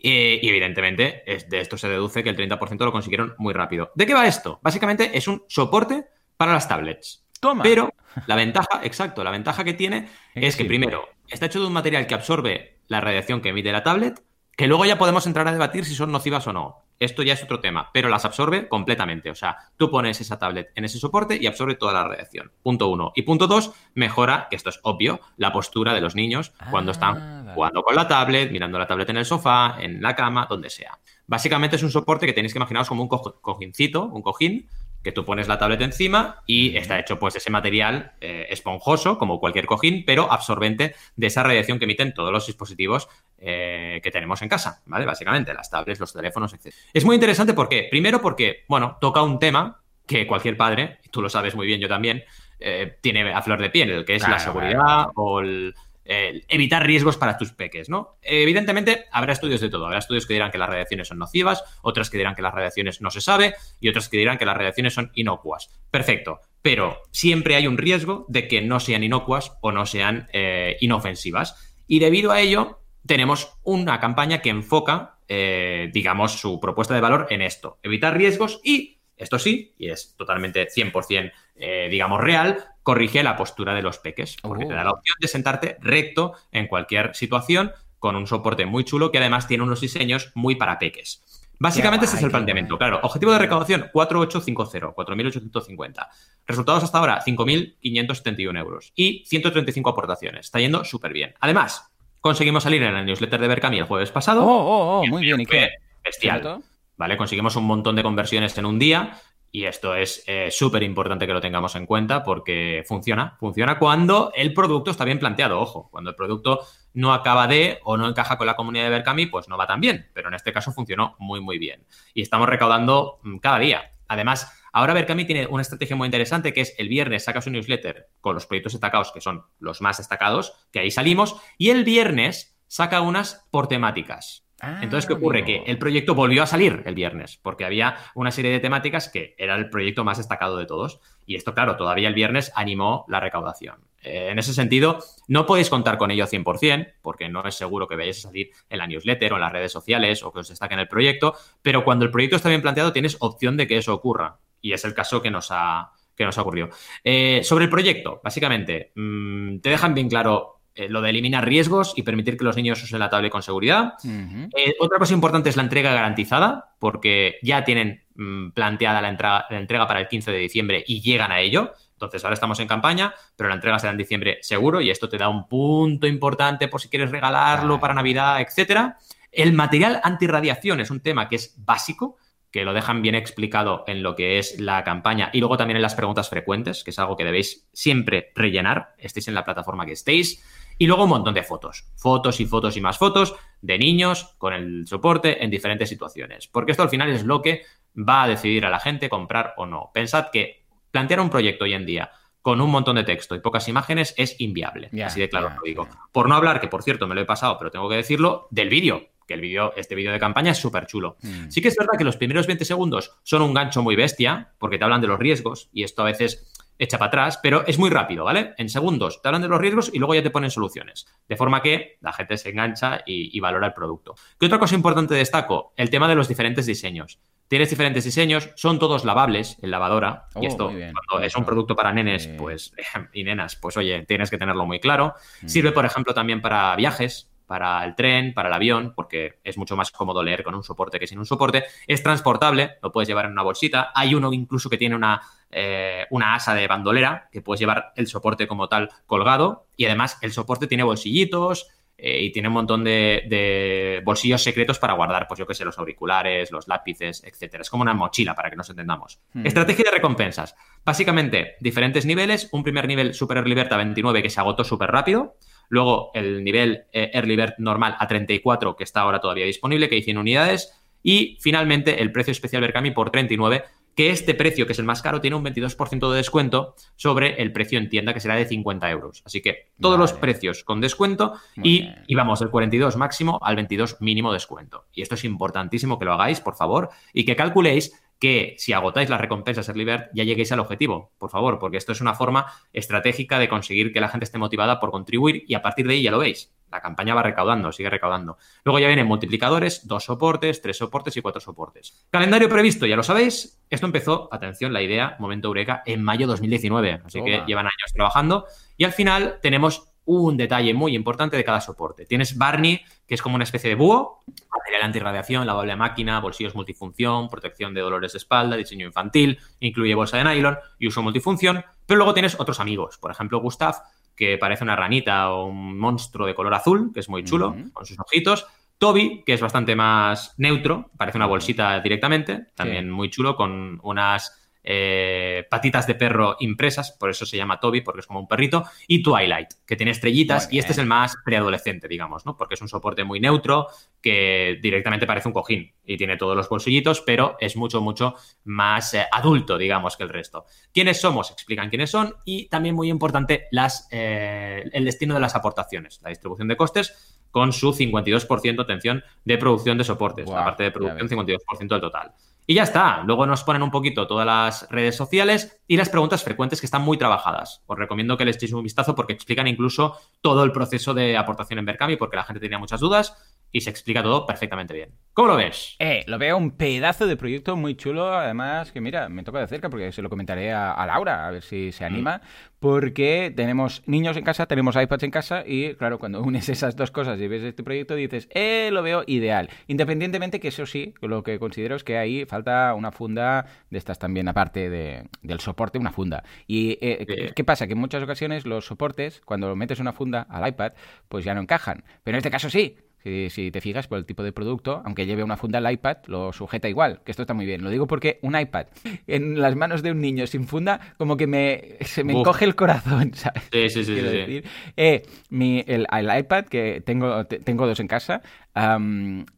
Y, 0.00 0.48
evidentemente, 0.48 1.24
de 1.26 1.60
esto 1.60 1.76
se 1.76 1.88
deduce 1.88 2.22
que 2.22 2.30
el 2.30 2.36
30% 2.36 2.84
lo 2.84 2.92
consiguieron 2.92 3.34
muy 3.38 3.52
rápido. 3.52 3.90
¿De 3.94 4.06
qué 4.06 4.14
va 4.14 4.26
esto? 4.26 4.60
Básicamente 4.62 5.16
es 5.18 5.26
un 5.26 5.42
soporte 5.48 6.06
para 6.36 6.52
las 6.52 6.68
tablets. 6.68 7.24
Toma. 7.40 7.62
Pero 7.62 7.92
la 8.26 8.36
ventaja, 8.36 8.80
exacto, 8.82 9.24
la 9.24 9.30
ventaja 9.30 9.64
que 9.64 9.74
tiene 9.74 10.08
es 10.34 10.56
que 10.56 10.64
primero 10.64 11.08
está 11.28 11.46
hecho 11.46 11.60
de 11.60 11.66
un 11.66 11.72
material 11.72 12.06
que 12.06 12.14
absorbe 12.14 12.78
la 12.86 13.00
radiación 13.00 13.40
que 13.40 13.50
emite 13.50 13.72
la 13.72 13.82
tablet, 13.82 14.22
que 14.58 14.66
luego 14.66 14.84
ya 14.84 14.98
podemos 14.98 15.24
entrar 15.28 15.46
a 15.46 15.52
debatir 15.52 15.84
si 15.84 15.94
son 15.94 16.10
nocivas 16.10 16.44
o 16.48 16.52
no. 16.52 16.82
Esto 16.98 17.22
ya 17.22 17.34
es 17.34 17.44
otro 17.44 17.60
tema, 17.60 17.90
pero 17.94 18.08
las 18.08 18.24
absorbe 18.24 18.68
completamente. 18.68 19.30
O 19.30 19.36
sea, 19.36 19.56
tú 19.76 19.88
pones 19.88 20.20
esa 20.20 20.36
tablet 20.36 20.72
en 20.74 20.84
ese 20.84 20.98
soporte 20.98 21.38
y 21.40 21.46
absorbe 21.46 21.76
toda 21.76 21.92
la 21.92 22.08
radiación. 22.08 22.50
Punto 22.64 22.88
uno. 22.88 23.12
Y 23.14 23.22
punto 23.22 23.46
dos, 23.46 23.70
mejora, 23.94 24.48
que 24.50 24.56
esto 24.56 24.70
es 24.70 24.80
obvio, 24.82 25.20
la 25.36 25.52
postura 25.52 25.94
de 25.94 26.00
los 26.00 26.16
niños 26.16 26.54
cuando 26.72 26.90
están 26.90 27.16
ah, 27.16 27.52
jugando 27.54 27.84
con 27.84 27.94
la 27.94 28.08
tablet, 28.08 28.50
mirando 28.50 28.80
la 28.80 28.88
tablet 28.88 29.08
en 29.10 29.18
el 29.18 29.26
sofá, 29.26 29.76
en 29.78 30.02
la 30.02 30.16
cama, 30.16 30.48
donde 30.50 30.70
sea. 30.70 30.98
Básicamente 31.28 31.76
es 31.76 31.84
un 31.84 31.92
soporte 31.92 32.26
que 32.26 32.32
tenéis 32.32 32.52
que 32.52 32.58
imaginaros 32.58 32.88
como 32.88 33.04
un 33.04 33.08
cojincito, 33.08 34.06
un 34.06 34.22
cojín, 34.22 34.68
que 35.02 35.12
tú 35.12 35.24
pones 35.24 35.48
la 35.48 35.58
tablet 35.58 35.80
encima 35.80 36.42
y 36.46 36.76
está 36.76 36.98
hecho 36.98 37.18
pues 37.18 37.36
ese 37.36 37.50
material 37.50 38.12
eh, 38.20 38.46
esponjoso, 38.50 39.18
como 39.18 39.40
cualquier 39.40 39.66
cojín, 39.66 40.04
pero 40.04 40.30
absorbente 40.30 40.94
de 41.16 41.26
esa 41.26 41.42
radiación 41.42 41.78
que 41.78 41.84
emiten 41.84 42.14
todos 42.14 42.32
los 42.32 42.46
dispositivos 42.46 43.08
eh, 43.38 44.00
que 44.02 44.10
tenemos 44.10 44.42
en 44.42 44.48
casa, 44.48 44.82
¿vale? 44.86 45.06
Básicamente, 45.06 45.54
las 45.54 45.70
tablets, 45.70 46.00
los 46.00 46.12
teléfonos, 46.12 46.52
etc. 46.52 46.74
Es 46.92 47.04
muy 47.04 47.14
interesante 47.14 47.54
porque, 47.54 47.86
primero 47.90 48.20
porque, 48.20 48.64
bueno, 48.68 48.98
toca 49.00 49.22
un 49.22 49.38
tema 49.38 49.80
que 50.06 50.26
cualquier 50.26 50.56
padre, 50.56 50.98
tú 51.10 51.22
lo 51.22 51.28
sabes 51.28 51.54
muy 51.54 51.66
bien, 51.66 51.80
yo 51.80 51.88
también, 51.88 52.24
eh, 52.60 52.96
tiene 53.00 53.32
a 53.32 53.40
flor 53.42 53.60
de 53.60 53.70
piel, 53.70 53.90
el 53.90 54.04
que 54.04 54.16
es 54.16 54.26
la 54.26 54.38
seguridad 54.38 55.08
o 55.14 55.40
el 55.40 55.74
evitar 56.08 56.86
riesgos 56.86 57.18
para 57.18 57.36
tus 57.36 57.52
peques, 57.52 57.90
¿no? 57.90 58.16
Evidentemente, 58.22 59.04
habrá 59.12 59.34
estudios 59.34 59.60
de 59.60 59.68
todo. 59.68 59.84
Habrá 59.84 59.98
estudios 59.98 60.26
que 60.26 60.32
dirán 60.32 60.50
que 60.50 60.56
las 60.56 60.68
radiaciones 60.70 61.08
son 61.08 61.18
nocivas, 61.18 61.62
otras 61.82 62.08
que 62.08 62.16
dirán 62.16 62.34
que 62.34 62.40
las 62.40 62.54
radiaciones 62.54 63.02
no 63.02 63.10
se 63.10 63.20
sabe 63.20 63.54
y 63.78 63.90
otras 63.90 64.08
que 64.08 64.16
dirán 64.16 64.38
que 64.38 64.46
las 64.46 64.56
radiaciones 64.56 64.94
son 64.94 65.10
inocuas. 65.14 65.68
Perfecto. 65.90 66.40
Pero 66.62 67.02
siempre 67.10 67.56
hay 67.56 67.66
un 67.66 67.76
riesgo 67.76 68.24
de 68.28 68.48
que 68.48 68.62
no 68.62 68.80
sean 68.80 69.04
inocuas 69.04 69.52
o 69.60 69.70
no 69.70 69.84
sean 69.84 70.28
eh, 70.32 70.78
inofensivas. 70.80 71.74
Y 71.86 71.98
debido 71.98 72.32
a 72.32 72.40
ello, 72.40 72.80
tenemos 73.06 73.58
una 73.62 74.00
campaña 74.00 74.40
que 74.40 74.50
enfoca, 74.50 75.18
eh, 75.28 75.90
digamos, 75.92 76.40
su 76.40 76.58
propuesta 76.58 76.94
de 76.94 77.02
valor 77.02 77.26
en 77.30 77.42
esto. 77.42 77.78
Evitar 77.82 78.16
riesgos 78.16 78.60
y 78.64 78.98
esto 79.18 79.38
sí, 79.38 79.74
y 79.78 79.90
es 79.90 80.14
totalmente 80.16 80.68
100%, 80.68 81.32
eh, 81.56 81.88
digamos, 81.90 82.20
real, 82.20 82.64
corrige 82.88 83.22
la 83.22 83.36
postura 83.36 83.74
de 83.74 83.82
los 83.82 83.98
peques, 83.98 84.38
porque 84.40 84.64
te 84.64 84.72
da 84.72 84.82
la 84.82 84.92
oh. 84.92 84.94
opción 84.94 85.14
de 85.20 85.28
sentarte 85.28 85.76
recto 85.82 86.32
en 86.52 86.68
cualquier 86.68 87.14
situación 87.14 87.70
con 87.98 88.16
un 88.16 88.26
soporte 88.26 88.64
muy 88.64 88.82
chulo 88.82 89.12
que 89.12 89.18
además 89.18 89.46
tiene 89.46 89.62
unos 89.62 89.82
diseños 89.82 90.32
muy 90.34 90.54
para 90.54 90.78
peques. 90.78 91.22
Básicamente 91.58 92.06
ese 92.06 92.16
es 92.16 92.22
el 92.22 92.30
planteamiento. 92.30 92.78
Claro, 92.78 93.00
objetivo 93.02 93.32
de 93.32 93.40
recaudación 93.40 93.90
4850, 93.92 94.94
4850. 94.94 96.08
Resultados 96.46 96.82
hasta 96.82 96.96
ahora 96.96 97.20
5571 97.20 98.58
euros 98.58 98.90
y 98.96 99.22
135 99.26 99.90
aportaciones. 99.90 100.46
Está 100.46 100.58
yendo 100.58 100.82
súper 100.82 101.12
bien. 101.12 101.34
Además, 101.40 101.92
conseguimos 102.22 102.62
salir 102.62 102.82
en 102.84 102.96
el 102.96 103.04
newsletter 103.04 103.38
de 103.38 103.48
Berkami 103.48 103.80
el 103.80 103.84
jueves 103.84 104.10
pasado. 104.10 104.46
Oh, 104.46 104.48
oh, 104.48 105.00
oh 105.00 105.06
muy 105.06 105.20
bien. 105.20 105.42
¿Y 105.42 105.44
qué? 105.44 105.72
Bestial. 106.02 106.62
¿vale? 106.98 107.16
Conseguimos 107.16 107.56
un 107.56 107.64
montón 107.64 107.96
de 107.96 108.02
conversiones 108.02 108.58
en 108.58 108.66
un 108.66 108.78
día 108.78 109.18
y 109.50 109.64
esto 109.64 109.94
es 109.94 110.24
eh, 110.26 110.50
súper 110.50 110.82
importante 110.82 111.26
que 111.26 111.32
lo 111.32 111.40
tengamos 111.40 111.74
en 111.74 111.86
cuenta 111.86 112.22
porque 112.22 112.84
funciona, 112.86 113.36
funciona 113.40 113.78
cuando 113.78 114.30
el 114.34 114.52
producto 114.52 114.90
está 114.90 115.04
bien 115.04 115.18
planteado, 115.18 115.60
ojo, 115.60 115.88
cuando 115.90 116.10
el 116.10 116.16
producto 116.16 116.60
no 116.94 117.12
acaba 117.12 117.46
de 117.46 117.78
o 117.84 117.96
no 117.96 118.08
encaja 118.08 118.36
con 118.36 118.46
la 118.46 118.56
comunidad 118.56 118.84
de 118.84 118.90
Berkami, 118.90 119.26
pues 119.26 119.48
no 119.48 119.56
va 119.56 119.66
tan 119.66 119.80
bien, 119.80 120.10
pero 120.12 120.28
en 120.28 120.34
este 120.34 120.52
caso 120.52 120.72
funcionó 120.72 121.16
muy, 121.18 121.40
muy 121.40 121.58
bien. 121.58 121.86
Y 122.12 122.22
estamos 122.22 122.48
recaudando 122.48 123.20
mm, 123.22 123.38
cada 123.38 123.58
día. 123.58 123.92
Además, 124.06 124.52
ahora 124.72 124.94
Berkami 124.94 125.24
tiene 125.24 125.46
una 125.46 125.62
estrategia 125.62 125.96
muy 125.96 126.06
interesante 126.06 126.52
que 126.52 126.62
es 126.62 126.74
el 126.78 126.88
viernes 126.88 127.24
saca 127.24 127.40
su 127.40 127.50
newsletter 127.50 128.08
con 128.20 128.34
los 128.34 128.46
proyectos 128.46 128.72
destacados, 128.72 129.12
que 129.12 129.20
son 129.20 129.44
los 129.60 129.80
más 129.80 129.98
destacados, 129.98 130.68
que 130.72 130.80
ahí 130.80 130.90
salimos, 130.90 131.36
y 131.56 131.70
el 131.70 131.84
viernes 131.84 132.58
saca 132.66 133.00
unas 133.00 133.46
por 133.50 133.68
temáticas. 133.68 134.47
Ah, 134.60 134.80
Entonces, 134.82 135.06
¿qué 135.06 135.12
ocurre? 135.12 135.44
Que 135.44 135.62
el 135.66 135.78
proyecto 135.78 136.14
volvió 136.14 136.42
a 136.42 136.46
salir 136.46 136.82
el 136.84 136.94
viernes, 136.94 137.38
porque 137.42 137.64
había 137.64 137.96
una 138.14 138.32
serie 138.32 138.50
de 138.50 138.58
temáticas 138.58 139.08
que 139.08 139.34
era 139.38 139.54
el 139.54 139.70
proyecto 139.70 140.04
más 140.04 140.18
destacado 140.18 140.56
de 140.56 140.66
todos. 140.66 141.00
Y 141.26 141.36
esto, 141.36 141.54
claro, 141.54 141.76
todavía 141.76 142.08
el 142.08 142.14
viernes 142.14 142.50
animó 142.56 143.04
la 143.08 143.20
recaudación. 143.20 143.76
Eh, 144.02 144.28
en 144.30 144.38
ese 144.38 144.52
sentido, 144.52 144.98
no 145.28 145.46
podéis 145.46 145.70
contar 145.70 145.96
con 145.96 146.10
ello 146.10 146.26
100%, 146.26 146.94
porque 147.02 147.28
no 147.28 147.46
es 147.46 147.54
seguro 147.54 147.86
que 147.86 147.96
vayáis 147.96 148.18
a 148.18 148.28
salir 148.28 148.50
en 148.68 148.78
la 148.78 148.86
newsletter 148.86 149.32
o 149.32 149.36
en 149.36 149.42
las 149.42 149.52
redes 149.52 149.70
sociales 149.70 150.22
o 150.22 150.32
que 150.32 150.40
os 150.40 150.48
destaquen 150.48 150.80
el 150.80 150.88
proyecto, 150.88 151.34
pero 151.62 151.84
cuando 151.84 152.04
el 152.04 152.10
proyecto 152.10 152.36
está 152.36 152.48
bien 152.48 152.62
planteado, 152.62 152.92
tienes 152.92 153.16
opción 153.20 153.56
de 153.56 153.66
que 153.66 153.78
eso 153.78 153.94
ocurra. 153.94 154.38
Y 154.60 154.72
es 154.72 154.84
el 154.84 154.94
caso 154.94 155.22
que 155.22 155.30
nos 155.30 155.48
ha, 155.50 155.92
que 156.16 156.24
nos 156.24 156.36
ocurrido. 156.36 156.68
Eh, 157.04 157.42
sobre 157.44 157.64
el 157.64 157.70
proyecto, 157.70 158.20
básicamente, 158.24 158.92
mm, 158.96 159.58
te 159.60 159.70
dejan 159.70 159.94
bien 159.94 160.08
claro 160.08 160.57
eh, 160.78 160.88
lo 160.88 161.00
de 161.02 161.10
eliminar 161.10 161.44
riesgos 161.44 161.92
y 161.96 162.04
permitir 162.04 162.36
que 162.36 162.44
los 162.44 162.54
niños 162.54 162.80
usen 162.80 163.00
la 163.00 163.10
tablet 163.10 163.32
con 163.32 163.42
seguridad. 163.42 163.94
Eh, 164.04 164.76
otra 164.78 165.00
cosa 165.00 165.12
importante 165.12 165.48
es 165.48 165.56
la 165.56 165.64
entrega 165.64 165.92
garantizada, 165.92 166.76
porque 166.78 167.38
ya 167.42 167.64
tienen 167.64 168.04
mm, 168.14 168.50
planteada 168.50 169.00
la, 169.00 169.08
entrega 169.50 169.88
para 169.88 169.98
el 169.98 170.06
15 170.06 170.30
de 170.30 170.38
diciembre 170.38 170.84
y 170.86 171.00
llegan 171.00 171.32
a 171.32 171.40
ello. 171.40 171.72
Entonces, 171.94 172.22
ahora 172.22 172.34
estamos 172.34 172.60
en 172.60 172.68
campaña, 172.68 173.12
pero 173.34 173.48
la 173.48 173.56
entrega 173.56 173.80
será 173.80 173.90
en 173.90 173.98
diciembre 173.98 174.38
seguro 174.40 174.80
y 174.80 174.90
esto 174.90 175.08
te 175.08 175.18
da 175.18 175.28
un 175.28 175.48
punto 175.48 176.06
importante 176.06 176.68
por 176.68 176.80
si 176.80 176.88
quieres 176.88 177.10
regalarlo 177.10 177.80
para 177.80 177.92
Navidad, 177.92 178.40
etcétera. 178.40 178.98
El 179.32 179.54
material 179.54 180.00
antirradiación 180.04 180.78
es 180.78 180.92
un 180.92 181.00
tema 181.00 181.28
que 181.28 181.34
es 181.34 181.56
básico, 181.58 182.18
que 182.52 182.64
lo 182.64 182.72
dejan 182.72 183.02
bien 183.02 183.16
explicado 183.16 183.82
en 183.88 184.04
lo 184.04 184.14
que 184.14 184.38
es 184.38 184.60
la 184.60 184.84
campaña 184.84 185.30
y 185.32 185.40
luego 185.40 185.56
también 185.56 185.76
en 185.76 185.82
las 185.82 185.96
preguntas 185.96 186.30
frecuentes, 186.30 186.84
que 186.84 186.92
es 186.92 186.98
algo 187.00 187.16
que 187.16 187.24
debéis 187.24 187.68
siempre 187.72 188.30
rellenar, 188.36 188.94
estéis 188.96 189.26
en 189.26 189.34
la 189.34 189.44
plataforma 189.44 189.84
que 189.84 189.92
estéis. 189.92 190.44
Y 190.78 190.86
luego 190.86 191.04
un 191.04 191.10
montón 191.10 191.34
de 191.34 191.42
fotos, 191.42 191.84
fotos 191.96 192.40
y 192.40 192.46
fotos 192.46 192.76
y 192.76 192.80
más 192.80 192.98
fotos 192.98 193.34
de 193.60 193.78
niños 193.78 194.34
con 194.38 194.54
el 194.54 194.86
soporte 194.86 195.42
en 195.42 195.50
diferentes 195.50 195.88
situaciones. 195.88 196.46
Porque 196.46 196.72
esto 196.72 196.84
al 196.84 196.88
final 196.88 197.10
es 197.10 197.24
lo 197.24 197.42
que 197.42 197.62
va 197.96 198.22
a 198.22 198.28
decidir 198.28 198.64
a 198.64 198.70
la 198.70 198.78
gente 198.78 199.08
comprar 199.08 199.54
o 199.56 199.66
no. 199.66 199.90
Pensad 199.92 200.30
que 200.30 200.64
plantear 200.90 201.20
un 201.20 201.30
proyecto 201.30 201.64
hoy 201.64 201.74
en 201.74 201.84
día 201.84 202.10
con 202.40 202.60
un 202.60 202.70
montón 202.70 202.96
de 202.96 203.04
texto 203.04 203.34
y 203.34 203.40
pocas 203.40 203.68
imágenes 203.68 204.14
es 204.16 204.40
inviable. 204.40 204.90
Así 205.04 205.20
de 205.20 205.28
claro 205.28 205.50
lo 205.50 205.62
digo. 205.62 205.88
Por 206.12 206.28
no 206.28 206.36
hablar, 206.36 206.60
que 206.60 206.68
por 206.68 206.82
cierto 206.82 207.06
me 207.06 207.14
lo 207.14 207.20
he 207.20 207.26
pasado, 207.26 207.58
pero 207.58 207.70
tengo 207.70 207.88
que 207.88 207.96
decirlo, 207.96 208.46
del 208.50 208.68
vídeo 208.68 209.08
que 209.28 209.34
el 209.34 209.42
vídeo, 209.42 209.74
este 209.76 209.94
vídeo 209.94 210.10
de 210.10 210.18
campaña 210.18 210.52
es 210.52 210.58
súper 210.58 210.86
chulo. 210.86 211.18
Mm. 211.20 211.50
Sí 211.50 211.60
que 211.60 211.68
es 211.68 211.76
verdad 211.76 211.98
que 211.98 212.04
los 212.04 212.16
primeros 212.16 212.46
20 212.46 212.64
segundos 212.64 213.12
son 213.22 213.42
un 213.42 213.52
gancho 213.52 213.82
muy 213.82 213.94
bestia, 213.94 214.54
porque 214.58 214.78
te 214.78 214.84
hablan 214.84 215.02
de 215.02 215.06
los 215.06 215.18
riesgos, 215.18 215.68
y 215.72 215.84
esto 215.84 216.00
a 216.00 216.06
veces 216.06 216.50
echa 216.78 216.98
para 216.98 217.08
atrás, 217.08 217.40
pero 217.42 217.66
es 217.66 217.78
muy 217.78 217.90
rápido, 217.90 218.24
¿vale? 218.24 218.54
En 218.56 218.68
segundos 218.68 219.20
te 219.20 219.28
hablan 219.28 219.42
de 219.42 219.48
los 219.48 219.60
riesgos 219.60 219.90
y 219.92 219.98
luego 219.98 220.14
ya 220.14 220.22
te 220.22 220.30
ponen 220.30 220.50
soluciones. 220.50 221.06
De 221.28 221.36
forma 221.36 221.60
que 221.62 221.98
la 222.00 222.12
gente 222.12 222.36
se 222.36 222.50
engancha 222.50 223.02
y, 223.04 223.38
valora 223.40 223.68
el 223.68 223.72
producto. 223.72 224.14
¿Qué 224.38 224.46
otra 224.46 224.58
cosa 224.58 224.74
importante 224.74 225.14
destaco? 225.14 225.72
El 225.76 225.90
tema 225.90 226.08
de 226.08 226.14
los 226.14 226.28
diferentes 226.28 226.66
diseños. 226.66 227.18
Tienes 227.48 227.70
diferentes 227.70 228.04
diseños, 228.04 228.50
son 228.56 228.78
todos 228.78 229.04
lavables 229.04 229.56
en 229.62 229.70
lavadora. 229.70 230.26
y 230.34 230.46
oh, 230.46 230.48
esto, 230.48 230.66
cuando 230.66 231.24
es 231.24 231.34
un 231.34 231.44
producto 231.44 231.74
para 231.74 231.92
nenes 231.92 232.26
pues, 232.26 232.72
y 233.12 233.24
nenas, 233.24 233.56
pues 233.56 233.76
oye, 233.76 234.04
tienes 234.06 234.30
que 234.30 234.38
tenerlo 234.38 234.66
muy 234.66 234.80
claro. 234.80 235.14
Mm. 235.42 235.48
Sirve, 235.48 235.72
por 235.72 235.86
ejemplo, 235.86 236.12
también 236.12 236.42
para 236.42 236.76
viajes, 236.76 237.30
para 237.48 237.82
el 237.82 237.94
tren, 237.94 238.34
para 238.34 238.48
el 238.48 238.54
avión, 238.54 238.92
porque 238.94 239.38
es 239.42 239.56
mucho 239.56 239.74
más 239.74 239.90
cómodo 239.90 240.22
leer 240.22 240.44
con 240.44 240.54
un 240.54 240.62
soporte 240.62 241.00
que 241.00 241.06
sin 241.06 241.18
un 241.18 241.24
soporte. 241.24 241.64
Es 241.86 242.02
transportable, 242.02 242.76
lo 242.82 242.92
puedes 242.92 243.08
llevar 243.08 243.24
en 243.24 243.32
una 243.32 243.42
bolsita. 243.42 243.90
Hay 243.94 244.14
uno 244.14 244.30
incluso 244.34 244.68
que 244.68 244.76
tiene 244.76 244.94
una, 244.94 245.22
eh, 245.50 246.06
una 246.10 246.34
asa 246.34 246.54
de 246.54 246.66
bandolera, 246.66 247.28
que 247.32 247.42
puedes 247.42 247.60
llevar 247.60 247.92
el 247.96 248.06
soporte 248.06 248.46
como 248.46 248.68
tal 248.68 248.90
colgado. 249.06 249.66
Y 249.76 249.86
además 249.86 250.18
el 250.22 250.32
soporte 250.32 250.66
tiene 250.66 250.82
bolsillitos, 250.82 251.68
eh, 252.00 252.22
y 252.22 252.30
tiene 252.30 252.46
un 252.46 252.54
montón 252.54 252.84
de, 252.84 254.00
bolsillos 254.04 254.40
secretos 254.40 254.78
para 254.78 254.92
guardar, 254.92 255.26
pues 255.26 255.38
yo 255.38 255.48
qué 255.48 255.54
sé, 255.54 255.64
los 255.64 255.80
auriculares, 255.80 256.52
los 256.52 256.68
lápices, 256.68 257.24
etcétera. 257.24 257.62
Es 257.62 257.70
como 257.70 257.82
una 257.82 257.92
mochila 257.92 258.36
para 258.36 258.50
que 258.50 258.56
nos 258.56 258.70
entendamos. 258.70 259.20
Hmm. 259.32 259.44
Estrategia 259.44 259.86
de 259.86 259.90
recompensas. 259.90 260.54
Básicamente, 260.84 261.56
diferentes 261.58 262.06
niveles. 262.06 262.48
Un 262.52 262.62
primer 262.62 262.86
nivel 262.86 263.14
Super 263.14 263.38
Early 263.38 263.54
Bird 263.56 263.72
a 263.72 263.78
29 263.78 264.22
que 264.22 264.30
se 264.30 264.38
agotó 264.38 264.62
súper 264.62 264.92
rápido. 264.92 265.34
Luego 265.70 266.12
el 266.14 266.44
nivel 266.44 266.84
eh, 266.92 267.10
Early 267.12 267.34
Bird 267.34 267.54
normal 267.58 267.96
a 267.98 268.06
34 268.06 268.76
que 268.76 268.84
está 268.84 269.00
ahora 269.00 269.20
todavía 269.20 269.44
disponible, 269.44 269.88
que 269.88 269.96
hay 269.96 270.02
100 270.02 270.18
unidades. 270.18 270.72
Y 271.02 271.36
finalmente 271.40 272.00
el 272.00 272.12
precio 272.12 272.30
especial 272.30 272.62
Berkami 272.62 272.92
por 272.92 273.10
39 273.10 273.64
que 273.98 274.10
este 274.10 274.32
precio, 274.32 274.64
que 274.64 274.74
es 274.74 274.78
el 274.78 274.84
más 274.84 275.02
caro, 275.02 275.20
tiene 275.20 275.34
un 275.34 275.44
22% 275.44 276.08
de 276.08 276.16
descuento 276.16 276.76
sobre 276.94 277.42
el 277.42 277.50
precio 277.50 277.80
en 277.80 277.88
tienda, 277.88 278.14
que 278.14 278.20
será 278.20 278.36
de 278.36 278.44
50 278.44 278.88
euros. 278.92 279.22
Así 279.26 279.42
que 279.42 279.72
todos 279.80 279.98
los 279.98 280.12
precios 280.12 280.62
con 280.62 280.80
descuento 280.80 281.32
y, 281.56 281.88
y, 282.06 282.14
vamos 282.14 282.38
del 282.38 282.48
42 282.48 282.96
máximo 282.96 283.40
al 283.42 283.56
22 283.56 284.00
mínimo 284.00 284.32
descuento. 284.32 284.84
Y 284.92 285.02
esto 285.02 285.16
es 285.16 285.24
importantísimo 285.24 285.98
que 285.98 286.04
lo 286.04 286.12
hagáis, 286.12 286.38
por 286.40 286.54
favor, 286.54 286.90
y 287.12 287.24
que 287.24 287.34
calculéis 287.34 287.92
que 288.18 288.54
si 288.58 288.72
agotáis 288.72 289.08
las 289.08 289.20
recompensas 289.20 289.68
Early 289.68 289.84
Bird 289.84 290.10
ya 290.12 290.24
lleguéis 290.24 290.52
al 290.52 290.60
objetivo, 290.60 291.12
por 291.18 291.30
favor, 291.30 291.58
porque 291.58 291.76
esto 291.76 291.92
es 291.92 292.00
una 292.00 292.14
forma 292.14 292.46
estratégica 292.72 293.38
de 293.38 293.48
conseguir 293.48 293.92
que 293.92 294.00
la 294.00 294.08
gente 294.08 294.24
esté 294.24 294.38
motivada 294.38 294.80
por 294.80 294.90
contribuir 294.90 295.44
y 295.46 295.54
a 295.54 295.62
partir 295.62 295.86
de 295.86 295.94
ahí 295.94 296.02
ya 296.02 296.10
lo 296.10 296.18
veis 296.18 296.52
la 296.70 296.80
campaña 296.80 297.14
va 297.14 297.22
recaudando, 297.22 297.72
sigue 297.72 297.90
recaudando. 297.90 298.36
Luego 298.64 298.78
ya 298.78 298.88
vienen 298.88 299.06
multiplicadores, 299.06 299.86
dos 299.86 300.04
soportes, 300.04 300.60
tres 300.60 300.76
soportes 300.76 301.16
y 301.16 301.22
cuatro 301.22 301.40
soportes. 301.40 302.06
Calendario 302.10 302.48
previsto, 302.48 302.86
ya 302.86 302.96
lo 302.96 303.02
sabéis. 303.02 303.60
Esto 303.70 303.86
empezó, 303.86 304.28
atención, 304.32 304.72
la 304.72 304.82
idea, 304.82 305.16
momento 305.18 305.48
eureka, 305.48 305.82
en 305.86 306.02
mayo 306.02 306.26
de 306.26 306.32
2019. 306.32 307.02
Así 307.04 307.22
que 307.22 307.42
llevan 307.46 307.66
años 307.66 307.92
trabajando. 307.94 308.46
Y 308.76 308.84
al 308.84 308.92
final 308.92 309.38
tenemos 309.42 309.87
un 310.08 310.38
detalle 310.38 310.72
muy 310.72 310.94
importante 310.94 311.36
de 311.36 311.44
cada 311.44 311.60
soporte. 311.60 312.06
Tienes 312.06 312.38
Barney, 312.38 312.80
que 313.06 313.14
es 313.14 313.20
como 313.20 313.34
una 313.34 313.44
especie 313.44 313.68
de 313.68 313.76
búho, 313.76 314.20
material 314.50 314.82
antirradiación, 314.82 315.46
lavable 315.46 315.76
máquina, 315.76 316.18
bolsillos 316.18 316.54
multifunción, 316.54 317.28
protección 317.28 317.74
de 317.74 317.82
dolores 317.82 318.12
de 318.12 318.18
espalda, 318.18 318.56
diseño 318.56 318.86
infantil, 318.86 319.38
incluye 319.60 319.94
bolsa 319.94 320.16
de 320.16 320.24
nylon 320.24 320.56
y 320.78 320.86
uso 320.86 321.02
multifunción. 321.02 321.62
Pero 321.84 321.98
luego 321.98 322.14
tienes 322.14 322.40
otros 322.40 322.58
amigos, 322.58 322.96
por 322.96 323.10
ejemplo, 323.10 323.38
Gustav, 323.40 323.76
que 324.16 324.38
parece 324.38 324.64
una 324.64 324.76
ranita 324.76 325.30
o 325.30 325.44
un 325.44 325.78
monstruo 325.78 326.26
de 326.26 326.34
color 326.34 326.54
azul, 326.54 326.90
que 326.94 327.00
es 327.00 327.08
muy 327.10 327.22
chulo, 327.22 327.54
con 327.74 327.84
sus 327.84 327.98
ojitos. 327.98 328.46
Toby, 328.78 329.24
que 329.26 329.34
es 329.34 329.40
bastante 329.42 329.76
más 329.76 330.34
neutro, 330.38 330.90
parece 330.96 331.18
una 331.18 331.26
bolsita 331.26 331.78
directamente, 331.80 332.46
también 332.54 332.88
muy 332.88 333.10
chulo, 333.10 333.36
con 333.36 333.78
unas 333.82 334.37
eh, 334.64 335.46
patitas 335.50 335.86
de 335.86 335.94
perro 335.94 336.36
impresas, 336.40 336.92
por 336.92 337.10
eso 337.10 337.24
se 337.24 337.36
llama 337.36 337.60
Toby, 337.60 337.80
porque 337.80 338.00
es 338.00 338.06
como 338.06 338.20
un 338.20 338.28
perrito, 338.28 338.64
y 338.86 339.02
Twilight, 339.02 339.48
que 339.66 339.76
tiene 339.76 339.92
estrellitas, 339.92 340.48
y 340.52 340.58
este 340.58 340.72
es 340.72 340.78
el 340.78 340.86
más 340.86 341.16
preadolescente, 341.24 341.88
digamos, 341.88 342.26
¿no? 342.26 342.36
Porque 342.36 342.54
es 342.54 342.62
un 342.62 342.68
soporte 342.68 343.04
muy 343.04 343.20
neutro, 343.20 343.68
que 344.00 344.58
directamente 344.62 345.06
parece 345.06 345.28
un 345.28 345.34
cojín, 345.34 345.72
y 345.84 345.96
tiene 345.96 346.16
todos 346.16 346.36
los 346.36 346.48
bolsillitos, 346.48 347.00
pero 347.00 347.36
es 347.40 347.56
mucho, 347.56 347.80
mucho 347.80 348.14
más 348.44 348.94
eh, 348.94 349.06
adulto, 349.10 349.56
digamos, 349.58 349.96
que 349.96 350.02
el 350.02 350.10
resto. 350.10 350.44
¿Quiénes 350.72 351.00
somos? 351.00 351.30
Explican 351.30 351.70
quiénes 351.70 351.90
son, 351.90 352.14
y 352.24 352.48
también 352.48 352.74
muy 352.74 352.90
importante, 352.90 353.46
las, 353.50 353.88
eh, 353.90 354.64
el 354.72 354.84
destino 354.84 355.14
de 355.14 355.20
las 355.20 355.34
aportaciones, 355.34 356.00
la 356.02 356.10
distribución 356.10 356.48
de 356.48 356.56
costes, 356.56 357.18
con 357.30 357.52
su 357.52 357.72
52%, 357.72 358.62
atención, 358.62 359.04
de 359.24 359.38
producción 359.38 359.78
de 359.78 359.84
soportes, 359.84 360.28
la 360.28 360.44
parte 360.44 360.64
de 360.64 360.70
producción 360.70 361.08
52% 361.08 361.68
del 361.68 361.80
total. 361.80 362.12
Y 362.50 362.54
ya 362.54 362.62
está. 362.62 363.02
Luego 363.04 363.26
nos 363.26 363.44
ponen 363.44 363.62
un 363.62 363.70
poquito 363.70 364.06
todas 364.06 364.24
las 364.24 364.66
redes 364.70 364.96
sociales 364.96 365.60
y 365.66 365.76
las 365.76 365.90
preguntas 365.90 366.24
frecuentes 366.24 366.60
que 366.60 366.66
están 366.66 366.80
muy 366.80 366.96
trabajadas. 366.96 367.62
Os 367.66 367.78
recomiendo 367.78 368.16
que 368.16 368.24
les 368.24 368.36
echéis 368.36 368.54
un 368.54 368.62
vistazo 368.62 368.94
porque 368.94 369.12
explican 369.12 369.46
incluso 369.46 369.98
todo 370.22 370.44
el 370.44 370.52
proceso 370.52 370.94
de 370.94 371.18
aportación 371.18 371.58
en 371.58 371.66
Berkami 371.66 371.96
porque 371.96 372.16
la 372.16 372.24
gente 372.24 372.40
tenía 372.40 372.58
muchas 372.58 372.80
dudas 372.80 373.14
y 373.52 373.60
se 373.60 373.70
explica 373.70 374.02
todo 374.02 374.26
perfectamente 374.26 374.74
bien. 374.74 374.90
¿Cómo 375.18 375.30
lo 375.30 375.36
ves? 375.36 375.74
Eh, 375.80 376.04
lo 376.06 376.16
veo 376.16 376.36
un 376.36 376.52
pedazo 376.52 377.08
de 377.08 377.16
proyecto 377.16 377.56
muy 377.56 377.74
chulo, 377.74 378.12
además 378.12 378.70
que 378.70 378.80
mira, 378.80 379.08
me 379.08 379.24
toca 379.24 379.40
de 379.40 379.48
cerca 379.48 379.68
porque 379.68 379.90
se 379.90 380.00
lo 380.00 380.08
comentaré 380.08 380.52
a, 380.52 380.86
Laura, 380.86 381.26
a 381.26 381.30
ver 381.32 381.42
si 381.42 381.72
se 381.72 381.84
anima, 381.84 382.20
porque 382.60 383.32
tenemos 383.34 383.82
niños 383.86 384.16
en 384.16 384.22
casa, 384.22 384.46
tenemos 384.46 384.76
iPads 384.76 385.02
en 385.02 385.10
casa 385.10 385.42
y 385.44 385.74
claro, 385.74 385.98
cuando 385.98 386.22
unes 386.22 386.48
esas 386.48 386.76
dos 386.76 386.92
cosas 386.92 387.18
y 387.18 387.26
ves 387.26 387.42
este 387.42 387.64
proyecto 387.64 387.96
dices, 387.96 388.28
eh, 388.32 388.70
lo 388.70 388.80
veo 388.84 389.02
ideal. 389.08 389.50
Independientemente 389.66 390.38
que 390.38 390.48
eso 390.48 390.66
sí, 390.66 390.94
lo 391.00 391.24
que 391.24 391.40
considero 391.40 391.74
es 391.74 391.82
que 391.82 391.98
ahí 391.98 392.24
falta 392.24 392.72
una 392.74 392.92
funda 392.92 393.46
de 393.70 393.78
estas 393.78 393.98
también, 393.98 394.28
aparte 394.28 394.70
de, 394.70 395.08
del 395.22 395.40
soporte, 395.40 395.78
una 395.78 395.90
funda. 395.90 396.22
Y 396.46 396.78
eh, 396.80 397.32
¿qué 397.34 397.42
pasa? 397.42 397.66
Que 397.66 397.72
en 397.72 397.80
muchas 397.80 398.04
ocasiones 398.04 398.46
los 398.46 398.66
soportes, 398.66 399.20
cuando 399.24 399.56
metes 399.56 399.80
una 399.80 399.92
funda 399.92 400.28
al 400.30 400.48
iPad, 400.48 400.74
pues 401.08 401.24
ya 401.24 401.34
no 401.34 401.40
encajan. 401.40 401.82
Pero 402.04 402.14
en 402.14 402.18
este 402.18 402.30
caso 402.30 402.50
sí, 402.50 402.76
si, 403.02 403.50
te 403.50 403.60
fijas 403.60 403.86
por 403.86 403.98
el 403.98 404.04
tipo 404.04 404.22
de 404.22 404.32
producto, 404.32 404.82
aunque 404.84 405.06
lleve 405.06 405.22
una 405.22 405.36
funda 405.36 405.58
el 405.58 405.70
iPad, 405.70 405.98
lo 406.06 406.32
sujeta 406.32 406.68
igual, 406.68 407.00
que 407.04 407.10
esto 407.10 407.22
está 407.22 407.34
muy 407.34 407.46
bien. 407.46 407.62
Lo 407.62 407.70
digo 407.70 407.86
porque 407.86 408.18
un 408.22 408.38
iPad 408.38 408.66
en 409.06 409.40
las 409.40 409.56
manos 409.56 409.82
de 409.82 409.92
un 409.92 410.00
niño 410.00 410.26
sin 410.26 410.46
funda, 410.46 410.80
como 410.98 411.16
que 411.16 411.26
me, 411.26 411.76
se 411.80 412.04
me 412.04 412.12
encoge 412.12 412.44
el 412.44 412.54
corazón, 412.54 413.12
¿sabes? 413.14 413.48
Sí, 413.52 413.68
sí, 413.68 413.84
sí. 413.84 414.42
Eh, 414.76 415.02
el, 415.30 415.86
iPad, 416.18 416.44
que 416.46 416.82
tengo, 416.84 417.24
tengo 417.26 417.66
dos 417.66 417.80
en 417.80 417.88
casa, 417.88 418.22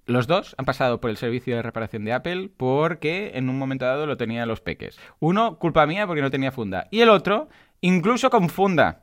los 0.07 0.27
dos 0.27 0.55
han 0.59 0.65
pasado 0.65 1.01
por 1.01 1.11
el 1.11 1.17
servicio 1.17 1.57
de 1.57 1.63
reparación 1.63 2.05
de 2.05 2.13
Apple 2.13 2.51
porque 2.57 3.33
en 3.35 3.49
un 3.49 3.59
momento 3.59 3.85
dado 3.85 4.07
lo 4.07 4.17
tenía 4.17 4.47
los 4.47 4.61
peques. 4.61 4.99
Uno, 5.19 5.59
culpa 5.59 5.87
mía 5.87 6.07
porque 6.07 6.23
no 6.23 6.31
tenía 6.31 6.53
funda. 6.53 6.87
Y 6.91 7.01
el 7.01 7.11
otro, 7.11 7.49
incluso 7.81 8.31
con 8.31 8.49
funda. 8.49 9.03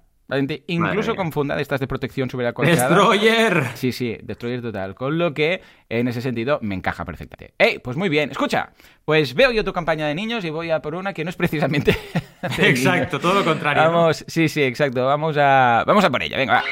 Incluso 0.67 1.15
con 1.15 1.31
funda 1.31 1.55
de 1.55 1.61
estas 1.61 1.79
de 1.79 1.87
protección 1.87 2.29
sobre 2.29 2.45
la 2.45 2.51
¡Destroyer! 2.51 3.67
Sí, 3.75 3.91
sí, 3.91 4.17
Destroyer 4.21 4.61
total. 4.61 4.93
Con 4.93 5.17
lo 5.17 5.33
que, 5.33 5.61
en 5.87 6.07
ese 6.07 6.21
sentido, 6.21 6.59
me 6.61 6.75
encaja 6.75 7.05
perfectamente. 7.05 7.53
¡Ey! 7.57 7.79
Pues 7.79 7.95
muy 7.95 8.09
bien. 8.09 8.31
Escucha, 8.31 8.71
pues 9.05 9.33
veo 9.33 9.51
yo 9.51 9.63
tu 9.63 9.71
campaña 9.71 10.07
de 10.07 10.15
niños 10.15 10.43
y 10.43 10.49
voy 10.49 10.69
a 10.71 10.81
por 10.81 10.95
una 10.95 11.13
que 11.13 11.23
no 11.23 11.29
es 11.29 11.35
precisamente... 11.35 11.95
exacto, 12.59 13.19
todo 13.19 13.35
lo 13.35 13.45
contrario. 13.45 13.83
Vamos, 13.83 14.25
sí, 14.27 14.49
sí, 14.49 14.63
exacto. 14.63 15.05
Vamos 15.05 15.37
a, 15.37 15.83
vamos 15.87 16.03
a 16.03 16.09
por 16.09 16.21
ella. 16.21 16.37
Venga, 16.37 16.55
va. 16.55 16.63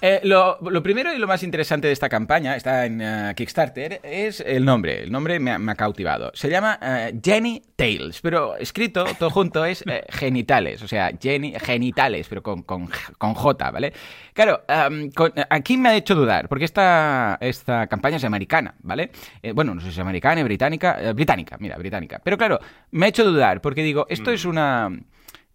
Eh, 0.00 0.20
lo, 0.22 0.58
primero 0.82 1.12
y 1.12 1.18
lo 1.18 1.26
más 1.26 1.42
interesante 1.42 1.88
de 1.88 1.92
esta 1.92 2.08
campaña, 2.08 2.54
está 2.54 2.86
en 2.86 3.00
eh, 3.00 3.32
Kickstarter, 3.36 4.00
es 4.04 4.40
el 4.40 4.64
nombre. 4.64 5.02
El 5.02 5.10
nombre 5.10 5.40
me 5.40 5.50
ha, 5.50 5.74
cautivado. 5.74 6.30
Se 6.34 6.48
llama 6.48 6.78
eh, 6.80 7.18
Jenny 7.22 7.62
Tales, 7.74 8.20
pero 8.20 8.56
escrito 8.56 9.04
todo 9.18 9.30
junto 9.30 9.64
es 9.64 9.84
genitales, 10.08 10.82
o 10.82 10.88
sea, 10.88 11.10
Jenny, 11.20 11.54
genitales, 11.58 12.26
pero 12.28 12.42
con, 12.42 12.62
con, 12.62 12.88
J, 13.34 13.70
¿vale? 13.70 13.92
Claro, 14.32 14.62
aquí 15.50 15.76
me 15.76 15.88
ha 15.88 15.96
hecho 15.96 16.14
dudar, 16.14 16.48
porque 16.48 16.64
esta, 16.64 17.38
esta 17.40 17.86
campaña 17.86 18.16
es 18.16 18.24
americana, 18.24 18.74
¿vale? 18.80 19.10
bueno, 19.54 19.74
no 19.74 19.80
sé 19.80 19.88
si 19.88 19.92
es 19.92 19.98
americana, 19.98 20.42
británica, 20.42 21.12
británica, 21.12 21.56
mira, 21.60 21.76
británica. 21.76 22.20
Pero 22.22 22.36
claro, 22.36 22.58
me 22.90 23.06
ha 23.06 23.08
hecho 23.08 23.24
dudar, 23.24 23.60
porque 23.60 23.82
digo, 23.82 24.06
esto 24.08 24.30
es 24.30 24.44
mm. 24.44 24.48
una 24.48 24.90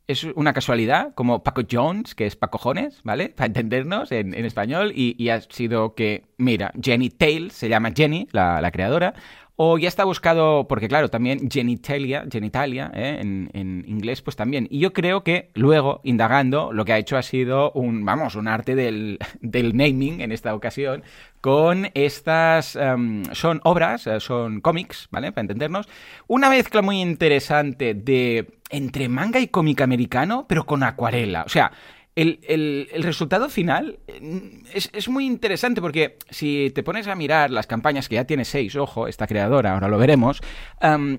es 0.07 0.23
una 0.23 0.53
casualidad, 0.53 1.13
como 1.15 1.43
Paco 1.43 1.61
Jones, 1.69 2.13
que 2.13 2.25
es 2.25 2.35
Paco 2.35 2.57
Jones, 2.57 2.99
¿vale? 3.03 3.29
Para 3.29 3.47
entendernos 3.47 4.11
en, 4.11 4.33
español, 4.33 4.91
y, 4.93 5.29
ha 5.29 5.39
sido 5.41 5.95
que, 5.95 6.25
mira, 6.37 6.73
Jenny 6.81 7.09
Tail, 7.09 7.51
se 7.51 7.69
llama 7.69 7.91
Jenny, 7.95 8.27
la, 8.31 8.69
creadora, 8.71 9.13
o 9.55 9.77
ya 9.77 9.87
está 9.87 10.03
buscado, 10.03 10.67
porque 10.67 10.87
claro, 10.87 11.09
también 11.09 11.49
genitalia, 11.49 12.25
genitalia, 12.31 12.91
¿eh? 12.95 13.19
en, 13.21 13.51
en, 13.53 13.85
inglés, 13.87 14.21
pues 14.21 14.35
también. 14.35 14.67
Y 14.71 14.79
yo 14.79 14.93
creo 14.93 15.23
que 15.23 15.51
luego, 15.53 16.01
indagando, 16.03 16.73
lo 16.73 16.85
que 16.85 16.93
ha 16.93 16.97
hecho 16.97 17.17
ha 17.17 17.21
sido 17.21 17.71
un, 17.73 18.03
vamos, 18.03 18.35
un 18.35 18.47
arte 18.47 18.73
del, 18.73 19.19
del 19.41 19.77
naming 19.77 20.21
en 20.21 20.31
esta 20.31 20.55
ocasión, 20.55 21.03
con 21.39 21.89
estas, 21.93 22.75
um, 22.75 23.23
son 23.33 23.61
obras, 23.63 24.07
eh, 24.07 24.19
son 24.19 24.61
cómics, 24.61 25.07
¿vale? 25.11 25.31
Para 25.31 25.41
entendernos. 25.41 25.87
Una 26.27 26.49
mezcla 26.49 26.81
muy 26.81 27.01
interesante 27.01 27.93
de 27.93 28.59
entre 28.69 29.07
manga 29.07 29.39
y 29.39 29.49
cómic 29.49 29.81
americano, 29.81 30.45
pero 30.47 30.65
con 30.65 30.81
acuarela. 30.81 31.43
O 31.43 31.49
sea, 31.49 31.71
el, 32.15 32.89
resultado 33.01 33.49
final 33.49 33.99
mm, 34.21 34.65
es, 34.73 35.09
muy 35.09 35.25
interesante 35.25 35.81
porque 35.81 36.17
si 36.29 36.71
te 36.73 36.83
pones 36.83 37.07
a 37.07 37.15
mirar 37.15 37.51
las 37.51 37.67
campañas 37.67 38.07
que 38.07 38.15
ya 38.15 38.25
tiene 38.25 38.45
seis, 38.45 38.75
ojo, 38.75 39.07
esta 39.07 39.27
creadora, 39.27 39.73
ahora 39.73 39.87
lo 39.87 39.97
veremos, 39.97 40.41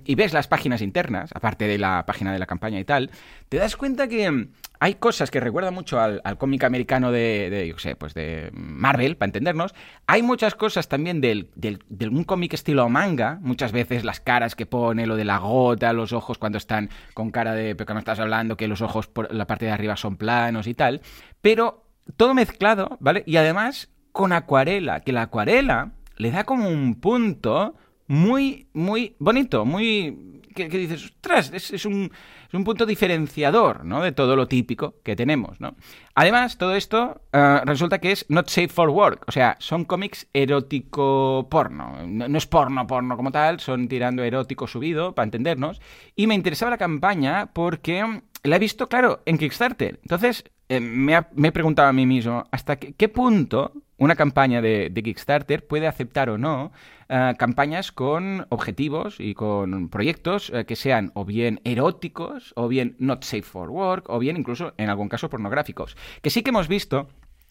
y 0.05 0.15
ves 0.15 0.33
las 0.33 0.49
páginas 0.49 0.83
internas, 0.83 1.31
aparte 1.35 1.67
de 1.67 1.79
la 1.79 2.05
página 2.07 2.33
de 2.33 2.39
la 2.39 2.47
campaña 2.47 2.79
y 2.79 2.85
tal, 2.85 3.11
te 3.49 3.57
das 3.57 3.77
cuenta 3.77 4.09
que 4.09 4.49
hay 4.81 4.97
cosas 4.97 5.31
que 5.31 5.41
recuerdan 5.41 5.75
mucho 5.75 6.01
al, 6.01 6.21
cómic 6.39 6.65
americano 6.65 7.11
de, 7.11 7.49
de, 7.51 7.75
sé, 7.79 7.97
pues 7.97 8.13
de 8.15 8.51
Marvel, 8.53 9.17
para 9.17 9.29
entendernos. 9.29 9.75
Hay 10.07 10.23
muchas 10.23 10.55
cosas 10.55 10.89
también 10.89 11.21
del, 11.21 11.51
del, 11.55 11.79
de 11.89 12.09
un 12.09 12.25
cómic 12.25 12.55
estilo 12.55 12.89
manga, 12.89 13.39
muchas 13.41 13.73
veces 13.73 14.05
las 14.05 14.21
caras 14.21 14.55
que 14.55 14.67
pone, 14.67 15.07
lo 15.07 15.17
de 15.17 15.25
la 15.25 15.39
gota, 15.39 15.93
los 15.93 16.13
ojos 16.13 16.39
cuando 16.39 16.59
están 16.59 16.91
con 17.15 17.31
cara 17.31 17.55
de, 17.55 17.75
pero 17.75 17.87
que 17.87 17.93
no 17.95 17.99
estás 18.01 18.21
hablando, 18.21 18.57
que 18.57 18.69
los 18.69 18.83
ojos 18.83 19.07
por 19.07 19.33
la 19.33 19.47
parte 19.47 19.67
de 19.67 19.73
arriba 19.73 19.97
son 19.97 20.17
planos 20.17 20.67
y 20.67 20.75
tal, 20.75 21.01
pero 21.41 21.85
todo 22.17 22.35
mezclado, 22.35 22.97
¿vale? 23.01 23.23
Y 23.27 23.37
además 23.37 23.89
con 24.13 24.33
acuarela, 24.33 25.01
que 25.01 25.13
la 25.13 25.23
acuarela 25.23 25.93
le 26.17 26.31
da 26.31 26.45
como 26.45 26.69
un 26.69 27.01
punto 27.01 27.75
muy, 28.07 28.69
muy 28.73 29.17
bonito, 29.19 29.65
muy... 29.65 30.34
que, 30.55 30.69
dices, 30.69 31.05
ostras, 31.05 31.53
es 31.53 31.85
un 31.85 32.11
un 32.57 32.65
punto 32.65 32.87
diferenciador, 32.87 33.85
¿no? 33.85 34.03
De 34.03 34.13
todo 34.13 34.37
lo 34.37 34.47
típico 34.47 34.97
que 35.03 35.17
tenemos, 35.17 35.61
¿no? 35.61 35.75
Además, 36.15 36.59
todo 36.59 36.75
esto 36.75 37.23
eh, 37.33 37.61
resulta 37.65 37.99
que 37.99 38.13
es 38.13 38.27
not 38.29 38.49
safe 38.49 38.69
for 38.69 38.91
work, 38.91 39.25
o 39.27 39.33
sea, 39.33 39.57
son 39.59 39.85
cómics 39.85 40.29
erótico 40.33 41.49
porno. 41.51 42.07
No, 42.07 42.39
es 42.39 42.47
porno 42.47 42.87
porno 42.87 43.17
como 43.17 43.33
tal, 43.33 43.61
son 43.61 43.89
tirando 43.89 44.23
erótico 44.23 44.67
subido, 44.67 45.15
para 45.15 45.25
entendernos. 45.25 45.81
Y 46.15 46.27
me 46.27 46.35
interesaba 46.35 46.71
la 46.71 46.79
campaña 46.79 47.51
porque 47.53 48.23
la 48.43 48.57
he 48.57 48.59
visto, 48.59 48.89
claro, 48.89 49.23
en 49.27 49.39
Kickstarter. 49.39 49.99
Entonces, 50.03 50.45
eh, 50.69 50.81
me, 50.81 51.15
he 51.15 51.53
preguntado 51.53 51.89
a 51.89 51.93
mí 51.93 52.07
mismo, 52.07 52.45
¿hasta 52.51 52.77
qué, 52.77 53.09
punto 53.09 53.73
una 53.99 54.17
campaña 54.17 54.63
de, 54.63 54.91
Kickstarter 54.95 55.67
puede 55.67 55.87
aceptar 55.87 56.31
o 56.31 56.39
no 56.39 56.73
eh, 57.09 57.35
campañas 57.39 57.93
con 57.93 58.47
objetivos 58.49 59.21
y 59.21 59.35
con 59.35 59.89
proyectos 59.89 60.51
eh, 60.55 60.65
que 60.65 60.75
sean 60.75 61.13
o 61.15 61.25
bien 61.25 61.61
eróticos, 61.65 62.53
o 62.57 62.69
bien 62.69 62.97
not 62.99 63.25
safe 63.25 63.43
for 63.43 63.71
work, 63.71 64.09
o 64.09 64.19
bien 64.19 64.37
incluso 64.37 64.73
en 64.79 64.89
algún 64.89 65.09
caso 65.09 65.29
pornográficos. 65.29 65.97
Que 66.23 66.31
sí 66.31 66.43
que 66.43 66.51
hemos 66.51 66.69
visto 66.69 67.09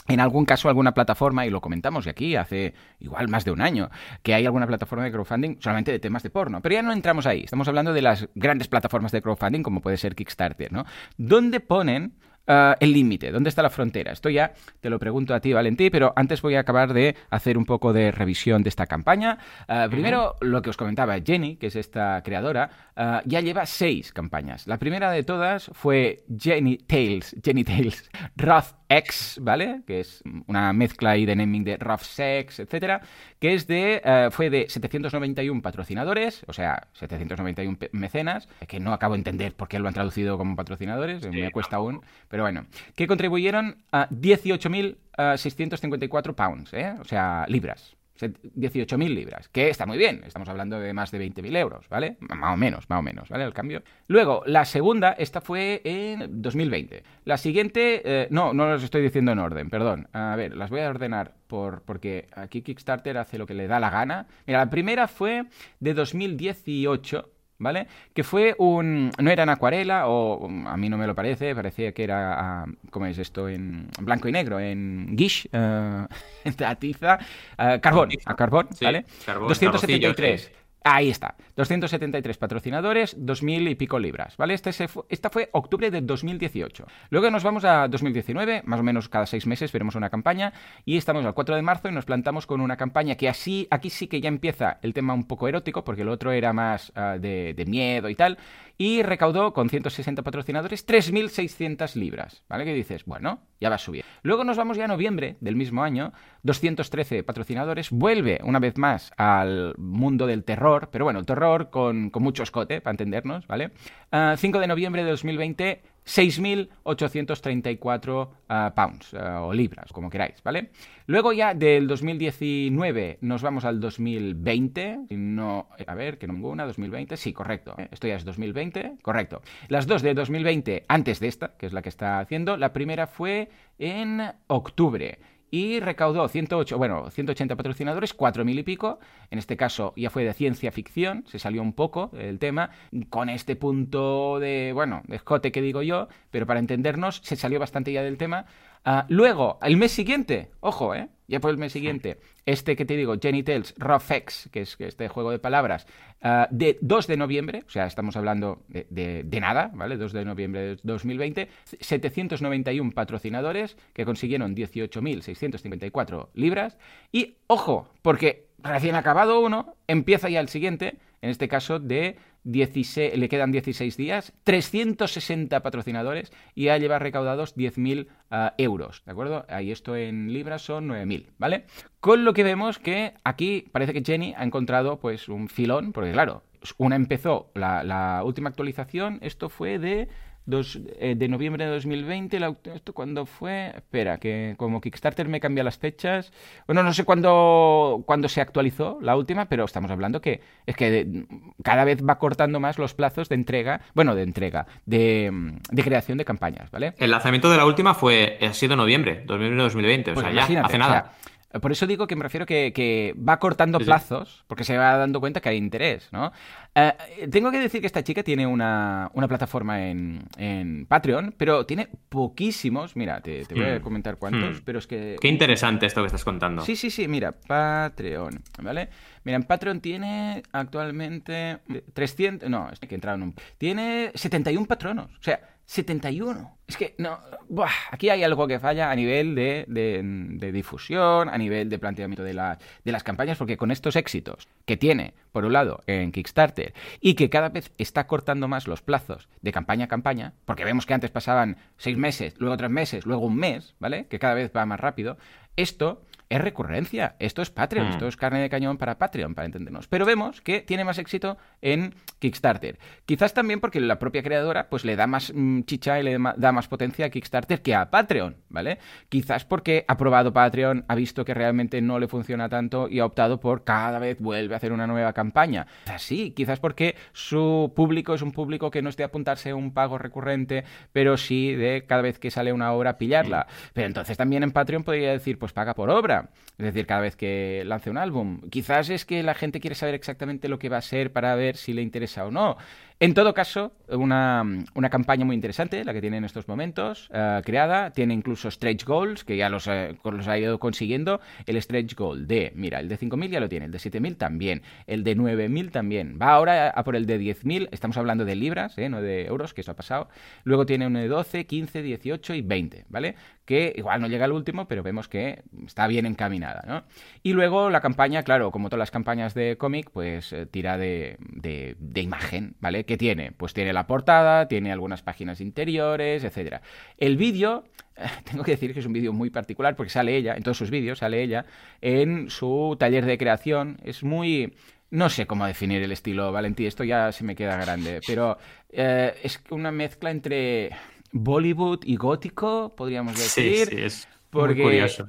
en 0.07 0.19
algún 0.19 0.45
caso 0.45 0.67
alguna 0.67 0.93
plataforma, 0.93 1.45
y 1.45 1.49
lo 1.49 1.61
comentamos 1.61 2.07
aquí 2.07 2.35
hace 2.35 2.73
igual 2.99 3.29
más 3.29 3.45
de 3.45 3.51
un 3.51 3.61
año, 3.61 3.89
que 4.21 4.33
hay 4.33 4.45
alguna 4.45 4.67
plataforma 4.67 5.05
de 5.05 5.11
crowdfunding 5.11 5.57
solamente 5.59 5.91
de 5.91 5.99
temas 5.99 6.23
de 6.23 6.29
porno. 6.29 6.61
Pero 6.61 6.73
ya 6.73 6.81
no 6.81 6.91
entramos 6.91 7.25
ahí, 7.25 7.43
estamos 7.43 7.67
hablando 7.67 7.93
de 7.93 8.01
las 8.01 8.27
grandes 8.35 8.67
plataformas 8.67 9.11
de 9.11 9.21
crowdfunding 9.21 9.63
como 9.63 9.81
puede 9.81 9.97
ser 9.97 10.15
Kickstarter, 10.15 10.73
¿no? 10.73 10.85
Donde 11.17 11.61
ponen 11.61 12.15
Ah, 12.45 12.75
el 12.81 12.91
límite? 12.91 13.31
¿Dónde 13.31 13.49
está 13.49 13.61
la 13.61 13.69
frontera? 13.69 14.11
Esto 14.11 14.29
ya 14.29 14.53
te 14.81 14.89
lo 14.89 14.99
pregunto 14.99 15.33
a 15.33 15.39
ti, 15.39 15.53
Valentí, 15.53 15.89
pero 15.89 16.11
antes 16.15 16.41
voy 16.41 16.55
a 16.55 16.59
acabar 16.59 16.91
de 16.91 17.15
hacer 17.29 17.57
un 17.57 17.65
poco 17.65 17.93
de 17.93 18.11
revisión 18.11 18.63
de 18.63 18.69
esta 18.69 18.85
campaña. 18.85 19.37
Ah, 19.67 19.87
primero, 19.89 20.35
lo 20.41 20.61
que 20.61 20.69
os 20.69 20.75
comentaba, 20.77 21.15
Jenny, 21.25 21.55
que 21.55 21.67
es 21.67 21.77
esta 21.77 22.21
creadora, 22.21 22.69
ah, 22.97 23.21
ya 23.25 23.39
lleva 23.39 23.65
seis 23.65 24.11
campañas. 24.11 24.67
La 24.67 24.77
primera 24.77 25.09
de 25.11 25.23
todas 25.23 25.71
fue 25.73 26.25
Jenny 26.37 26.77
Tales, 26.77 27.35
Jenny 27.41 27.63
Tales, 27.63 28.09
Wrath 28.35 28.75
X, 28.97 29.39
¿vale? 29.41 29.81
Que 29.85 29.99
es 30.01 30.21
una 30.47 30.73
mezcla 30.73 31.11
ahí 31.11 31.25
de 31.25 31.35
naming 31.35 31.63
de 31.63 31.77
Rough 31.77 32.01
Sex, 32.01 32.59
etcétera, 32.59 33.01
que 33.39 33.53
es 33.53 33.67
de, 33.67 34.01
eh, 34.03 34.29
fue 34.31 34.49
de 34.49 34.65
791 34.69 35.61
patrocinadores, 35.61 36.43
o 36.47 36.53
sea, 36.53 36.87
791 36.93 37.77
mecenas, 37.91 38.49
que 38.67 38.79
no 38.79 38.93
acabo 38.93 39.13
de 39.15 39.19
entender 39.19 39.53
por 39.55 39.67
qué 39.67 39.77
lo 39.79 39.87
han 39.87 39.93
traducido 39.93 40.37
como 40.37 40.55
patrocinadores, 40.55 41.27
me 41.29 41.51
cuesta 41.51 41.75
aún, 41.77 42.01
pero 42.27 42.43
bueno, 42.43 42.65
que 42.95 43.07
contribuyeron 43.07 43.83
a 43.91 44.07
18.654 44.09 46.29
eh, 46.29 46.33
pounds, 46.33 46.73
¿eh? 46.73 46.95
O 46.99 47.05
sea, 47.05 47.45
libras. 47.47 47.95
18.000 48.19 49.13
libras, 49.13 49.49
que 49.49 49.69
está 49.69 49.85
muy 49.85 49.97
bien, 49.97 50.21
estamos 50.25 50.47
hablando 50.47 50.79
de 50.79 50.93
más 50.93 51.11
de 51.11 51.19
20.000 51.19 51.57
euros, 51.57 51.89
¿vale? 51.89 52.17
Más 52.19 52.53
o 52.53 52.57
menos, 52.57 52.89
más 52.89 52.99
o 52.99 53.01
menos, 53.01 53.29
¿vale? 53.29 53.43
El 53.43 53.53
cambio. 53.53 53.81
Luego, 54.07 54.43
la 54.45 54.65
segunda, 54.65 55.13
esta 55.13 55.41
fue 55.41 55.81
en 55.83 56.41
2020. 56.41 57.03
La 57.25 57.37
siguiente, 57.37 58.01
eh, 58.05 58.27
no, 58.29 58.53
no 58.53 58.67
las 58.67 58.83
estoy 58.83 59.01
diciendo 59.01 59.31
en 59.31 59.39
orden, 59.39 59.69
perdón. 59.69 60.07
A 60.13 60.35
ver, 60.35 60.55
las 60.55 60.69
voy 60.69 60.81
a 60.81 60.89
ordenar 60.89 61.33
por, 61.47 61.81
porque 61.81 62.27
aquí 62.35 62.61
Kickstarter 62.61 63.17
hace 63.17 63.37
lo 63.37 63.47
que 63.47 63.55
le 63.55 63.67
da 63.67 63.79
la 63.79 63.89
gana. 63.89 64.27
Mira, 64.45 64.59
la 64.59 64.69
primera 64.69 65.07
fue 65.07 65.45
de 65.79 65.93
2018, 65.93 67.32
¿vale? 67.57 67.87
Que 68.13 68.23
fue 68.23 68.55
un... 68.57 69.11
no 69.17 69.31
era 69.31 69.43
en 69.43 69.49
acuarela, 69.49 70.07
o 70.07 70.47
a 70.47 70.77
mí 70.77 70.89
no 70.89 70.97
me 70.97 71.07
lo 71.07 71.15
parece, 71.15 71.55
parecía 71.55 71.91
que 71.93 72.03
era, 72.03 72.65
uh, 72.67 72.89
¿cómo 72.89 73.05
es 73.05 73.17
esto? 73.17 73.49
En 73.49 73.89
blanco 73.99 74.27
y 74.27 74.31
negro, 74.31 74.59
en 74.59 75.15
guiche, 75.15 75.49
uh, 75.53 76.07
en 76.43 76.55
la 76.57 76.75
tiza, 76.75 77.19
uh, 77.57 77.79
carbón, 77.81 78.09
a 78.25 78.35
carbón, 78.35 78.69
¿vale? 78.81 79.05
273. 79.25 80.62
Ahí 80.85 81.09
está. 81.09 81.35
273 81.55 82.37
patrocinadores, 82.37 83.17
2.000 83.17 83.71
y 83.71 83.75
pico 83.75 83.99
libras, 83.99 84.35
¿vale? 84.35 84.53
Este 84.53 84.71
esta 85.09 85.29
fue 85.29 85.49
octubre 85.53 85.89
de 85.89 86.01
2018. 86.01 86.85
Luego 87.09 87.31
nos 87.31 87.43
vamos 87.43 87.63
a 87.63 87.87
2019, 87.87 88.63
más 88.65 88.81
o 88.81 88.83
menos 88.83 89.07
cada 89.07 89.25
seis 89.25 89.47
meses 89.47 89.71
veremos 89.71 89.95
una 89.95 90.09
campaña, 90.09 90.51
y 90.83 90.97
estamos 90.97 91.25
al 91.25 91.33
4 91.33 91.55
de 91.55 91.61
marzo 91.61 91.87
y 91.87 91.93
nos 91.93 92.03
plantamos 92.03 92.45
con 92.45 92.59
una 92.59 92.75
campaña 92.75 93.15
que 93.15 93.29
así, 93.29 93.65
aquí 93.71 93.89
sí 93.89 94.07
que 94.07 94.19
ya 94.19 94.27
empieza 94.27 94.79
el 94.81 94.93
tema 94.93 95.13
un 95.13 95.23
poco 95.23 95.47
erótico, 95.47 95.85
porque 95.85 96.01
el 96.01 96.09
otro 96.09 96.33
era 96.33 96.51
más 96.51 96.91
ah, 96.95 97.17
de, 97.17 97.53
de 97.53 97.65
miedo 97.65 98.09
y 98.09 98.15
tal, 98.15 98.37
y 98.83 99.01
recaudó 99.01 99.53
con 99.53 99.69
160 99.69 100.23
patrocinadores 100.23 100.85
3.600 100.85 101.95
libras, 101.95 102.43
¿vale? 102.49 102.65
Que 102.65 102.73
dices, 102.73 103.05
bueno, 103.05 103.39
ya 103.61 103.69
va 103.69 103.75
a 103.75 103.77
subir. 103.77 104.03
Luego 104.23 104.43
nos 104.43 104.57
vamos 104.57 104.75
ya 104.75 104.83
a 104.83 104.87
noviembre 104.89 105.37
del 105.39 105.55
mismo 105.55 105.83
año, 105.83 106.11
213 106.41 107.23
patrocinadores, 107.23 107.91
vuelve 107.91 108.41
una 108.43 108.59
vez 108.59 108.77
más 108.77 109.13
al 109.15 109.73
mundo 109.77 110.27
del 110.27 110.43
terror, 110.43 110.89
pero 110.91 111.05
bueno, 111.05 111.21
el 111.21 111.25
terror 111.25 111.69
con, 111.69 112.11
mucho 112.15 112.43
escote, 112.43 112.81
para 112.81 112.91
entendernos, 112.91 113.47
¿vale? 113.47 113.71
5 114.11 114.11
ah, 114.11 114.35
de 114.35 114.67
noviembre 114.67 115.05
de 115.05 115.11
2020, 115.11 115.81
6.834 116.05 118.29
ah, 118.49 118.73
pounds 118.75 119.13
ah, 119.13 119.43
o 119.43 119.53
libras, 119.53 119.93
como 119.93 120.09
queráis, 120.09 120.41
¿vale? 120.43 120.71
Luego 121.05 121.33
ya 121.33 121.53
del 121.53 121.87
2019 121.87 123.19
nos 123.21 123.41
vamos 123.41 123.65
al 123.65 123.79
2020. 123.79 124.99
No, 125.09 125.67
a 125.85 125.95
ver, 125.95 126.17
que 126.17 126.27
no 126.27 126.33
ninguna, 126.33 126.65
2020. 126.65 127.17
Sí, 127.17 127.33
correcto. 127.33 127.75
Eh, 127.77 127.89
esto 127.91 128.07
ya 128.07 128.15
es 128.15 128.25
2020, 128.25 128.97
correcto. 129.01 129.41
Las 129.69 129.87
dos 129.87 130.01
de 130.01 130.13
2020 130.13 130.85
antes 130.87 131.19
de 131.19 131.27
esta, 131.27 131.57
que 131.57 131.65
es 131.65 131.73
la 131.73 131.81
que 131.81 131.89
está 131.89 132.19
haciendo. 132.19 132.57
La 132.57 132.73
primera 132.73 133.07
fue 133.07 133.49
en 133.79 134.21
octubre 134.47 135.19
y 135.53 135.79
recaudó 135.79 136.27
108, 136.27 136.79
bueno, 136.79 137.11
180 137.11 137.55
patrocinadores, 137.55 138.17
4.000 138.17 138.57
y 138.57 138.63
pico. 138.63 138.97
En 139.29 139.37
este 139.37 139.55
caso 139.55 139.93
ya 139.95 140.09
fue 140.09 140.23
de 140.23 140.33
ciencia 140.33 140.71
ficción, 140.71 141.25
se 141.27 141.37
salió 141.37 141.61
un 141.61 141.73
poco 141.73 142.09
el 142.17 142.39
tema, 142.39 142.71
con 143.11 143.29
este 143.29 143.55
punto 143.55 144.39
de, 144.39 144.71
bueno, 144.73 145.03
de 145.05 145.17
escote 145.17 145.51
que 145.51 145.61
digo 145.61 145.83
yo, 145.83 146.07
pero 146.31 146.47
para 146.47 146.59
entendernos 146.59 147.21
se 147.23 147.35
salió 147.35 147.59
bastante 147.59 147.93
ya 147.93 148.01
del 148.01 148.17
tema. 148.17 148.47
Ah, 148.85 149.05
luego, 149.07 149.59
el 149.61 149.77
mes 149.77 149.91
siguiente, 149.91 150.51
ojo, 150.59 150.93
¿eh? 150.93 151.07
Ya 151.27 151.39
fue 151.39 151.51
el 151.51 151.57
mes 151.57 151.71
siguiente, 151.71 152.19
este 152.45 152.75
que 152.75 152.83
te 152.83 152.97
digo, 152.97 153.15
Jenny 153.19 153.43
Tales, 153.43 153.73
X, 154.09 154.49
que 154.51 154.61
es 154.61 154.75
este 154.77 155.07
juego 155.07 155.31
de 155.31 155.39
palabras, 155.39 155.87
ah, 156.21 156.49
de 156.51 156.77
2 156.81 157.07
de 157.07 157.15
noviembre, 157.17 157.63
o 157.65 157.69
sea, 157.69 157.85
estamos 157.85 158.17
hablando 158.17 158.63
de, 158.67 159.23
de, 159.23 159.39
nada, 159.39 159.71
¿vale? 159.73 159.95
2 159.95 160.11
de 160.11 160.25
noviembre 160.25 160.61
de 160.61 160.79
2020, 160.83 161.47
791 161.79 162.91
patrocinadores 162.91 163.77
que 163.93 164.03
consiguieron 164.03 164.53
18.654 164.53 166.27
libras. 166.33 166.77
Y, 167.11 167.37
ojo, 167.47 167.87
porque 168.01 168.47
recién 168.59 168.95
acabado 168.95 169.39
uno, 169.39 169.75
empieza 169.87 170.27
ya 170.29 170.41
el 170.41 170.49
siguiente, 170.49 170.97
en 171.21 171.29
este 171.29 171.47
caso 171.47 171.79
de 171.79 172.17
16, 172.43 173.17
le 173.17 173.29
quedan 173.29 173.51
16 173.51 173.97
días, 173.97 174.33
360 174.43 175.61
patrocinadores 175.61 176.31
y 176.55 176.65
ya 176.65 176.77
lleva 176.77 176.99
recaudados 176.99 177.55
10.000 177.55 178.07
ah, 178.31 178.53
euros, 178.57 179.03
¿de 179.05 179.11
acuerdo? 179.11 179.45
Ahí 179.49 179.71
esto 179.71 179.95
en 179.95 180.33
libras 180.33 180.61
son 180.61 180.89
9.000, 180.89 181.27
¿vale? 181.37 181.65
Con 181.99 182.25
lo 182.25 182.33
que 182.33 182.43
vemos 182.43 182.79
que 182.79 183.13
aquí 183.23 183.65
parece 183.71 183.93
que 183.93 184.03
Jenny 184.03 184.33
ha 184.37 184.43
encontrado 184.43 184.99
pues 184.99 185.29
un 185.29 185.47
filón, 185.47 185.93
porque 185.93 186.11
claro, 186.11 186.43
una 186.77 186.95
empezó, 186.95 187.51
la 187.55 188.21
última 188.25 188.49
actualización, 188.49 189.19
esto 189.21 189.49
fue 189.49 189.79
de 189.79 190.07
eh, 190.45 191.15
de 191.15 191.27
noviembre 191.27 191.65
de 191.65 191.71
2020. 191.71 192.39
¿Esto 192.75 192.93
cuándo 192.93 193.25
fue? 193.25 193.71
Espera, 193.75 194.17
que 194.17 194.55
como 194.57 194.81
Kickstarter 194.81 195.27
me 195.27 195.39
cambia 195.39 195.63
las 195.63 195.77
fechas. 195.77 196.31
Bueno, 196.67 196.83
no 196.83 196.93
sé 196.93 197.05
cuándo, 197.05 198.03
cuándo 198.05 198.27
se 198.27 198.41
actualizó 198.41 198.99
la 199.01 199.15
última, 199.15 199.45
pero 199.45 199.63
estamos 199.65 199.89
hablando 199.89 200.21
que 200.21 200.41
es 200.65 200.75
que 200.75 201.25
cada 201.63 201.85
vez 201.85 202.03
va 202.03 202.19
cortando 202.19 202.59
más 202.59 202.77
los 202.77 202.93
plazos 202.93 203.29
de 203.29 203.35
entrega, 203.35 203.81
bueno, 203.93 204.15
de 204.15 204.23
entrega, 204.23 204.67
de, 204.85 205.31
creación 205.75 206.17
de 206.17 206.25
campañas, 206.25 206.69
¿vale? 206.71 206.93
El 206.97 207.11
lanzamiento 207.11 207.49
de 207.49 207.57
la 207.57 207.65
última 207.65 207.93
fue, 207.93 208.37
ha 208.41 208.53
sido 208.53 208.75
noviembre, 208.75 209.23
2020, 209.25 210.11
o 210.11 210.13
pues 210.13 210.25
sea, 210.25 210.47
ya 210.47 210.61
hace 210.63 210.77
nada. 210.77 211.13
Por 211.61 211.71
eso 211.71 211.85
digo 211.85 212.07
que 212.07 212.15
me 212.15 212.23
refiero 212.23 212.45
que, 212.45 213.15
va 213.17 213.37
cortando 213.37 213.79
plazos, 213.79 214.43
porque 214.47 214.63
se 214.63 214.77
va 214.77 214.97
dando 214.97 215.19
cuenta 215.19 215.39
que 215.39 215.49
hay 215.49 215.57
interés, 215.57 216.09
¿no? 216.11 216.31
Eh, 216.73 216.93
tengo 217.29 217.51
que 217.51 217.59
decir 217.59 217.79
que 217.79 217.85
esta 217.85 218.03
chica 218.03 218.23
tiene 218.23 218.47
una, 218.47 219.11
plataforma 219.27 219.87
en, 219.87 220.85
Patreon, 220.87 221.35
pero 221.37 221.65
tiene 221.65 221.89
poquísimos. 222.09 222.95
Mira, 222.95 223.21
te, 223.21 223.45
voy 223.51 223.65
a 223.65 223.79
hmm. 223.79 223.81
comentar 223.81 224.17
cuántos, 224.17 224.61
hmm. 224.61 224.63
pero 224.65 224.79
es 224.79 224.87
que. 224.87 225.17
Qué 225.21 225.27
interesante 225.27 225.85
esto 225.85 226.01
que 226.01 226.07
estás 226.07 226.23
contando. 226.23 226.63
Sí, 226.63 226.75
sí, 226.75 226.89
sí, 226.89 227.07
mira, 227.07 227.31
Patreon, 227.31 228.41
¿vale? 228.61 228.89
Mira, 229.23 229.35
en 229.35 229.43
Patreon 229.43 229.79
tiene 229.79 230.41
actualmente 230.51 231.59
300. 231.93 232.49
No, 232.49 232.69
es 232.71 232.79
que 232.79 232.95
entraron 232.95 233.21
un. 233.21 233.35
Tiene 233.59 234.11
71 234.15 234.65
patronos. 234.65 235.11
O 235.11 235.23
sea, 235.23 235.52
71. 235.65 236.57
Es 236.67 236.77
que 236.77 236.95
no. 236.97 237.19
Buah, 237.49 237.71
aquí 237.91 238.09
hay 238.09 238.23
algo 238.23 238.47
que 238.47 238.59
falla 238.59 238.91
a 238.91 238.95
nivel 238.95 239.35
de, 239.35 239.65
de, 239.67 240.51
difusión, 240.51 241.29
a 241.29 241.37
nivel 241.37 241.69
de 241.69 241.79
planteamiento 241.79 242.23
de, 242.23 242.33
de 242.33 242.91
las 242.91 243.03
campañas, 243.03 243.37
porque 243.37 243.57
con 243.57 243.71
estos 243.71 243.95
éxitos 243.95 244.47
que 244.65 244.77
tiene, 244.77 245.13
por 245.31 245.45
un 245.45 245.53
lado, 245.53 245.83
en 245.87 246.11
Kickstarter, 246.11 246.73
y 246.99 247.15
que 247.15 247.29
cada 247.29 247.49
vez 247.49 247.71
está 247.77 248.07
cortando 248.07 248.47
más 248.47 248.67
los 248.67 248.81
plazos 248.81 249.29
de 249.41 249.51
campaña 249.51 249.85
a 249.85 249.89
campaña, 249.89 250.33
porque 250.45 250.65
vemos 250.65 250.85
que 250.85 250.93
antes 250.93 251.11
pasaban 251.11 251.57
seis 251.77 251.97
meses, 251.97 252.35
luego 252.37 252.57
tres 252.57 252.69
meses, 252.69 253.05
luego 253.05 253.25
un 253.25 253.35
mes, 253.35 253.75
¿vale? 253.79 254.07
Que 254.07 254.19
cada 254.19 254.33
vez 254.33 254.51
va 254.55 254.65
más 254.65 254.79
rápido. 254.79 255.17
Esto 255.55 256.01
es 256.33 256.41
recurrencia. 256.41 257.15
Esto 257.19 257.43
es 257.43 257.51
Patreon, 257.51 257.89
esto 257.89 258.05
hmm. 258.05 258.09
es 258.09 258.17
carne 258.17 258.41
de 258.41 258.49
cañón 258.49 258.77
para 258.77 258.97
Patreon, 258.97 259.35
para 259.35 259.45
entendernos. 259.45 259.87
Pero 259.87 260.03
vemos 260.03 260.41
que 260.41 260.61
tiene 260.61 260.83
más 260.83 260.97
éxito 260.97 261.37
en 261.61 261.93
Kickstarter. 262.17 262.79
Quizás 263.05 263.35
también 263.35 263.59
porque 263.59 263.79
la 263.79 263.99
propia 263.99 264.23
creadora 264.23 264.67
pues 264.67 264.83
le 264.83 264.95
da 264.95 265.05
más 265.05 265.31
mm, 265.33 265.61
chicha 265.63 265.99
y 265.99 266.03
le 266.03 266.17
da 266.37 266.51
más 266.51 266.67
potencia 266.67 267.05
a 267.05 267.09
Kickstarter 267.09 267.61
que 267.61 267.75
a 267.75 267.91
Patreon, 267.91 268.37
¿vale? 268.49 268.79
Quizás 269.09 269.45
porque 269.45 269.85
ha 269.87 269.95
probado 269.95 270.33
Patreon, 270.33 270.85
ha 270.87 270.95
visto 270.95 271.23
que 271.23 271.35
realmente 271.35 271.81
no 271.81 271.99
le 271.99 272.07
funciona 272.07 272.49
tanto 272.49 272.87
y 272.89 272.99
ha 272.99 273.05
optado 273.05 273.39
por 273.39 273.63
cada 273.63 273.99
vez 273.99 274.19
vuelve 274.19 274.55
a 274.55 274.57
hacer 274.57 274.73
una 274.73 274.87
nueva 274.87 275.13
campaña. 275.13 275.67
Sí, 275.99 276.31
quizás 276.31 276.59
porque 276.59 276.95
su 277.11 277.73
público 277.75 278.15
es 278.15 278.23
un 278.23 278.31
público 278.31 278.71
que 278.71 278.81
no 278.81 278.89
es 278.89 278.97
de 278.97 279.03
apuntarse 279.03 279.51
a 279.51 279.55
un 279.55 279.71
pago 279.71 279.99
recurrente, 279.99 280.63
pero 280.93 281.15
sí 281.15 281.53
de 281.53 281.85
cada 281.87 282.01
vez 282.01 282.17
que 282.17 282.31
sale 282.31 282.51
una 282.53 282.71
obra 282.71 282.97
pillarla. 282.97 283.45
Hmm. 283.47 283.69
Pero 283.73 283.87
entonces 283.87 284.17
también 284.17 284.41
en 284.41 284.51
Patreon 284.51 284.83
podría 284.83 285.11
decir, 285.11 285.37
pues 285.37 285.53
paga 285.53 285.75
por 285.75 285.91
obra 285.91 286.22
es 286.57 286.65
decir, 286.65 286.85
cada 286.85 287.01
vez 287.01 287.15
que 287.15 287.63
lance 287.65 287.89
un 287.89 287.97
álbum. 287.97 288.41
Quizás 288.49 288.89
es 288.89 289.05
que 289.05 289.23
la 289.23 289.33
gente 289.33 289.59
quiere 289.59 289.75
saber 289.75 289.95
exactamente 289.95 290.47
lo 290.47 290.59
que 290.59 290.69
va 290.69 290.77
a 290.77 290.81
ser 290.81 291.11
para 291.11 291.35
ver 291.35 291.57
si 291.57 291.73
le 291.73 291.81
interesa 291.81 292.25
o 292.25 292.31
no. 292.31 292.57
En 293.03 293.13
todo 293.13 293.33
caso, 293.33 293.73
una, 293.89 294.89
campaña 294.89 295.25
muy 295.25 295.35
interesante, 295.35 295.83
la 295.83 295.91
que 295.91 295.99
tiene 295.99 296.15
en 296.15 296.23
estos 296.23 296.47
momentos, 296.47 297.09
eh, 297.13 297.41
creada. 297.43 297.91
Tiene 297.91 298.13
incluso 298.13 298.49
stretch 298.49 298.85
goals, 298.85 299.25
que 299.25 299.35
ya 299.35 299.49
los, 299.49 299.67
eh, 299.67 299.97
los, 300.05 300.27
ha 300.29 300.37
ido 300.37 300.57
consiguiendo. 300.57 301.19
El 301.45 301.61
stretch 301.61 301.95
goal 301.95 302.27
de, 302.27 302.53
mira, 302.55 302.79
el 302.79 302.87
de 302.87 302.97
5.000 302.97 303.29
ya 303.29 303.41
lo 303.41 303.49
tiene, 303.49 303.65
el 303.65 303.73
de 303.73 303.79
7.000 303.79 304.15
también, 304.15 304.61
el 304.87 305.03
de 305.03 305.17
9.000 305.17 305.71
también. 305.71 306.17
Va 306.21 306.31
ahora 306.31 306.69
a 306.69 306.83
por 306.85 306.95
el 306.95 307.05
de 307.05 307.19
10.000, 307.19 307.67
estamos 307.73 307.97
hablando 307.97 308.23
de 308.23 308.35
libras, 308.35 308.77
eh, 308.77 308.87
no 308.87 309.01
de 309.01 309.25
euros, 309.25 309.53
que 309.53 309.59
eso 309.59 309.71
ha 309.71 309.75
pasado. 309.75 310.07
Luego 310.45 310.65
tiene 310.65 310.87
uno 310.87 310.99
de 310.99 311.09
12, 311.09 311.45
15, 311.45 311.81
18 311.81 312.35
y 312.35 312.41
20, 312.41 312.85
¿vale? 312.87 313.15
Que 313.43 313.73
igual 313.75 313.99
no 313.99 314.07
llega 314.07 314.23
al 314.23 314.31
último, 314.31 314.65
pero 314.69 314.81
vemos 314.81 315.09
que 315.09 315.43
está 315.65 315.87
bien 315.87 316.05
encaminada, 316.05 316.63
¿no? 316.65 316.83
Y 317.21 317.33
luego 317.33 317.69
la 317.69 317.81
campaña, 317.81 318.23
claro, 318.23 318.51
como 318.51 318.69
todas 318.69 318.79
las 318.79 318.91
campañas 318.91 319.33
de 319.33 319.57
cómic, 319.57 319.89
pues 319.91 320.33
tira 320.51 320.77
de, 320.77 321.17
de, 321.19 321.75
de 321.77 322.01
imagen, 322.01 322.55
¿vale? 322.61 322.85
¿Qué 322.93 322.97
tiene? 322.97 323.31
Pues 323.31 323.55
tiene 323.55 323.73
la 323.73 323.87
portada, 323.87 324.47
tiene 324.47 324.71
algunas 324.71 325.01
páginas 325.01 325.41
interiores, 325.41 326.23
etcétera. 326.23 326.61
El 326.95 327.17
vídeo, 327.17 327.63
tengo 328.29 328.43
que 328.43 328.51
decir 328.51 328.71
que 328.71 328.81
es 328.81 328.85
un 328.85 328.93
vídeo 328.93 329.11
muy 329.11 329.31
particular 329.31 329.75
porque 329.75 329.89
sale 329.89 330.15
ella, 330.15 330.35
en 330.35 330.43
todos 330.43 330.59
sus 330.59 330.69
vídeos 330.69 330.99
sale 330.99 331.23
ella 331.23 331.43
en 331.81 332.29
su 332.29 332.75
taller 332.77 333.07
de 333.07 333.17
creación. 333.17 333.79
Es 333.83 334.03
muy... 334.03 334.53
No 334.91 335.09
sé 335.09 335.25
cómo 335.25 335.47
definir 335.47 335.81
el 335.81 335.91
estilo, 335.91 336.31
Valentí, 336.31 336.67
esto 336.67 336.83
ya 336.83 337.11
se 337.11 337.23
me 337.23 337.35
queda 337.35 337.57
grande, 337.57 337.99
pero 338.05 338.37
eh, 338.69 339.15
es 339.23 339.41
una 339.49 339.71
mezcla 339.71 340.11
entre 340.11 340.69
Bollywood 341.11 341.79
y 341.85 341.95
gótico, 341.95 342.75
podríamos 342.77 343.17
decir. 343.17 343.69
Sí, 343.69 343.75
sí, 343.75 343.81
es 343.81 344.07
porque, 344.29 344.55
muy 344.55 344.63
curioso. 344.71 345.07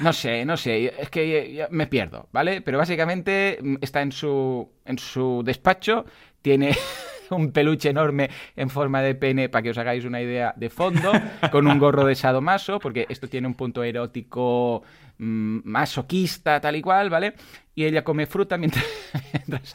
No 0.00 0.12
sé, 0.12 0.44
no 0.44 0.56
sé, 0.56 0.94
es 0.98 1.10
que 1.10 1.66
me 1.70 1.86
pierdo, 1.86 2.28
¿vale? 2.32 2.60
Pero 2.60 2.78
básicamente 2.78 3.58
mm, 3.60 3.76
está 3.80 4.02
en 4.02 4.12
su, 4.12 4.68
en 4.84 4.98
su 4.98 5.42
despacho, 5.44 6.04
tiene 6.44 6.76
un 7.30 7.52
peluche 7.52 7.88
enorme 7.88 8.28
en 8.54 8.68
forma 8.68 9.00
de 9.00 9.14
pene, 9.14 9.48
para 9.48 9.62
que 9.62 9.70
os 9.70 9.78
hagáis 9.78 10.04
una 10.04 10.20
idea 10.20 10.52
de 10.54 10.68
fondo, 10.68 11.10
con 11.50 11.66
un 11.66 11.78
gorro 11.78 12.04
de 12.04 12.14
sadomaso, 12.14 12.78
porque 12.78 13.06
esto 13.08 13.28
tiene 13.28 13.46
un 13.48 13.54
punto 13.54 13.82
erótico 13.82 14.82
mm, 15.18 15.60
masoquista, 15.64 16.60
tal 16.60 16.76
y 16.76 16.82
cual, 16.82 17.08
¿vale? 17.08 17.32
Y 17.74 17.84
ella 17.84 18.04
come 18.04 18.26
fruta 18.26 18.58
mientras, 18.58 18.84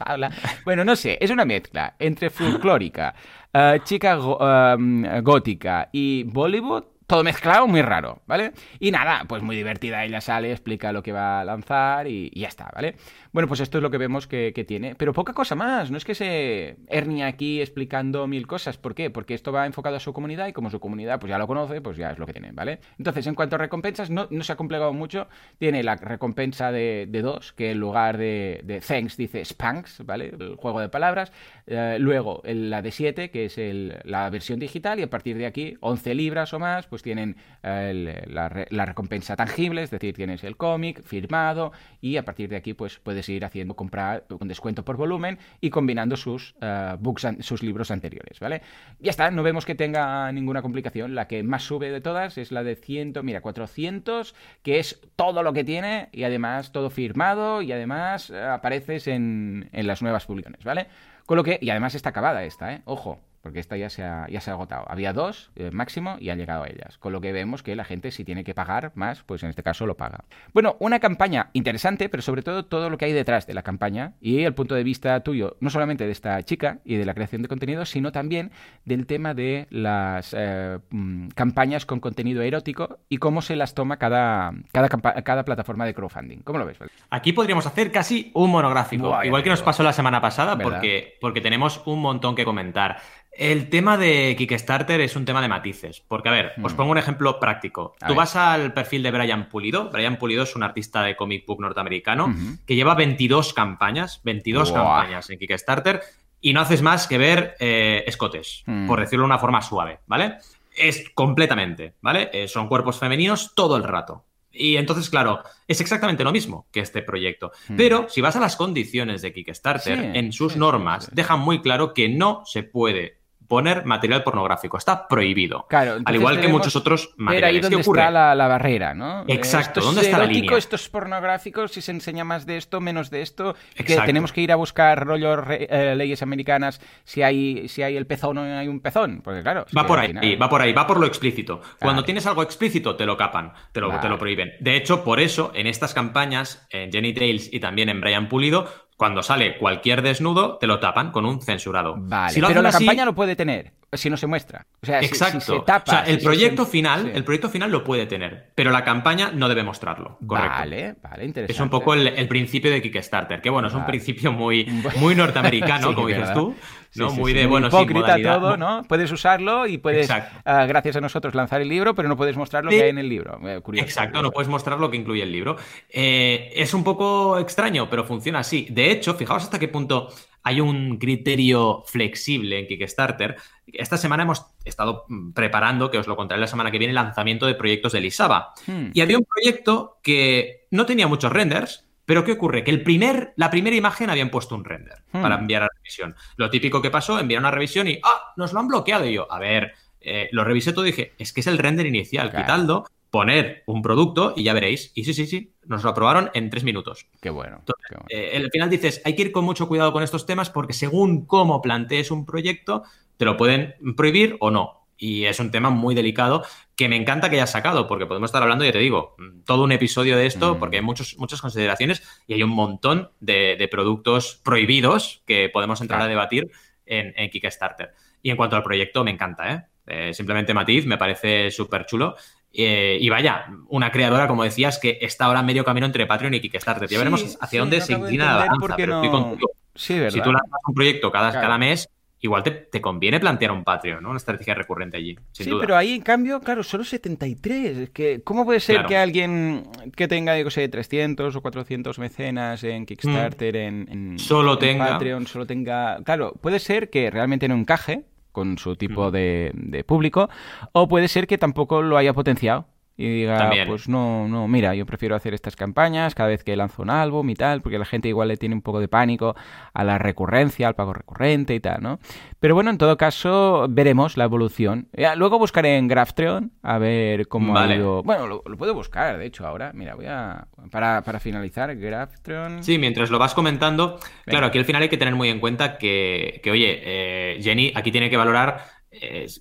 habla. 0.06 0.30
Bueno, 0.64 0.84
no 0.84 0.94
sé, 0.94 1.18
es 1.20 1.30
una 1.30 1.44
mezcla 1.44 1.96
entre 1.98 2.30
folclórica, 2.30 3.14
eh, 3.52 3.80
chica 3.82 4.16
eh, 4.16 5.20
gótica 5.20 5.88
y 5.90 6.22
Bollywood 6.22 6.84
todo 7.10 7.24
mezclado, 7.24 7.66
muy 7.66 7.82
raro, 7.82 8.22
¿vale? 8.28 8.52
Y 8.78 8.92
nada, 8.92 9.24
pues 9.26 9.42
muy 9.42 9.56
divertida, 9.56 10.04
ella 10.04 10.20
sale, 10.20 10.52
explica 10.52 10.92
lo 10.92 11.02
que 11.02 11.10
va 11.10 11.40
a 11.40 11.44
lanzar 11.44 12.06
y, 12.06 12.30
ya 12.30 12.46
está, 12.46 12.70
¿vale? 12.72 12.94
Bueno, 13.32 13.48
pues 13.48 13.58
esto 13.58 13.78
es 13.78 13.82
lo 13.82 13.90
que 13.90 13.98
vemos 13.98 14.28
que, 14.28 14.52
tiene, 14.68 14.94
pero 14.94 15.12
poca 15.12 15.32
cosa 15.32 15.56
más, 15.56 15.90
no 15.90 15.96
es 15.96 16.04
que 16.04 16.14
se 16.14 16.76
hernia 16.86 17.26
aquí 17.26 17.60
explicando 17.60 18.28
mil 18.28 18.46
cosas, 18.46 18.76
¿por 18.76 18.94
qué? 18.94 19.10
Porque 19.10 19.34
esto 19.34 19.50
va 19.50 19.66
enfocado 19.66 19.96
a 19.96 20.00
su 20.00 20.12
comunidad 20.12 20.46
y 20.46 20.52
como 20.52 20.70
su 20.70 20.78
comunidad 20.78 21.18
pues 21.18 21.30
ya 21.30 21.38
lo 21.38 21.48
conoce, 21.48 21.80
pues 21.80 21.96
ya 21.96 22.12
es 22.12 22.18
lo 22.18 22.26
que 22.26 22.32
tiene, 22.32 22.52
¿vale? 22.52 22.78
Entonces, 22.96 23.26
en 23.26 23.34
cuanto 23.34 23.56
a 23.56 23.58
recompensas, 23.58 24.08
no, 24.08 24.28
se 24.42 24.52
ha 24.52 24.56
complicado 24.56 24.92
mucho, 24.92 25.26
tiene 25.58 25.82
la 25.82 25.96
recompensa 25.96 26.70
de, 26.70 27.08
dos, 27.10 27.52
que 27.54 27.72
en 27.72 27.80
lugar 27.80 28.18
de, 28.18 28.82
thanks 28.86 29.16
dice 29.16 29.44
spanks, 29.44 30.06
¿vale? 30.06 30.32
El 30.38 30.54
juego 30.54 30.78
de 30.78 30.88
palabras, 30.88 31.32
eh, 31.66 31.96
luego 31.98 32.40
la 32.44 32.82
de 32.82 32.92
7, 32.92 33.32
que 33.32 33.46
es 33.46 33.58
la 34.04 34.30
versión 34.30 34.60
digital 34.60 35.00
y 35.00 35.02
a 35.02 35.10
partir 35.10 35.36
de 35.38 35.46
aquí 35.46 35.76
11 35.80 36.14
libras 36.14 36.54
o 36.54 36.60
más, 36.60 36.86
pues 36.86 36.99
pues 37.00 37.02
tienen 37.02 37.36
eh, 37.62 38.24
la, 38.26 38.84
recompensa 38.84 39.36
tangible, 39.36 39.82
es 39.82 39.90
decir, 39.90 40.14
tienes 40.14 40.44
el 40.44 40.56
cómic 40.56 41.02
firmado 41.02 41.72
y 42.00 42.16
a 42.16 42.24
partir 42.24 42.50
de 42.50 42.56
aquí 42.56 42.74
pues 42.74 42.98
puedes 42.98 43.28
ir 43.28 43.44
haciendo 43.44 43.74
comprar 43.74 44.26
con 44.26 44.48
descuento 44.48 44.84
por 44.84 44.96
volumen 44.96 45.38
y 45.60 45.70
combinando 45.70 46.16
sus, 46.16 46.54
uh, 46.60 46.96
books 46.98 47.26
sus 47.40 47.62
libros 47.62 47.90
anteriores, 47.90 48.38
¿vale? 48.40 48.62
Ya 48.98 49.10
está, 49.10 49.30
no 49.30 49.42
vemos 49.42 49.64
que 49.64 49.74
tenga 49.74 50.30
ninguna 50.32 50.62
complicación. 50.62 51.14
La 51.14 51.26
que 51.26 51.42
más 51.42 51.62
sube 51.62 51.90
de 51.90 52.00
todas 52.00 52.38
es 52.38 52.52
la 52.52 52.62
de 52.62 52.76
100, 52.76 53.14
mira, 53.22 53.40
400, 53.40 54.34
que 54.62 54.78
es 54.78 55.00
todo 55.16 55.42
lo 55.42 55.52
que 55.52 55.64
tiene 55.64 56.08
y 56.12 56.24
además 56.24 56.72
todo 56.72 56.90
firmado 56.90 57.62
y 57.62 57.72
además 57.72 58.30
eh, 58.30 58.42
apareces 58.42 59.06
en, 59.06 59.68
en 59.72 59.86
las 59.86 60.02
nuevas 60.02 60.26
publicaciones, 60.26 60.64
¿vale? 60.64 60.88
Con 61.26 61.36
lo 61.36 61.44
que, 61.44 61.58
y 61.60 61.70
además 61.70 61.94
está 61.94 62.10
acabada 62.10 62.44
esta, 62.44 62.72
¿eh? 62.74 62.82
Ojo, 62.84 63.20
porque 63.42 63.60
esta 63.60 63.76
ya 63.76 63.90
se 63.90 64.04
ha, 64.04 64.26
ya 64.28 64.40
se 64.40 64.50
ha 64.50 64.54
agotado. 64.54 64.84
Había 64.88 65.12
dos 65.12 65.50
eh, 65.56 65.70
máximo 65.72 66.16
y 66.20 66.30
ha 66.30 66.34
llegado 66.34 66.64
a 66.64 66.68
ellas, 66.68 66.98
con 66.98 67.12
lo 67.12 67.20
que 67.20 67.32
vemos 67.32 67.62
que 67.62 67.74
la 67.76 67.84
gente 67.84 68.10
si 68.10 68.24
tiene 68.24 68.44
que 68.44 68.54
pagar 68.54 68.92
más, 68.94 69.22
pues 69.22 69.42
en 69.42 69.50
este 69.50 69.62
caso 69.62 69.86
lo 69.86 69.96
paga. 69.96 70.24
Bueno, 70.52 70.76
una 70.80 71.00
campaña 71.00 71.50
interesante, 71.52 72.08
pero 72.08 72.22
sobre 72.22 72.42
todo 72.42 72.64
todo 72.64 72.90
lo 72.90 72.98
que 72.98 73.06
hay 73.06 73.12
detrás 73.12 73.46
de 73.46 73.54
la 73.54 73.62
campaña 73.62 74.14
y 74.20 74.42
el 74.44 74.54
punto 74.54 74.74
de 74.74 74.84
vista 74.84 75.20
tuyo, 75.20 75.56
no 75.60 75.70
solamente 75.70 76.06
de 76.06 76.12
esta 76.12 76.42
chica 76.42 76.78
y 76.84 76.96
de 76.96 77.04
la 77.04 77.14
creación 77.14 77.42
de 77.42 77.48
contenido, 77.48 77.84
sino 77.86 78.12
también 78.12 78.50
del 78.84 79.06
tema 79.06 79.34
de 79.34 79.66
las 79.70 80.34
eh, 80.36 80.78
mm, 80.90 81.28
campañas 81.28 81.86
con 81.86 82.00
contenido 82.00 82.42
erótico 82.42 82.98
y 83.08 83.18
cómo 83.18 83.42
se 83.42 83.56
las 83.56 83.74
toma 83.74 83.98
cada, 83.98 84.52
cada, 84.72 84.88
cada 84.88 85.44
plataforma 85.44 85.86
de 85.86 85.94
crowdfunding. 85.94 86.38
¿Cómo 86.42 86.58
lo 86.58 86.66
ves? 86.66 86.78
Aquí 87.10 87.32
podríamos 87.32 87.66
hacer 87.66 87.90
casi 87.90 88.30
un 88.34 88.50
monográfico, 88.50 89.22
igual 89.24 89.42
que 89.42 89.50
nos 89.50 89.62
pasó 89.62 89.82
la 89.82 89.92
semana 89.92 90.20
pasada, 90.20 90.58
porque, 90.58 91.16
porque 91.20 91.40
tenemos 91.40 91.82
un 91.86 92.00
montón 92.00 92.34
que 92.34 92.44
comentar. 92.44 92.98
El 93.40 93.70
tema 93.70 93.96
de 93.96 94.36
Kickstarter 94.36 95.00
es 95.00 95.16
un 95.16 95.24
tema 95.24 95.40
de 95.40 95.48
matices, 95.48 96.02
porque 96.06 96.28
a 96.28 96.32
ver, 96.32 96.52
os 96.62 96.74
mm. 96.74 96.76
pongo 96.76 96.90
un 96.90 96.98
ejemplo 96.98 97.40
práctico. 97.40 97.94
Tú 98.06 98.14
vas 98.14 98.36
al 98.36 98.74
perfil 98.74 99.02
de 99.02 99.10
Brian 99.10 99.48
Pulido. 99.48 99.88
Brian 99.88 100.18
Pulido 100.18 100.42
es 100.42 100.54
un 100.56 100.62
artista 100.62 101.02
de 101.02 101.16
comic 101.16 101.46
book 101.46 101.58
norteamericano 101.58 102.34
que 102.66 102.74
lleva 102.74 102.94
22 102.94 103.54
campañas, 103.54 104.20
22 104.24 104.72
campañas 104.72 105.30
en 105.30 105.38
Kickstarter 105.38 106.02
y 106.42 106.52
no 106.52 106.60
haces 106.60 106.82
más 106.82 107.06
que 107.06 107.16
ver 107.16 107.56
eh, 107.60 108.04
escotes, 108.06 108.62
mm. 108.66 108.86
por 108.86 109.00
decirlo 109.00 109.22
de 109.22 109.28
una 109.28 109.38
forma 109.38 109.62
suave, 109.62 110.00
¿vale? 110.06 110.36
Es 110.76 111.08
completamente, 111.14 111.94
¿vale? 112.02 112.28
Eh, 112.34 112.46
son 112.46 112.68
cuerpos 112.68 112.98
femeninos 112.98 113.54
todo 113.54 113.78
el 113.78 113.84
rato. 113.84 114.26
Y 114.52 114.76
entonces, 114.76 115.08
claro, 115.08 115.42
es 115.66 115.80
exactamente 115.80 116.24
lo 116.24 116.32
mismo 116.32 116.66
que 116.70 116.80
este 116.80 117.00
proyecto. 117.00 117.52
Pero 117.74 118.06
si 118.10 118.20
vas 118.20 118.36
a 118.36 118.40
las 118.40 118.56
condiciones 118.56 119.22
de 119.22 119.32
Kickstarter, 119.32 120.14
en 120.14 120.30
sus 120.32 120.56
normas, 120.56 121.08
dejan 121.14 121.40
muy 121.40 121.62
claro 121.62 121.94
que 121.94 122.10
no 122.10 122.42
se 122.44 122.64
puede 122.64 123.19
poner 123.50 123.84
material 123.84 124.22
pornográfico. 124.22 124.78
Está 124.78 125.08
prohibido. 125.08 125.66
Claro, 125.68 125.98
Al 126.04 126.14
igual 126.14 126.40
que 126.40 126.46
muchos 126.46 126.76
otros 126.76 127.12
materiales. 127.16 127.48
ahí 127.48 127.56
¿Qué 127.56 127.62
donde 127.62 127.76
ocurre? 127.82 128.00
está 128.00 128.10
la, 128.12 128.34
la 128.36 128.46
barrera, 128.46 128.94
¿no? 128.94 129.22
Eh, 129.22 129.34
Exacto, 129.34 129.80
esto 129.80 129.86
¿dónde 129.86 130.02
es 130.02 130.06
está 130.06 130.18
la 130.18 130.26
línea? 130.26 130.56
Esto 130.56 130.76
es 130.76 130.88
pornográfico, 130.88 131.66
si 131.66 131.82
se 131.82 131.90
enseña 131.90 132.22
más 132.22 132.46
de 132.46 132.56
esto, 132.56 132.80
menos 132.80 133.10
de 133.10 133.22
esto. 133.22 133.56
Que 133.74 133.96
tenemos 134.06 134.32
que 134.32 134.40
ir 134.40 134.52
a 134.52 134.56
buscar 134.56 135.04
rollo 135.04 135.34
re- 135.36 135.66
eh, 135.68 135.96
leyes 135.96 136.22
americanas 136.22 136.80
si 137.02 137.22
hay, 137.22 137.68
si 137.68 137.82
hay 137.82 137.96
el 137.96 138.06
pezón 138.06 138.38
o 138.38 138.44
no 138.46 138.56
hay 138.58 138.68
un 138.68 138.78
pezón. 138.80 139.20
Porque 139.22 139.42
claro. 139.42 139.66
Va 139.76 139.84
por 139.84 139.98
ahí, 139.98 140.06
final- 140.08 140.40
va 140.40 140.48
por 140.48 140.62
ahí, 140.62 140.72
va 140.72 140.86
por 140.86 141.00
lo 141.00 141.06
explícito. 141.06 141.60
Cuando 141.80 142.04
tienes 142.04 142.24
algo 142.26 142.44
explícito, 142.44 142.94
te 142.94 143.04
lo 143.04 143.16
capan, 143.16 143.52
te 143.72 143.80
lo, 143.80 143.98
te 143.98 144.08
lo 144.08 144.16
prohíben. 144.16 144.52
De 144.60 144.76
hecho, 144.76 145.02
por 145.02 145.18
eso, 145.18 145.50
en 145.56 145.66
estas 145.66 145.92
campañas, 145.92 146.66
en 146.70 146.92
Jenny 146.92 147.12
Tales 147.12 147.52
y 147.52 147.58
también 147.58 147.88
en 147.88 148.00
Brian 148.00 148.28
Pulido, 148.28 148.68
cuando 149.00 149.22
sale 149.22 149.56
cualquier 149.56 150.02
desnudo, 150.02 150.58
te 150.58 150.66
lo 150.66 150.78
tapan 150.78 151.10
con 151.10 151.24
un 151.24 151.40
censurado. 151.40 151.94
Vale, 151.96 152.34
Si 152.34 152.38
lo 152.42 152.48
pero 152.48 152.60
la 152.60 152.68
así- 152.68 152.84
campaña 152.84 153.06
lo 153.06 153.14
puede 153.14 153.34
tener 153.34 153.72
si 153.92 154.08
no 154.10 154.16
se 154.16 154.26
muestra. 154.26 154.66
O 154.82 154.86
sea, 154.86 155.00
si- 155.00 155.06
si, 155.06 155.12
Exacto. 155.12 155.40
se 155.40 155.60
tapa. 155.66 155.84
o 155.86 155.90
sea, 155.90 156.04
el 156.04 156.18
si- 156.20 156.24
proyecto 156.24 156.64
final, 156.66 157.04
sí. 157.04 157.10
el 157.14 157.24
proyecto 157.24 157.48
final 157.48 157.70
lo 157.72 157.82
puede 157.84 158.06
tener, 158.06 158.52
pero 158.54 158.70
la 158.70 158.84
campaña 158.84 159.30
no 159.34 159.48
debe 159.48 159.62
mostrarlo. 159.64 160.18
Correcto. 160.26 160.50
Vale, 160.58 160.94
vale, 161.02 161.24
interesante. 161.24 161.52
Es 161.52 161.60
un 161.60 161.70
poco 161.70 161.94
el, 161.94 162.06
el 162.06 162.28
principio 162.28 162.70
de 162.70 162.80
Kickstarter, 162.80 163.40
que 163.40 163.50
bueno, 163.50 163.68
es 163.68 163.74
un 163.74 163.84
principio 163.86 164.32
muy, 164.32 164.64
muy 164.96 165.14
norteamericano, 165.14 165.88
Sí, 165.90 165.94
como 165.94 166.08
es 166.08 166.14
dices 166.16 166.28
verdad. 166.28 166.34
tú, 166.42 166.54
¿no? 166.96 167.10
muy 167.12 167.32
de, 167.32 167.46
bueno, 167.46 167.70
sí, 167.70 167.76
hipócrita 167.76 168.16
todo, 168.22 168.56
¿no? 168.56 168.82
Puedes 168.88 169.10
usarlo 169.12 169.66
y 169.66 169.78
puedes, 169.78 170.06
Exacto. 170.10 170.40
ah, 170.44 170.66
gracias 170.66 170.96
a 170.96 171.00
nosotros, 171.00 171.34
lanzar 171.34 171.60
el 171.60 171.68
libro, 171.68 171.94
pero 171.94 172.08
no 172.08 172.16
puedes 172.16 172.36
mostrar 172.36 172.64
lo 172.64 172.70
que 172.70 172.82
hay 172.82 172.90
en 172.90 172.98
el 172.98 173.08
libro. 173.08 173.40
Eh, 173.48 173.60
curioso, 173.60 173.84
Exacto, 173.86 174.10
curioso. 174.10 174.22
no 174.22 174.30
puedes 174.32 174.48
mostrar 174.48 174.78
lo 174.78 174.90
que 174.90 174.96
incluye 174.96 175.22
el 175.22 175.32
libro. 175.32 175.56
Eh, 175.88 176.52
es 176.54 176.74
un 176.74 176.84
poco 176.84 177.38
extraño, 177.38 177.88
pero 177.90 178.04
funciona 178.04 178.40
así. 178.40 178.66
De 178.70 178.90
hecho, 178.90 179.14
fijaos 179.14 179.42
hasta 179.44 179.58
qué 179.58 179.68
punto 179.68 180.08
hay 180.42 180.60
un 180.60 180.98
criterio 180.98 181.82
flexible 181.86 182.58
en 182.60 182.66
Kickstarter. 182.66 183.36
Esta 183.66 183.96
semana 183.96 184.22
hemos 184.24 184.46
estado 184.64 185.04
mm, 185.08 185.32
preparando, 185.32 185.90
que 185.90 185.98
os 185.98 186.06
lo 186.06 186.16
contaré 186.16 186.40
la 186.40 186.46
semana 186.46 186.70
que 186.70 186.78
viene, 186.78 186.90
el 186.92 186.94
lanzamiento 186.96 187.46
de 187.46 187.54
proyectos 187.54 187.92
de 187.92 188.00
Lisaba. 188.00 188.52
Hmm. 188.66 188.86
Y 188.94 189.00
había 189.00 189.18
un 189.18 189.24
proyecto 189.24 189.98
que 190.02 190.66
no 190.70 190.86
tenía 190.86 191.06
muchos 191.08 191.32
renders, 191.32 191.84
pero 192.06 192.24
¿qué 192.24 192.32
ocurre? 192.32 192.64
Que 192.64 192.70
el 192.70 192.82
primer, 192.82 193.32
la 193.36 193.50
primera 193.50 193.76
imagen 193.76 194.10
habían 194.10 194.30
puesto 194.30 194.54
un 194.54 194.64
render 194.64 194.98
Hmm. 195.12 195.22
para 195.22 195.36
enviar 195.36 195.62
a 195.64 195.68
revisión. 195.76 196.14
Lo 196.36 196.50
típico 196.50 196.80
que 196.82 196.90
pasó, 196.90 197.18
enviaron 197.20 197.46
a 197.46 197.50
revisión 197.50 197.86
y 197.88 197.98
¡ah! 198.02 198.32
Nos 198.36 198.52
lo 198.52 198.60
han 198.60 198.68
bloqueado. 198.68 199.06
Y 199.06 199.12
yo, 199.14 199.30
a 199.30 199.38
ver, 199.38 199.72
eh, 200.00 200.28
lo 200.32 200.42
revisé 200.44 200.72
todo 200.72 200.86
y 200.86 200.90
dije, 200.92 201.12
es 201.18 201.32
que 201.32 201.40
es 201.40 201.46
el 201.46 201.58
render 201.58 201.86
inicial, 201.86 202.30
Claro. 202.30 202.44
quitadlo, 202.44 202.86
poner 203.10 203.62
un 203.66 203.82
producto 203.82 204.34
y 204.36 204.44
ya 204.44 204.52
veréis. 204.52 204.92
Y 204.94 205.04
sí, 205.04 205.14
sí, 205.14 205.26
sí, 205.26 205.52
nos 205.66 205.82
lo 205.84 205.90
aprobaron 205.90 206.30
en 206.34 206.48
tres 206.50 206.64
minutos. 206.64 207.06
Qué 207.20 207.30
bueno. 207.30 207.56
Entonces, 207.60 207.86
qué 207.88 207.94
bueno. 207.96 208.06
Eh, 208.08 208.36
al 208.36 208.50
final 208.50 208.70
dices, 208.70 209.02
hay 209.04 209.14
que 209.16 209.22
ir 209.22 209.32
con 209.32 209.44
mucho 209.44 209.66
cuidado 209.68 209.92
con 209.92 210.02
estos 210.02 210.26
temas 210.26 210.50
porque 210.50 210.72
según 210.72 211.26
cómo 211.26 211.60
plantees 211.60 212.10
un 212.10 212.24
proyecto, 212.24 212.84
te 213.16 213.24
lo 213.24 213.36
pueden 213.36 213.74
prohibir 213.96 214.36
o 214.40 214.50
no. 214.50 214.76
Y 214.96 215.24
es 215.24 215.40
un 215.40 215.50
tema 215.50 215.70
muy 215.70 215.94
delicado 215.94 216.44
que 216.76 216.88
me 216.88 216.96
encanta 216.96 217.30
que 217.30 217.36
hayas 217.36 217.50
sacado, 217.52 217.86
porque 217.88 218.04
podemos 218.06 218.28
estar 218.28 218.42
hablando, 218.42 218.64
ya 218.66 218.72
te 218.72 218.78
digo, 218.78 219.14
mm, 219.18 219.40
todo 219.44 219.64
un 219.64 219.72
episodio 219.72 220.14
de 220.16 220.26
esto, 220.26 220.54
Mm. 220.54 220.58
porque 220.58 220.76
hay 220.76 220.82
muchos, 220.82 221.16
muchas 221.18 221.40
consideraciones 221.40 222.02
y 222.26 222.34
hay 222.34 222.42
un 222.42 222.50
montón 222.50 223.10
de, 223.18 223.56
de 223.58 223.66
productos 223.68 224.40
prohibidos 224.44 225.22
que 225.26 225.48
podemos 225.48 225.80
entrar 225.80 226.00
Claro. 226.00 226.06
a 226.06 226.10
debatir 226.10 226.50
en, 226.84 227.14
en 227.16 227.30
Kickstarter. 227.30 227.92
Y 228.22 228.30
en 228.30 228.36
cuanto 228.36 228.56
al 228.56 228.62
proyecto, 228.62 229.02
me 229.02 229.10
encanta, 229.10 229.52
¿eh? 229.52 229.62
Eh, 229.86 230.14
simplemente 230.14 230.52
matiz, 230.54 230.84
me 230.86 230.98
parece 230.98 231.50
súper 231.50 231.86
chulo. 231.86 232.14
Eh, 232.52 232.98
y 233.00 233.08
vaya, 233.08 233.46
una 233.68 233.90
creadora, 233.92 234.26
como 234.26 234.42
decías, 234.44 234.78
que 234.78 234.98
está 235.00 235.26
ahora 235.26 235.42
medio 235.42 235.64
camino 235.64 235.86
entre 235.86 236.06
Patreon 236.06 236.34
y 236.34 236.40
Kickstarter. 236.40 236.84
Ya 236.88 236.88
Sí, 236.88 236.96
veremos 236.96 237.22
hacia 237.40 237.46
sí, 237.48 237.56
dónde 237.58 237.78
no 237.78 237.84
se 237.84 237.92
inclina 237.92 238.24
la 238.26 238.36
balanza, 238.36 238.76
pero 238.76 238.92
no- 238.94 239.04
estoy 239.04 239.20
contigo. 239.22 239.50
Sí, 239.74 239.94
¿verdad? 239.94 240.10
Si 240.10 240.20
tú 240.20 240.32
lanzas 240.32 240.60
un 240.66 240.74
proyecto 240.74 241.12
cada, 241.12 241.30
Claro. 241.30 241.46
cada 241.46 241.58
mes, 241.58 241.88
igual 242.22 242.42
te, 242.42 242.50
te 242.50 242.80
conviene 242.80 243.18
plantear 243.20 243.52
un 243.52 243.62
Patreon, 243.64 244.02
¿no? 244.02 244.10
Una 244.10 244.18
estrategia 244.18 244.52
recurrente 244.54 244.96
allí, 244.96 245.16
sin 245.32 245.44
sí, 245.44 245.50
duda. 245.50 245.60
pero 245.62 245.76
ahí 245.76 245.94
en 245.94 246.02
cambio, 246.02 246.40
claro, 246.40 246.62
solo 246.64 246.82
73. 246.84 247.78
Es 247.78 247.90
que, 247.90 248.20
¿cómo 248.22 248.44
puede 248.44 248.60
ser 248.60 248.74
Claro. 248.76 248.88
que 248.88 248.96
alguien 248.98 249.62
que 249.96 250.08
tenga, 250.08 250.38
yo 250.38 250.50
sé, 250.50 250.68
300 250.68 251.34
o 251.36 251.40
400 251.40 251.98
mecenas 252.00 252.62
en 252.64 252.84
Kickstarter, 252.84 253.56
en, 253.56 253.86
en- 253.90 254.14
Mm. 254.14 254.18
Solo 254.18 254.54
en 254.54 254.58
tenga. 254.58 254.88
Patreon, 254.88 255.26
solo 255.28 255.46
tenga. 255.46 256.02
Claro, 256.04 256.34
puede 256.42 256.58
ser 256.58 256.90
que 256.90 257.10
realmente 257.10 257.46
no 257.48 257.54
encaje 257.54 258.02
con 258.32 258.58
su 258.58 258.76
tipo 258.76 259.10
de, 259.10 259.52
de 259.54 259.84
público, 259.84 260.28
o 260.72 260.88
puede 260.88 261.08
ser 261.08 261.26
que 261.26 261.38
tampoco 261.38 261.82
lo 261.82 261.96
haya 261.96 262.12
potenciado. 262.12 262.66
Y 263.00 263.08
diga, 263.20 263.38
También. 263.38 263.66
pues 263.66 263.88
no, 263.88 264.28
no, 264.28 264.46
mira, 264.46 264.74
yo 264.74 264.84
prefiero 264.84 265.16
hacer 265.16 265.32
estas 265.32 265.56
campañas 265.56 266.14
cada 266.14 266.28
vez 266.28 266.44
que 266.44 266.54
lanzo 266.54 266.82
un 266.82 266.90
álbum 266.90 267.30
y 267.30 267.34
tal, 267.34 267.62
porque 267.62 267.78
la 267.78 267.86
gente 267.86 268.08
igual 268.08 268.28
le 268.28 268.36
tiene 268.36 268.54
un 268.54 268.60
poco 268.60 268.78
de 268.78 268.88
pánico 268.88 269.34
a 269.72 269.84
la 269.84 269.96
recurrencia, 269.96 270.68
al 270.68 270.74
pago 270.74 270.92
recurrente 270.92 271.54
y 271.54 271.60
tal, 271.60 271.82
¿no? 271.82 271.98
Pero 272.40 272.54
bueno, 272.54 272.68
en 272.68 272.76
todo 272.76 272.98
caso, 272.98 273.66
veremos 273.70 274.18
la 274.18 274.24
evolución. 274.24 274.88
Luego 275.16 275.38
buscaré 275.38 275.78
en 275.78 275.88
Graftreon 275.88 276.52
a 276.62 276.76
ver 276.76 277.26
cómo 277.26 277.54
Vale. 277.54 277.72
ha 277.72 277.76
ido. 277.78 278.02
Bueno, 278.02 278.26
lo, 278.26 278.42
lo 278.44 278.56
puedo 278.58 278.74
buscar, 278.74 279.16
de 279.16 279.24
hecho, 279.24 279.46
ahora. 279.46 279.72
Mira, 279.72 279.94
voy 279.94 280.04
a. 280.06 280.46
Para, 280.70 281.00
para 281.02 281.20
finalizar, 281.20 281.74
Graftreon. 281.74 282.62
Sí, 282.62 282.76
mientras 282.76 283.10
lo 283.10 283.18
vas 283.18 283.32
comentando, 283.32 283.92
Venga. 283.94 284.02
claro, 284.26 284.46
aquí 284.48 284.58
al 284.58 284.64
final 284.66 284.82
hay 284.82 284.88
que 284.90 284.98
tener 284.98 285.14
muy 285.14 285.30
en 285.30 285.40
cuenta 285.40 285.78
que, 285.78 286.40
que, 286.44 286.50
oye, 286.50 286.80
eh, 286.84 287.38
Jenny 287.42 287.72
aquí 287.74 287.90
tiene 287.90 288.10
que 288.10 288.16
valorar 288.18 288.60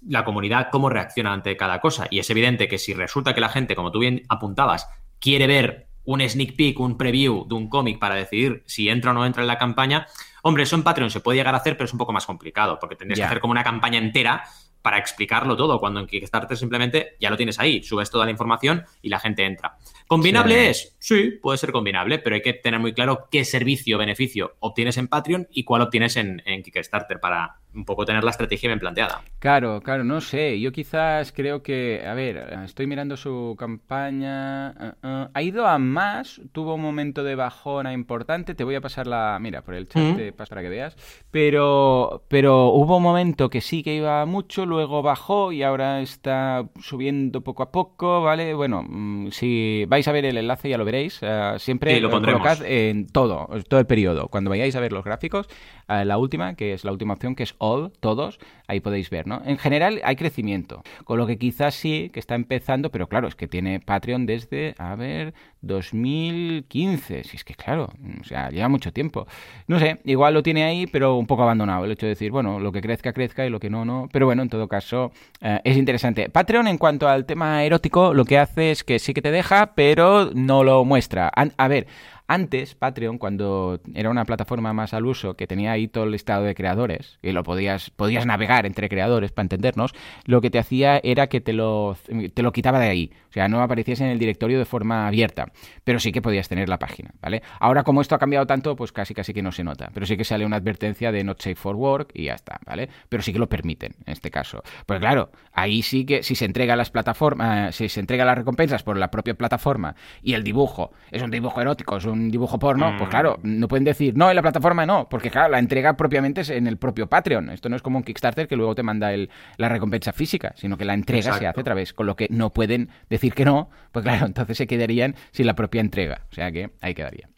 la 0.07 0.25
comunidad 0.25 0.69
cómo 0.71 0.89
reacciona 0.89 1.33
ante 1.33 1.57
cada 1.57 1.79
cosa. 1.79 2.07
Y 2.09 2.19
es 2.19 2.29
evidente 2.29 2.67
que 2.67 2.77
si 2.77 2.93
resulta 2.93 3.33
que 3.33 3.41
la 3.41 3.49
gente, 3.49 3.75
como 3.75 3.91
tú 3.91 3.99
bien 3.99 4.23
apuntabas, 4.29 4.87
quiere 5.19 5.47
ver 5.47 5.87
un 6.05 6.27
sneak 6.27 6.55
peek, 6.55 6.79
un 6.79 6.97
preview 6.97 7.47
de 7.47 7.55
un 7.55 7.69
cómic 7.69 7.99
para 7.99 8.15
decidir 8.15 8.63
si 8.65 8.89
entra 8.89 9.11
o 9.11 9.13
no 9.13 9.25
entra 9.25 9.43
en 9.43 9.47
la 9.47 9.57
campaña, 9.57 10.07
hombre, 10.41 10.63
eso 10.63 10.75
en 10.75 10.83
Patreon 10.83 11.11
se 11.11 11.19
puede 11.19 11.37
llegar 11.37 11.53
a 11.53 11.57
hacer, 11.57 11.77
pero 11.77 11.85
es 11.85 11.93
un 11.93 11.99
poco 11.99 12.13
más 12.13 12.25
complicado, 12.25 12.79
porque 12.79 12.95
tendrías 12.95 13.19
que 13.19 13.25
hacer 13.25 13.39
como 13.39 13.51
una 13.51 13.63
campaña 13.63 13.99
entera 13.99 14.43
para 14.81 14.97
explicarlo 14.97 15.55
todo, 15.55 15.79
cuando 15.79 15.99
en 15.99 16.07
Kickstarter 16.07 16.57
simplemente 16.57 17.17
ya 17.19 17.29
lo 17.29 17.37
tienes 17.37 17.59
ahí, 17.59 17.83
subes 17.83 18.09
toda 18.09 18.25
la 18.25 18.31
información 18.31 18.85
y 19.01 19.09
la 19.09 19.19
gente 19.19 19.43
entra. 19.45 19.77
¿Combinable 20.09 20.55
Sí. 20.55 20.69
es? 20.71 20.95
Sí, 20.99 21.31
puede 21.41 21.59
ser 21.59 21.71
combinable, 21.71 22.17
pero 22.17 22.35
hay 22.35 22.41
que 22.41 22.53
tener 22.53 22.79
muy 22.79 22.93
claro 22.93 23.27
qué 23.29 23.45
servicio 23.45 23.95
o 23.95 23.99
beneficio 23.99 24.55
obtienes 24.59 24.97
en 24.97 25.07
Patreon 25.07 25.47
y 25.51 25.63
cuál 25.63 25.83
obtienes 25.83 26.17
en, 26.17 26.41
en 26.45 26.63
Kickstarter 26.63 27.19
para 27.19 27.59
un 27.75 27.85
poco 27.85 28.05
tener 28.05 28.23
la 28.23 28.31
estrategia 28.31 28.67
bien 28.69 28.79
planteada. 28.79 29.21
Claro, 29.37 29.81
claro, 29.81 30.03
no 30.03 30.19
sé. 30.21 30.59
Yo 30.59 30.71
quizás 30.71 31.31
creo 31.31 31.61
que, 31.61 32.03
a 32.05 32.15
ver, 32.15 32.37
estoy 32.65 32.87
mirando 32.87 33.15
su 33.15 33.55
campaña. 33.59 34.69
ah, 34.69 34.95
ah, 35.03 35.29
ha 35.31 35.41
ido 35.43 35.67
a 35.67 35.77
más, 35.77 36.41
tuvo 36.51 36.73
un 36.73 36.81
momento 36.81 37.23
de 37.23 37.35
bajona 37.35 37.93
importante. 37.93 38.55
Te 38.55 38.63
voy 38.63 38.73
a 38.75 38.81
pasar 38.81 39.05
la, 39.05 39.37
mira, 39.39 39.61
por 39.61 39.75
el 39.75 39.87
chat 39.87 40.17
para 40.35 40.61
que 40.63 40.69
veas. 40.69 40.95
Pero, 41.31 42.23
pero 42.27 42.69
hubo 42.69 42.97
un 42.97 43.03
momento 43.03 43.49
que 43.49 43.61
sí 43.61 43.83
que 43.83 43.95
iba 43.95 44.25
mucho, 44.25 44.65
luego 44.65 45.01
bajó 45.03 45.51
y 45.51 45.61
ahora 45.63 46.01
está 46.01 46.67
subiendo 46.81 47.41
poco 47.41 47.63
a 47.63 47.71
poco, 47.71 48.21
¿vale? 48.23 48.53
Bueno, 48.55 48.83
mm, 48.87 49.29
si 49.31 49.85
vais 49.99 50.07
a 50.07 50.11
ver 50.11 50.25
el 50.25 50.37
enlace 50.37 50.69
ya 50.69 50.77
lo 50.77 50.85
veréis. 50.85 51.19
ah, 51.23 51.55
siempre 51.59 51.95
Sí, 51.95 51.99
lo 51.99 52.07
eh, 52.09 52.11
colocad 52.11 52.63
en 52.65 53.07
todo, 53.07 53.47
todo 53.67 53.79
el 53.79 53.85
periodo. 53.85 54.27
Cuando 54.29 54.49
vayáis 54.49 54.75
a 54.75 54.79
ver 54.79 54.91
los 54.91 55.03
gráficos, 55.03 55.47
la 55.89 56.17
última, 56.17 56.55
que 56.55 56.73
es 56.73 56.83
la 56.83 56.91
última 56.91 57.13
opción, 57.13 57.35
que 57.35 57.43
es 57.43 57.55
all, 57.57 57.91
todos, 57.99 58.39
ahí 58.67 58.79
podéis 58.79 59.09
ver, 59.09 59.27
¿no? 59.27 59.41
En 59.45 59.57
general 59.57 60.01
hay 60.03 60.15
crecimiento, 60.15 60.83
con 61.03 61.17
lo 61.17 61.25
que 61.25 61.37
quizás 61.37 61.75
sí 61.75 62.09
que 62.13 62.19
está 62.19 62.35
empezando, 62.35 62.91
pero 62.91 63.07
claro, 63.07 63.27
es 63.27 63.35
que 63.35 63.47
tiene 63.47 63.79
Patreon 63.79 64.25
desde, 64.25 64.75
a 64.77 64.95
ver, 64.95 65.33
2015. 65.61 67.23
Si 67.23 67.37
es 67.37 67.43
que 67.43 67.55
claro, 67.55 67.89
o 68.21 68.23
sea, 68.23 68.49
lleva 68.49 68.69
mucho 68.69 68.93
tiempo. 68.93 69.27
No 69.67 69.79
sé, 69.79 69.99
igual 70.05 70.33
lo 70.33 70.43
tiene 70.43 70.63
ahí, 70.63 70.87
pero 70.87 71.15
un 71.15 71.27
poco 71.27 71.43
abandonado. 71.43 71.85
El 71.85 71.91
hecho 71.91 72.05
de 72.05 72.11
decir, 72.11 72.31
bueno, 72.31 72.59
lo 72.59 72.71
que 72.71 72.81
crezca, 72.81 73.13
crezca 73.13 73.45
y 73.45 73.49
lo 73.49 73.59
que 73.59 73.69
no, 73.69 73.85
no. 73.85 74.09
Pero 74.11 74.25
bueno, 74.25 74.43
en 74.43 74.49
todo 74.49 74.67
caso, 74.67 75.11
eh, 75.41 75.59
es 75.63 75.77
interesante. 75.77 76.29
Patreon, 76.29 76.67
en 76.67 76.77
cuanto 76.77 77.07
al 77.07 77.25
tema 77.25 77.63
erótico, 77.63 78.13
lo 78.13 78.25
que 78.25 78.37
hace 78.37 78.71
es 78.71 78.83
que 78.83 78.99
sí 78.99 79.13
que 79.13 79.21
te 79.21 79.31
deja, 79.31 79.73
pero 79.75 80.31
no 80.33 80.63
lo 80.63 80.85
muestra. 80.85 81.31
A 81.57 81.67
ver. 81.67 81.87
Antes, 82.31 82.75
Patreon, 82.75 83.17
cuando 83.17 83.81
era 83.95 84.11
una 84.11 84.23
plataforma 84.23 84.71
más 84.71 84.93
al 84.93 85.07
uso, 85.07 85.33
que 85.35 85.47
tenía 85.47 85.71
ahí 85.71 85.87
todo 85.87 86.03
el 86.03 86.11
listado 86.11 86.43
de 86.43 86.53
creadores, 86.53 87.17
y 87.23 87.31
lo 87.31 87.41
podías, 87.41 87.89
podías 87.89 88.27
navegar 88.27 88.67
entre 88.67 88.87
creadores 88.87 89.31
para 89.31 89.45
entendernos, 89.45 89.95
lo 90.25 90.39
que 90.39 90.51
te 90.51 90.59
hacía 90.59 90.99
era 91.03 91.25
que 91.25 91.41
te 91.41 91.53
lo, 91.53 91.97
te 92.31 92.43
lo 92.43 92.51
quitaba 92.51 92.79
de 92.79 92.87
ahí. 92.87 93.11
O 93.29 93.33
sea, 93.33 93.47
no 93.47 93.63
apareciese 93.63 94.03
en 94.03 94.11
el 94.11 94.19
directorio 94.19 94.59
de 94.59 94.65
forma 94.65 95.07
abierta, 95.07 95.51
pero 95.83 95.99
sí 95.99 96.11
que 96.11 96.21
podías 96.21 96.47
tener 96.47 96.69
la 96.69 96.77
página, 96.77 97.09
¿vale? 97.19 97.41
Ahora, 97.59 97.81
como 97.83 97.99
esto 97.99 98.13
ha 98.13 98.19
cambiado 98.19 98.45
tanto, 98.45 98.75
pues 98.75 98.91
casi 98.91 99.15
casi 99.15 99.33
que 99.33 99.41
no 99.41 99.51
se 99.51 99.63
nota, 99.63 99.89
pero 99.91 100.05
sí 100.05 100.15
que 100.15 100.23
sale 100.23 100.45
una 100.45 100.57
advertencia 100.57 101.11
de 101.11 101.23
not 101.23 101.41
safe 101.41 101.55
for 101.55 101.75
work 101.75 102.11
y 102.13 102.25
ya 102.25 102.35
está, 102.35 102.59
¿vale? 102.63 102.89
Pero 103.09 103.23
sí 103.23 103.33
que 103.33 103.39
lo 103.39 103.49
permiten, 103.49 103.95
en 104.05 104.13
este 104.13 104.29
caso. 104.29 104.61
Pues 104.85 104.99
claro, 104.99 105.31
ahí 105.51 105.81
sí 105.81 106.05
que 106.05 106.21
si 106.21 106.35
se 106.35 106.45
entrega 106.45 106.75
las 106.75 106.91
plataformas, 106.91 107.75
si 107.75 107.89
se 107.89 107.99
entrega 107.99 108.23
las 108.23 108.37
recompensas 108.37 108.83
por 108.83 108.97
la 108.97 109.09
propia 109.09 109.33
plataforma 109.33 109.95
y 110.21 110.33
el 110.33 110.43
dibujo 110.43 110.91
es 111.09 111.23
un 111.23 111.31
dibujo 111.31 111.59
erótico, 111.59 111.97
es 111.97 112.05
un 112.05 112.18
dibujo 112.29 112.59
porno, 112.59 112.93
pues 112.97 113.07
Mm. 113.07 113.11
claro, 113.11 113.39
no 113.43 113.67
pueden 113.69 113.85
decir, 113.85 114.17
no, 114.17 114.29
en 114.29 114.35
la 114.35 114.41
plataforma 114.41 114.85
no, 114.85 115.07
porque 115.09 115.29
claro, 115.31 115.49
la 115.49 115.59
entrega 115.59 115.95
propiamente 115.95 116.41
es 116.41 116.49
en 116.49 116.67
el 116.67 116.77
propio 116.77 117.07
Patreon. 117.07 117.49
Esto 117.51 117.69
no 117.69 117.75
es 117.77 117.81
como 117.81 117.97
un 117.97 118.03
Kickstarter 118.03 118.47
que 118.47 118.55
luego 118.57 118.75
te 118.75 118.83
manda 118.83 119.13
el, 119.13 119.29
la 119.57 119.69
recompensa 119.69 120.11
física, 120.11 120.51
sino 120.55 120.77
que 120.77 120.83
la 120.85 120.93
entrega 120.93 121.31
se 121.33 121.47
hace 121.47 121.47
a 121.47 121.53
través, 121.63 121.93
con 121.93 122.05
lo 122.07 122.15
que 122.15 122.27
no 122.29 122.51
pueden 122.51 122.89
decir 123.09 123.33
que 123.33 123.45
no, 123.45 123.69
pues 123.91 124.03
claro, 124.03 124.25
entonces 124.25 124.57
se 124.57 124.67
quedarían 124.67 125.15
sin 125.31 125.45
la 125.45 125.55
propia 125.55 125.79
entrega. 125.81 126.21
O 126.31 126.35
sea 126.35 126.51
que 126.51 126.71
ahí 126.81 126.93
quedaría. 126.93 127.29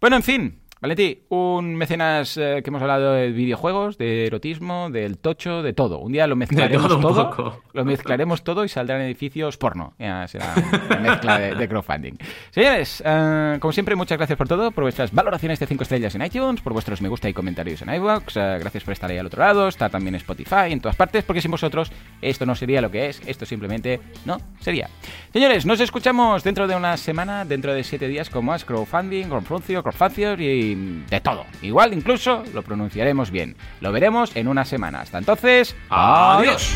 Bueno, 0.00 0.16
en 0.16 0.22
fin. 0.22 0.60
Valentí, 0.80 1.24
un 1.30 1.74
mecenas 1.74 2.36
eh, 2.36 2.60
que 2.62 2.70
hemos 2.70 2.80
hablado 2.80 3.12
de 3.14 3.32
videojuegos, 3.32 3.98
de 3.98 4.26
erotismo, 4.26 4.90
del 4.90 5.18
tocho, 5.18 5.60
de 5.60 5.72
todo. 5.72 5.98
Un 5.98 6.12
día 6.12 6.28
lo 6.28 6.36
mezclaremos 6.36 7.00
todo, 7.00 7.62
lo 7.72 7.84
mezclaremos 7.84 8.44
todo 8.44 8.64
y 8.64 8.68
saldrán 8.68 9.00
edificios 9.00 9.56
porno. 9.56 9.94
Ya 9.98 10.28
será 10.28 10.54
una 10.88 11.00
mezcla 11.00 11.38
de, 11.40 11.68
crowdfunding. 11.68 12.14
Señores, 12.50 13.02
eh, 13.04 13.56
como 13.58 13.72
siempre, 13.72 13.96
muchas 13.96 14.18
gracias 14.18 14.38
por 14.38 14.46
todo, 14.46 14.70
por 14.70 14.84
vuestras 14.84 15.12
valoraciones 15.12 15.58
de 15.58 15.66
5 15.66 15.82
estrellas 15.82 16.14
en 16.14 16.22
iTunes, 16.22 16.60
por 16.60 16.72
vuestros 16.72 17.02
me 17.02 17.08
gusta 17.08 17.28
y 17.28 17.34
comentarios 17.34 17.82
en 17.82 17.92
iVoox. 17.94 18.36
Eh, 18.36 18.58
gracias 18.60 18.84
por 18.84 18.92
estar 18.92 19.10
ahí 19.10 19.18
al 19.18 19.26
otro 19.26 19.42
lado. 19.42 19.66
Está 19.66 19.88
también 19.88 20.14
Spotify, 20.14 20.70
en 20.70 20.80
todas 20.80 20.94
partes, 20.94 21.24
porque 21.24 21.40
sin 21.40 21.50
vosotros 21.50 21.90
esto 22.22 22.46
no 22.46 22.54
sería 22.54 22.80
lo 22.80 22.90
que 22.92 23.08
es. 23.08 23.20
Esto 23.26 23.46
simplemente 23.46 23.98
no 24.24 24.38
sería. 24.60 24.88
Señores, 25.32 25.66
nos 25.66 25.80
escuchamos 25.80 26.44
dentro 26.44 26.68
de 26.68 26.76
una 26.76 26.96
semana, 26.96 27.44
dentro 27.44 27.74
de 27.74 27.82
7 27.82 28.06
días 28.06 28.30
con 28.30 28.44
más 28.44 28.64
crowdfunding, 28.64 29.24
crowdfuncio, 29.24 29.82
crowdfacios 29.82 30.38
y 30.38 30.67
de 30.74 31.20
todo. 31.20 31.46
Igual 31.62 31.94
incluso 31.94 32.44
lo 32.52 32.62
pronunciaremos 32.62 33.30
bien. 33.30 33.56
Lo 33.80 33.92
veremos 33.92 34.34
en 34.36 34.48
una 34.48 34.64
semana. 34.64 35.00
Hasta 35.00 35.18
entonces, 35.18 35.76
adiós. 35.90 36.74